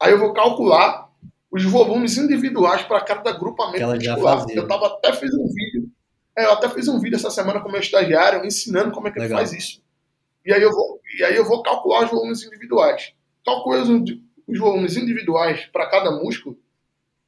[0.00, 1.10] aí eu vou calcular
[1.50, 4.46] os volumes individuais para cada agrupamento que ela muscular.
[4.50, 5.90] Eu tava, até fiz um vídeo.
[6.36, 9.10] É, eu até fiz um vídeo essa semana com o meu estagiário ensinando como é
[9.10, 9.38] que Legal.
[9.38, 9.82] ele faz isso.
[10.44, 13.12] E aí eu vou, e aí eu vou calcular os volumes individuais.
[13.44, 13.88] Calculo os,
[14.48, 16.58] os volumes individuais para cada músculo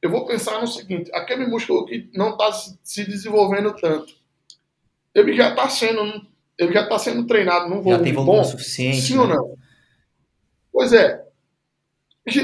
[0.05, 4.13] eu vou pensar no seguinte: aquele músculo que não está se desenvolvendo tanto,
[5.15, 6.27] ele já está sendo,
[6.59, 9.21] ele já está sendo treinado num volume, já tem volume bom, suficiente, sim né?
[9.21, 9.57] ou não?
[10.71, 11.25] Pois é.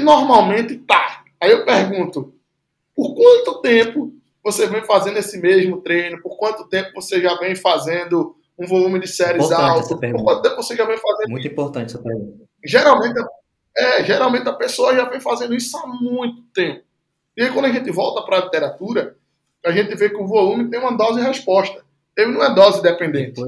[0.02, 1.24] Normalmente tá.
[1.40, 2.34] Aí eu pergunto:
[2.96, 4.12] por quanto tempo
[4.42, 6.20] você vem fazendo esse mesmo treino?
[6.20, 9.98] Por quanto tempo você já vem fazendo um volume de séries alto?
[9.98, 12.44] Por quanto tempo você já vem fazendo Muito importante essa pergunta.
[12.64, 13.20] Geralmente,
[13.76, 16.82] é, geralmente a pessoa já vem fazendo isso há muito tempo.
[17.36, 19.16] E aí quando a gente volta para a literatura,
[19.64, 21.84] a gente vê que o volume tem uma dose resposta.
[22.16, 23.40] Ele não é dose dependente.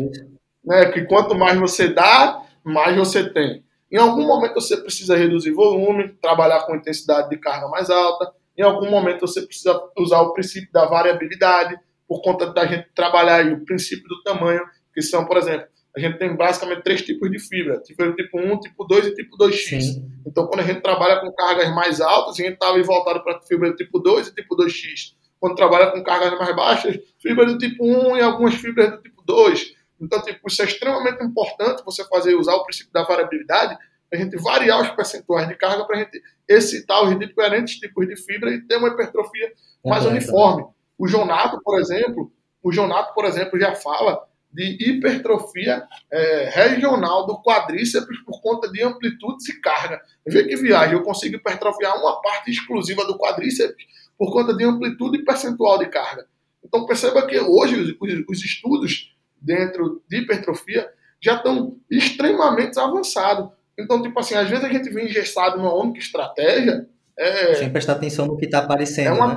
[0.64, 0.86] Né?
[0.86, 3.64] Que quanto mais você dá, mais você tem.
[3.90, 8.32] Em algum momento você precisa reduzir volume, trabalhar com intensidade de carga mais alta.
[8.56, 13.44] Em algum momento você precisa usar o princípio da variabilidade, por conta da gente trabalhar
[13.46, 14.62] o princípio do tamanho,
[14.92, 15.66] que são, por exemplo,
[15.96, 19.36] a gente tem basicamente três tipos de fibra: fibra tipo 1, tipo 2 e tipo
[19.38, 19.80] 2X.
[19.80, 20.12] Sim.
[20.26, 23.70] Então, quando a gente trabalha com cargas mais altas, a gente está voltado para fibra
[23.70, 25.14] do tipo 2 e tipo 2X.
[25.38, 29.22] Quando trabalha com cargas mais baixas, fibra do tipo 1 e algumas fibras do tipo
[29.24, 29.74] 2.
[30.00, 33.76] Então, tipo, isso é extremamente importante você fazer, usar o princípio da variabilidade,
[34.12, 38.16] a gente variar os percentuais de carga, para a gente excitar os diferentes tipos de
[38.16, 39.52] fibra e ter uma hipertrofia
[39.84, 40.64] mais uniforme.
[40.98, 42.30] O Jonato, por exemplo,
[42.62, 48.82] o Jonato, por exemplo, já fala de hipertrofia é, regional do quadríceps por conta de
[48.82, 50.00] amplitudes e carga.
[50.24, 53.84] Vê que viagem, eu consigo hipertrofiar uma parte exclusiva do quadríceps
[54.16, 56.26] por conta de amplitude e percentual de carga.
[56.64, 60.88] Então perceba que hoje os, os, os estudos dentro de hipertrofia
[61.20, 63.50] já estão extremamente avançados.
[63.78, 66.88] Então, tipo assim, às vezes a gente vem engessado numa única estratégia.
[67.16, 69.08] É, Sem prestar atenção no que está aparecendo.
[69.08, 69.36] É uma né?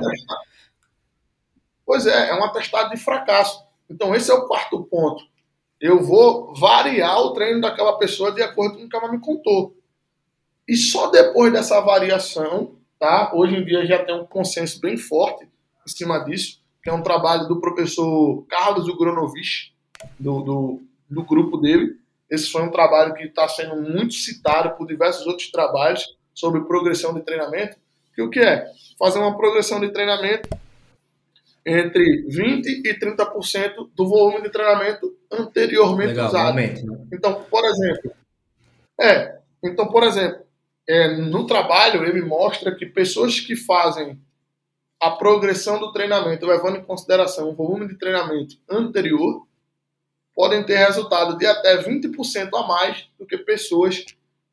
[1.84, 3.66] Pois é, é um atestado de fracasso.
[3.88, 5.24] Então, esse é o quarto ponto.
[5.80, 9.76] Eu vou variar o treino daquela pessoa de acordo com o que ela me contou.
[10.68, 13.32] E só depois dessa variação, tá?
[13.34, 17.02] Hoje em dia já tem um consenso bem forte em cima disso, que é um
[17.02, 19.72] trabalho do professor Carlos Ugronovich,
[20.18, 21.96] do, do, do grupo dele.
[22.30, 27.14] Esse foi um trabalho que está sendo muito citado por diversos outros trabalhos sobre progressão
[27.14, 27.76] de treinamento.
[28.14, 28.66] Que o que é?
[28.98, 30.48] Fazer uma progressão de treinamento
[31.64, 36.48] entre 20% e 30% do volume de treinamento anteriormente Legal, usado.
[36.48, 37.06] Aumento, né?
[37.12, 38.12] Então, por exemplo,
[39.00, 40.42] é, então, por exemplo,
[40.88, 44.18] é, no trabalho ele mostra que pessoas que fazem
[45.00, 49.46] a progressão do treinamento, levando em consideração o volume de treinamento anterior,
[50.38, 54.04] podem ter resultado de até 20% a mais do que pessoas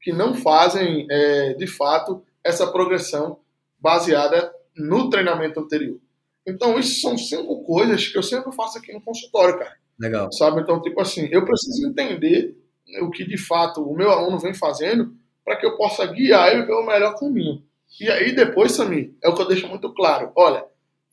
[0.02, 3.38] que não fazem, é, de fato, essa progressão
[3.78, 6.00] baseada no treinamento anterior.
[6.44, 9.76] Então, isso são cinco coisas que eu sempre faço aqui no consultório, cara.
[10.00, 10.32] Legal.
[10.32, 10.60] Sabe?
[10.60, 12.58] Então, tipo assim, eu preciso entender
[13.04, 15.14] o que de fato o meu aluno vem fazendo
[15.46, 17.62] para que eu possa guiar ele pelo melhor caminho.
[18.02, 20.32] E aí, depois, Samir, é o que eu deixo muito claro.
[20.36, 20.66] Olha,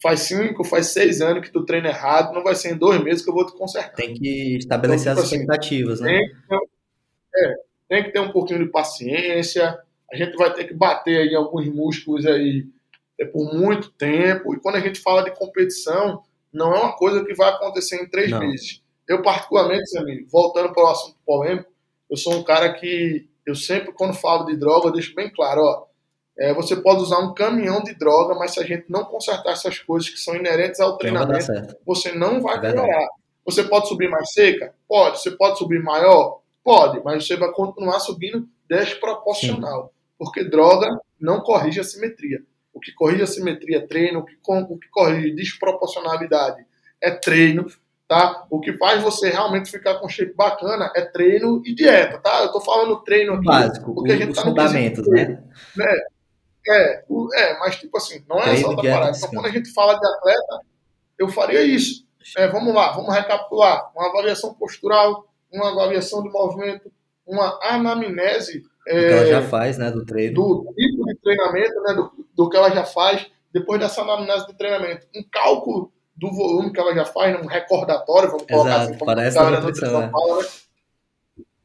[0.03, 3.23] faz cinco, faz seis anos que tu treina errado, não vai ser em dois meses
[3.23, 3.95] que eu vou te consertar.
[3.95, 6.19] Tem que estabelecer então, tipo as assim, expectativas, né?
[6.19, 6.65] Tem que,
[7.37, 7.55] é,
[7.89, 9.79] tem que ter um pouquinho de paciência.
[10.13, 12.67] A gente vai ter que bater aí alguns músculos aí
[13.19, 14.53] é por muito tempo.
[14.53, 16.23] E quando a gente fala de competição,
[16.53, 18.41] não é uma coisa que vai acontecer em três não.
[18.41, 18.83] meses.
[19.09, 21.71] Eu, particularmente, amigo, voltando para o assunto polêmico,
[22.11, 25.63] eu sou um cara que eu sempre, quando falo de droga, eu deixo bem claro,
[25.63, 25.87] ó,
[26.39, 29.79] é, você pode usar um caminhão de droga, mas se a gente não consertar essas
[29.79, 31.47] coisas que são inerentes ao treinamento,
[31.85, 33.09] você não vai é melhorar.
[33.45, 34.75] Você pode subir mais seca?
[34.89, 35.21] Pode.
[35.21, 36.41] Você pode subir maior?
[36.65, 39.85] Pode, mas você vai continuar subindo desproporcional.
[39.85, 39.91] Sim.
[40.17, 40.89] Porque droga
[41.21, 42.43] não corrige a simetria.
[42.73, 46.65] O que corrige a simetria é treino, o que, o que corrige desproporcionalidade
[47.01, 47.67] é treino,
[48.09, 48.47] tá?
[48.49, 52.43] O que faz você realmente ficar com shape bacana é treino e dieta, tá?
[52.43, 53.45] Eu tô falando treino aqui.
[53.45, 55.43] Básico, porque a gente os tá fundamentos, né?
[55.77, 55.87] né?
[56.69, 59.17] É, é, mas tipo assim, não é só da parada.
[59.17, 60.61] Então, quando a gente fala de atleta,
[61.19, 62.05] eu faria isso.
[62.37, 63.91] É, vamos lá, vamos recapitular.
[63.95, 66.91] Uma avaliação postural, uma avaliação de movimento,
[67.27, 70.35] uma anamnese é, que ela já faz, né, do treino.
[70.35, 74.55] Do tipo de treinamento, né, do, do que ela já faz depois dessa anamnese de
[74.55, 75.07] treinamento.
[75.15, 79.07] Um cálculo do volume que ela já faz, um recordatório, vamos colocar Exato, assim, como
[79.07, 80.11] parece a nutrição, né?
[80.11, 80.49] fala, né?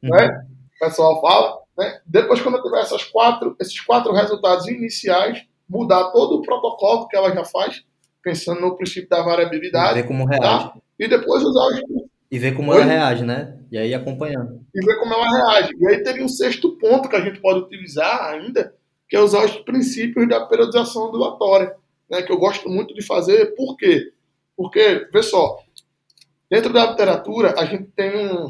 [0.03, 0.09] Uhum.
[0.09, 0.47] né?
[0.75, 2.01] O pessoal fala, né?
[2.05, 7.15] Depois, quando eu tiver essas quatro, esses quatro resultados iniciais, mudar todo o protocolo que
[7.15, 7.83] ela já faz,
[8.21, 9.99] pensando no princípio da variabilidade.
[9.99, 10.41] E ver como reage.
[10.41, 10.73] Tá?
[10.99, 12.81] E depois usar os e ver como Oi?
[12.81, 13.57] ela reage, né?
[13.71, 14.61] E aí acompanhando.
[14.75, 15.71] E ver como ela reage.
[15.79, 18.75] E aí teria um sexto ponto que a gente pode utilizar ainda,
[19.07, 21.73] que é usar os princípios da periodização ondulatória,
[22.09, 22.21] né?
[22.21, 23.55] Que eu gosto muito de fazer.
[23.55, 24.11] Por quê?
[24.57, 25.59] Porque, vê só,
[26.49, 28.47] dentro da literatura a gente tem um,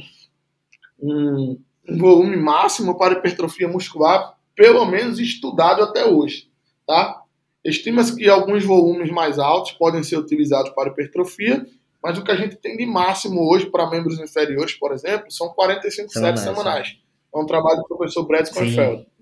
[1.00, 1.60] um,
[1.90, 6.50] um volume máximo para hipertrofia muscular, pelo menos estudado até hoje,
[6.86, 7.22] tá?
[7.64, 11.66] Estima-se que alguns volumes mais altos podem ser utilizados para hipertrofia
[12.08, 15.50] mas o que a gente tem de máximo hoje para membros inferiores, por exemplo, são
[15.50, 16.98] 45 séries semanais.
[17.34, 18.50] É um trabalho do professor Brett.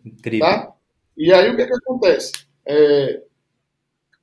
[0.06, 0.46] Incrível.
[0.46, 0.72] Tá?
[1.18, 2.32] E aí o que, é que acontece?
[2.64, 3.24] É,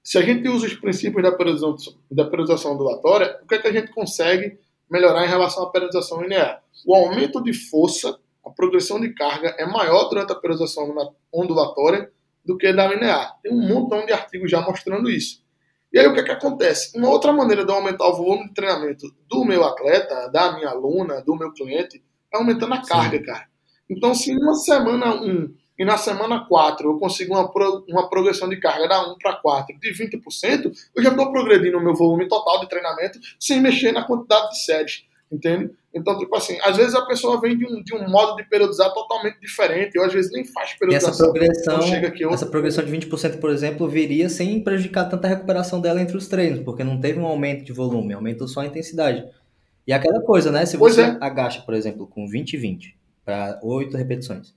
[0.00, 3.68] se a gente usa os princípios da periodização, da periodização ondulatória, o que, é que
[3.68, 4.58] a gente consegue
[4.88, 6.62] melhorar em relação à periodização linear?
[6.86, 10.94] O aumento de força, a progressão de carga é maior durante a periodização
[11.32, 12.10] ondulatória
[12.44, 13.38] do que da linear.
[13.42, 15.42] Tem um montão de artigos já mostrando isso.
[15.92, 16.96] E aí o que, é que acontece?
[16.96, 21.20] Uma outra maneira de aumentar o volume de treinamento do meu atleta, da minha aluna,
[21.20, 22.02] do meu cliente,
[22.32, 23.24] é aumentando a carga, Sim.
[23.24, 23.46] cara.
[23.88, 28.08] Então, se uma semana 1 um, e na semana 4 eu consigo uma, pro, uma
[28.08, 31.94] progressão de carga da 1 para 4 de 20%, eu já estou progredindo o meu
[31.94, 35.04] volume total de treinamento sem mexer na quantidade de séries.
[35.30, 35.74] Entende?
[35.94, 38.92] Então, tipo assim, às vezes a pessoa vem de um, de um modo de periodizar
[38.94, 41.12] totalmente diferente, ou às vezes nem faz periodização.
[41.12, 46.00] essa progressão, aqui, essa progressão de 20%, por exemplo, viria sem prejudicar tanta recuperação dela
[46.00, 49.22] entre os treinos, porque não teve um aumento de volume, aumentou só a intensidade.
[49.86, 50.64] E aquela coisa, né?
[50.64, 51.18] Se você é.
[51.20, 54.54] agacha, por exemplo, com 20 e 20 para 8 repetições,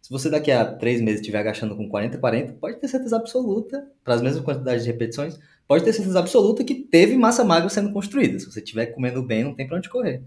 [0.00, 3.16] se você daqui a 3 meses estiver agachando com 40 e 40, pode ter certeza
[3.16, 5.38] absoluta, para as mesmas quantidades de repetições,
[5.68, 8.36] pode ter certeza absoluta que teve massa magra sendo construída.
[8.40, 10.22] Se você estiver comendo bem, não tem para onde correr.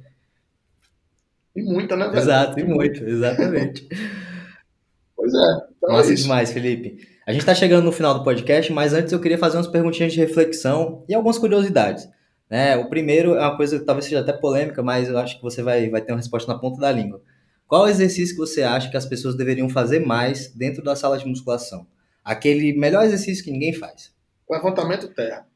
[1.56, 2.20] E muita, né, velho?
[2.20, 3.88] Exato, e muito, exatamente.
[5.16, 5.68] pois é.
[5.78, 7.08] Então Massa é demais, Felipe.
[7.26, 10.14] A gente está chegando no final do podcast, mas antes eu queria fazer umas perguntinhas
[10.14, 12.08] de reflexão e algumas curiosidades.
[12.50, 12.76] Né?
[12.78, 15.64] O primeiro é uma coisa que talvez seja até polêmica, mas eu acho que você
[15.64, 17.22] vai, vai ter uma resposta na ponta da língua.
[17.68, 21.26] Qual exercício que você acha que as pessoas deveriam fazer mais dentro da sala de
[21.26, 21.88] musculação?
[22.24, 24.14] Aquele melhor exercício que ninguém faz.
[24.50, 25.48] Levantamento terra.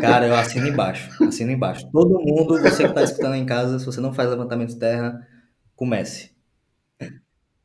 [0.00, 1.24] Cara, eu assino embaixo.
[1.24, 1.88] Assino embaixo.
[1.90, 5.26] Todo mundo, você que está escutando em casa, se você não faz levantamento terra,
[5.74, 6.36] comece.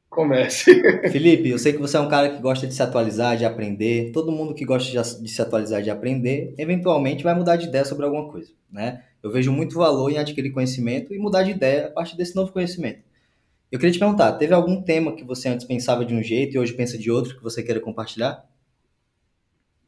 [0.10, 0.74] Comece.
[1.10, 4.12] Felipe, eu sei que você é um cara que gosta de se atualizar, de aprender.
[4.12, 4.92] Todo mundo que gosta
[5.22, 9.04] de se atualizar, de aprender, eventualmente vai mudar de ideia sobre alguma coisa, né?
[9.24, 12.52] Eu vejo muito valor em adquirir conhecimento e mudar de ideia a partir desse novo
[12.52, 13.00] conhecimento.
[13.72, 16.60] Eu queria te perguntar, teve algum tema que você antes pensava de um jeito e
[16.60, 18.46] hoje pensa de outro que você queira compartilhar?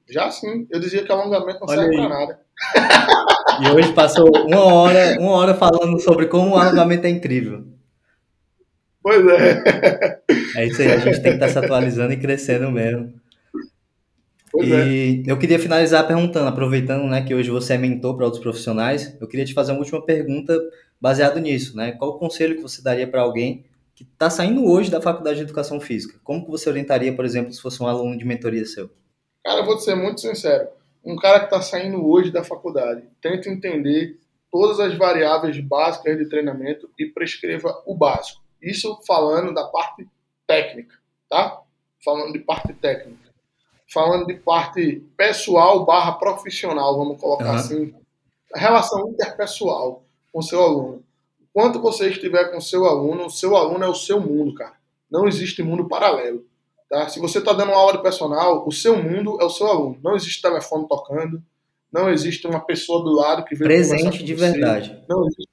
[0.09, 0.67] Já sim.
[0.69, 2.39] Eu dizia que alongamento não Olha serve para nada.
[3.61, 7.63] E hoje passou uma hora, uma hora falando sobre como o alongamento é incrível.
[9.01, 10.21] Pois é.
[10.55, 13.13] É isso aí, a gente tem que estar se atualizando e crescendo mesmo.
[14.51, 15.31] Pois e é.
[15.31, 19.27] eu queria finalizar perguntando, aproveitando né, que hoje você é mentor para outros profissionais, eu
[19.27, 20.57] queria te fazer uma última pergunta
[21.01, 21.91] baseado nisso, né?
[21.91, 25.43] Qual o conselho que você daria para alguém que está saindo hoje da faculdade de
[25.43, 26.19] educação física?
[26.23, 28.89] Como que você orientaria, por exemplo, se fosse um aluno de mentoria seu?
[29.43, 30.69] Cara, eu vou te ser muito sincero.
[31.03, 34.17] Um cara que está saindo hoje da faculdade, tenta entender
[34.49, 38.41] todas as variáveis básicas de treinamento e prescreva o básico.
[38.61, 40.07] Isso falando da parte
[40.47, 40.95] técnica,
[41.29, 41.61] tá?
[42.03, 43.33] Falando de parte técnica.
[43.91, 47.55] Falando de parte pessoal barra profissional, vamos colocar uhum.
[47.55, 47.95] assim.
[48.53, 51.03] A relação interpessoal com seu aluno.
[51.41, 54.75] Enquanto você estiver com seu aluno, o seu aluno é o seu mundo, cara.
[55.11, 56.45] Não existe mundo paralelo.
[56.93, 57.09] Tá?
[57.09, 59.99] Se você está dando uma aula de personal, o seu mundo é o seu aluno.
[60.03, 61.41] Não existe telefone tocando,
[61.91, 64.51] não existe uma pessoa do lado que vem presente de você.
[64.51, 65.03] verdade.
[65.09, 65.49] Não existe.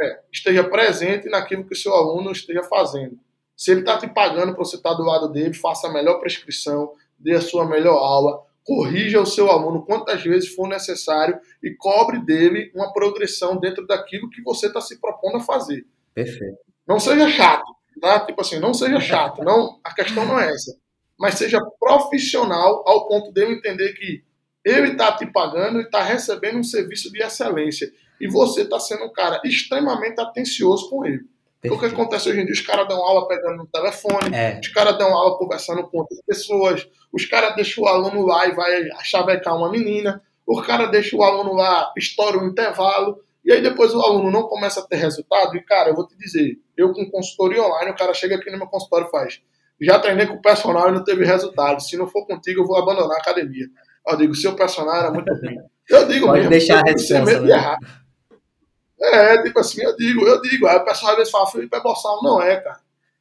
[0.00, 3.16] É, esteja presente naquilo que o seu aluno esteja fazendo.
[3.56, 6.18] Se ele está te pagando para você estar tá do lado dele, faça a melhor
[6.18, 11.70] prescrição, dê a sua melhor aula, corrija o seu aluno quantas vezes for necessário e
[11.70, 15.86] cobre dele uma progressão dentro daquilo que você está se propondo a fazer.
[16.12, 16.58] Perfeito.
[16.84, 18.20] Não seja chato tá?
[18.20, 20.76] Tipo assim, não seja chato, não, a questão não é essa.
[21.18, 24.22] Mas seja profissional ao ponto de eu entender que
[24.64, 27.90] ele está te pagando e está recebendo um serviço de excelência.
[28.20, 31.24] E você está sendo um cara extremamente atencioso com ele.
[31.60, 31.74] Perfeito.
[31.74, 32.54] O que acontece hoje em dia?
[32.54, 34.60] Os caras dão aula pegando no telefone, é.
[34.60, 38.52] os caras dão aula conversando com outras pessoas, os caras deixam o aluno lá e
[38.52, 43.62] vai chavecar uma menina, os caras deixam o aluno lá, estoura o intervalo, e aí
[43.62, 46.92] depois o aluno não começa a ter resultado, e cara, eu vou te dizer, eu
[46.92, 49.40] com consultoria online, o cara chega aqui no meu consultório e faz,
[49.80, 52.76] já treinei com o personal e não teve resultado, se não for contigo eu vou
[52.76, 53.64] abandonar a academia.
[54.06, 55.56] Eu digo, seu personal era muito ruim.
[55.88, 57.50] Eu digo Pode mesmo, deixar a resposta, né?
[57.50, 57.78] errar.
[59.00, 61.80] É, tipo assim, eu digo, eu digo, aí o pessoal às vezes fala, Felipe é
[61.80, 62.80] boçal, não é, cara.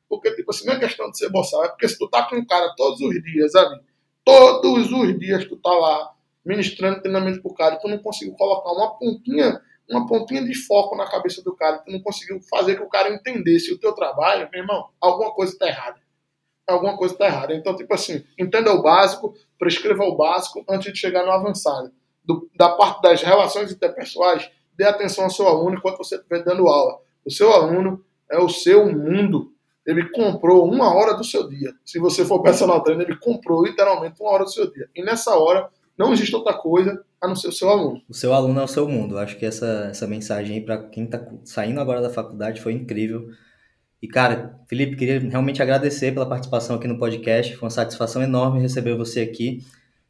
[0.10, 2.36] Porque, tipo assim, não é questão de ser boçal, é porque se tu tá com
[2.36, 3.80] um cara todos os dias, sabe?
[4.26, 6.12] Todos os dias tu tá lá
[6.45, 10.95] ministrando treinamento pro cara e tu não conseguiu colocar uma pontinha uma pontinha de foco
[10.95, 14.49] na cabeça do cara, tu não conseguiu fazer que o cara entendesse o teu trabalho,
[14.51, 15.99] meu irmão, alguma coisa está errada.
[16.68, 17.53] Alguma coisa está errada.
[17.53, 21.91] Então, tipo assim, entenda o básico, prescreva o básico antes de chegar no avançado.
[22.23, 26.68] Do, da parte das relações interpessoais, dê atenção ao seu aluno enquanto você estiver dando
[26.68, 26.99] aula.
[27.26, 29.53] O seu aluno é o seu mundo.
[29.85, 31.73] Ele comprou uma hora do seu dia.
[31.85, 34.89] Se você for personal trainer, ele comprou literalmente uma hora do seu dia.
[34.93, 38.02] E nessa hora, não existe outra coisa a não ser o seu aluno.
[38.07, 39.18] O seu aluno é o seu mundo.
[39.18, 43.30] Acho que essa, essa mensagem aí para quem está saindo agora da faculdade foi incrível.
[44.02, 47.56] E, cara, Felipe, queria realmente agradecer pela participação aqui no podcast.
[47.56, 49.65] Foi uma satisfação enorme receber você aqui.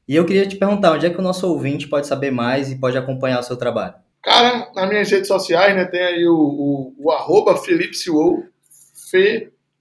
[0.07, 2.79] E eu queria te perguntar, onde é que o nosso ouvinte pode saber mais e
[2.79, 3.95] pode acompanhar o seu trabalho?
[4.23, 8.43] Cara, nas minhas redes sociais, né, tem aí o, o, o arroba Felipe Siwol,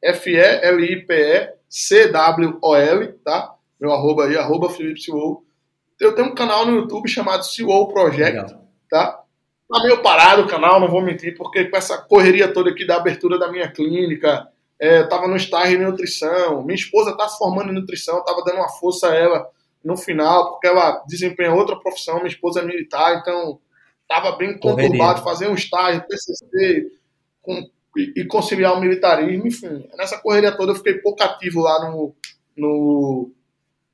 [0.02, 3.54] F-E-L-I-P-E, C-W-O-L, tá?
[3.80, 5.45] Meu arroba aí, arroba Felipe Siwol.
[6.00, 8.68] Eu tenho um canal no YouTube chamado Siwol Project, Legal.
[8.90, 9.22] tá?
[9.68, 12.96] Tá meio parado o canal, não vou mentir, porque com essa correria toda aqui da
[12.96, 14.48] abertura da minha clínica,
[14.78, 18.44] é, eu tava no estágio de nutrição, minha esposa tá se formando em nutrição, tava
[18.44, 19.48] dando uma força a ela
[19.82, 23.58] no final, porque ela desempenha outra profissão, minha esposa é militar, então
[24.08, 26.92] tava bem conturbado, fazer um estágio, TCC,
[27.42, 29.88] com, e, conciliar o militarismo, enfim.
[29.96, 32.14] Nessa correria toda eu fiquei pouco ativo lá no,
[32.56, 33.32] no,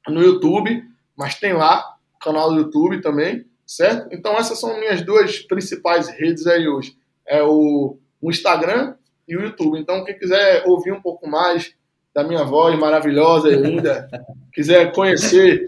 [0.08, 0.82] no YouTube,
[1.16, 1.91] mas tem lá
[2.22, 4.08] canal do YouTube também, certo?
[4.12, 6.96] Então essas são minhas duas principais redes aí hoje.
[7.26, 8.94] É o, o Instagram
[9.28, 9.78] e o YouTube.
[9.78, 11.74] Então quem quiser ouvir um pouco mais
[12.14, 14.08] da minha voz maravilhosa e linda,
[14.52, 15.66] quiser conhecer,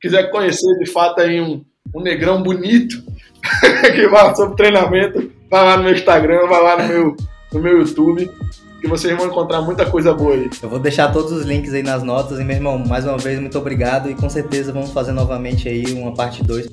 [0.00, 1.64] quiser conhecer de fato aí um,
[1.94, 3.02] um negrão bonito
[3.94, 7.16] que fala sobre treinamento, vai lá no meu Instagram, vai lá no meu,
[7.52, 8.28] no meu YouTube
[8.84, 10.50] que vocês vão encontrar muita coisa boa aí.
[10.62, 13.40] Eu vou deixar todos os links aí nas notas e, meu irmão, mais uma vez,
[13.40, 16.68] muito obrigado e com certeza vamos fazer novamente aí uma parte 2.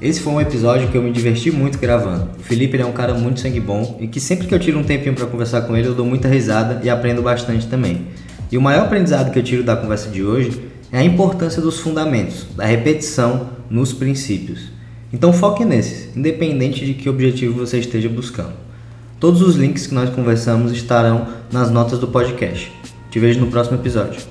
[0.00, 2.30] Esse foi um episódio que eu me diverti muito gravando.
[2.36, 4.82] O Felipe é um cara muito sangue bom e que sempre que eu tiro um
[4.82, 8.08] tempinho para conversar com ele eu dou muita risada e aprendo bastante também.
[8.50, 10.60] E o maior aprendizado que eu tiro da conversa de hoje
[10.90, 14.71] é a importância dos fundamentos, da repetição nos princípios.
[15.12, 18.54] Então foque nesses, independente de que objetivo você esteja buscando.
[19.20, 22.72] Todos os links que nós conversamos estarão nas notas do podcast.
[23.10, 24.22] Te vejo no próximo episódio.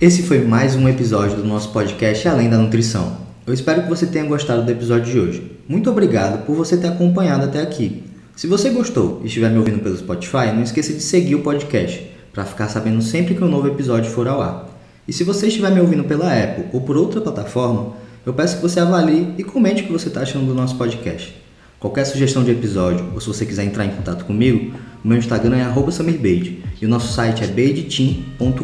[0.00, 3.18] Esse foi mais um episódio do nosso podcast Além da Nutrição.
[3.44, 5.52] Eu espero que você tenha gostado do episódio de hoje.
[5.68, 8.07] Muito obrigado por você ter acompanhado até aqui.
[8.38, 12.08] Se você gostou e estiver me ouvindo pelo Spotify, não esqueça de seguir o podcast
[12.32, 14.68] para ficar sabendo sempre que um novo episódio for ao ar.
[15.08, 17.94] E se você estiver me ouvindo pela Apple ou por outra plataforma,
[18.24, 21.34] eu peço que você avalie e comente o que você está achando do nosso podcast.
[21.80, 24.72] Qualquer sugestão de episódio ou se você quiser entrar em contato comigo,
[25.04, 28.62] o meu Instagram é @samirbeide e o nosso site é beideteam.com.br.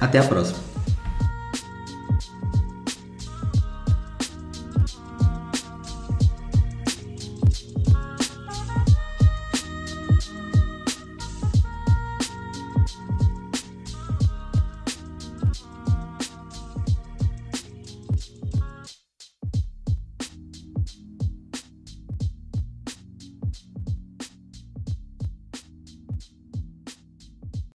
[0.00, 0.69] Até a próxima!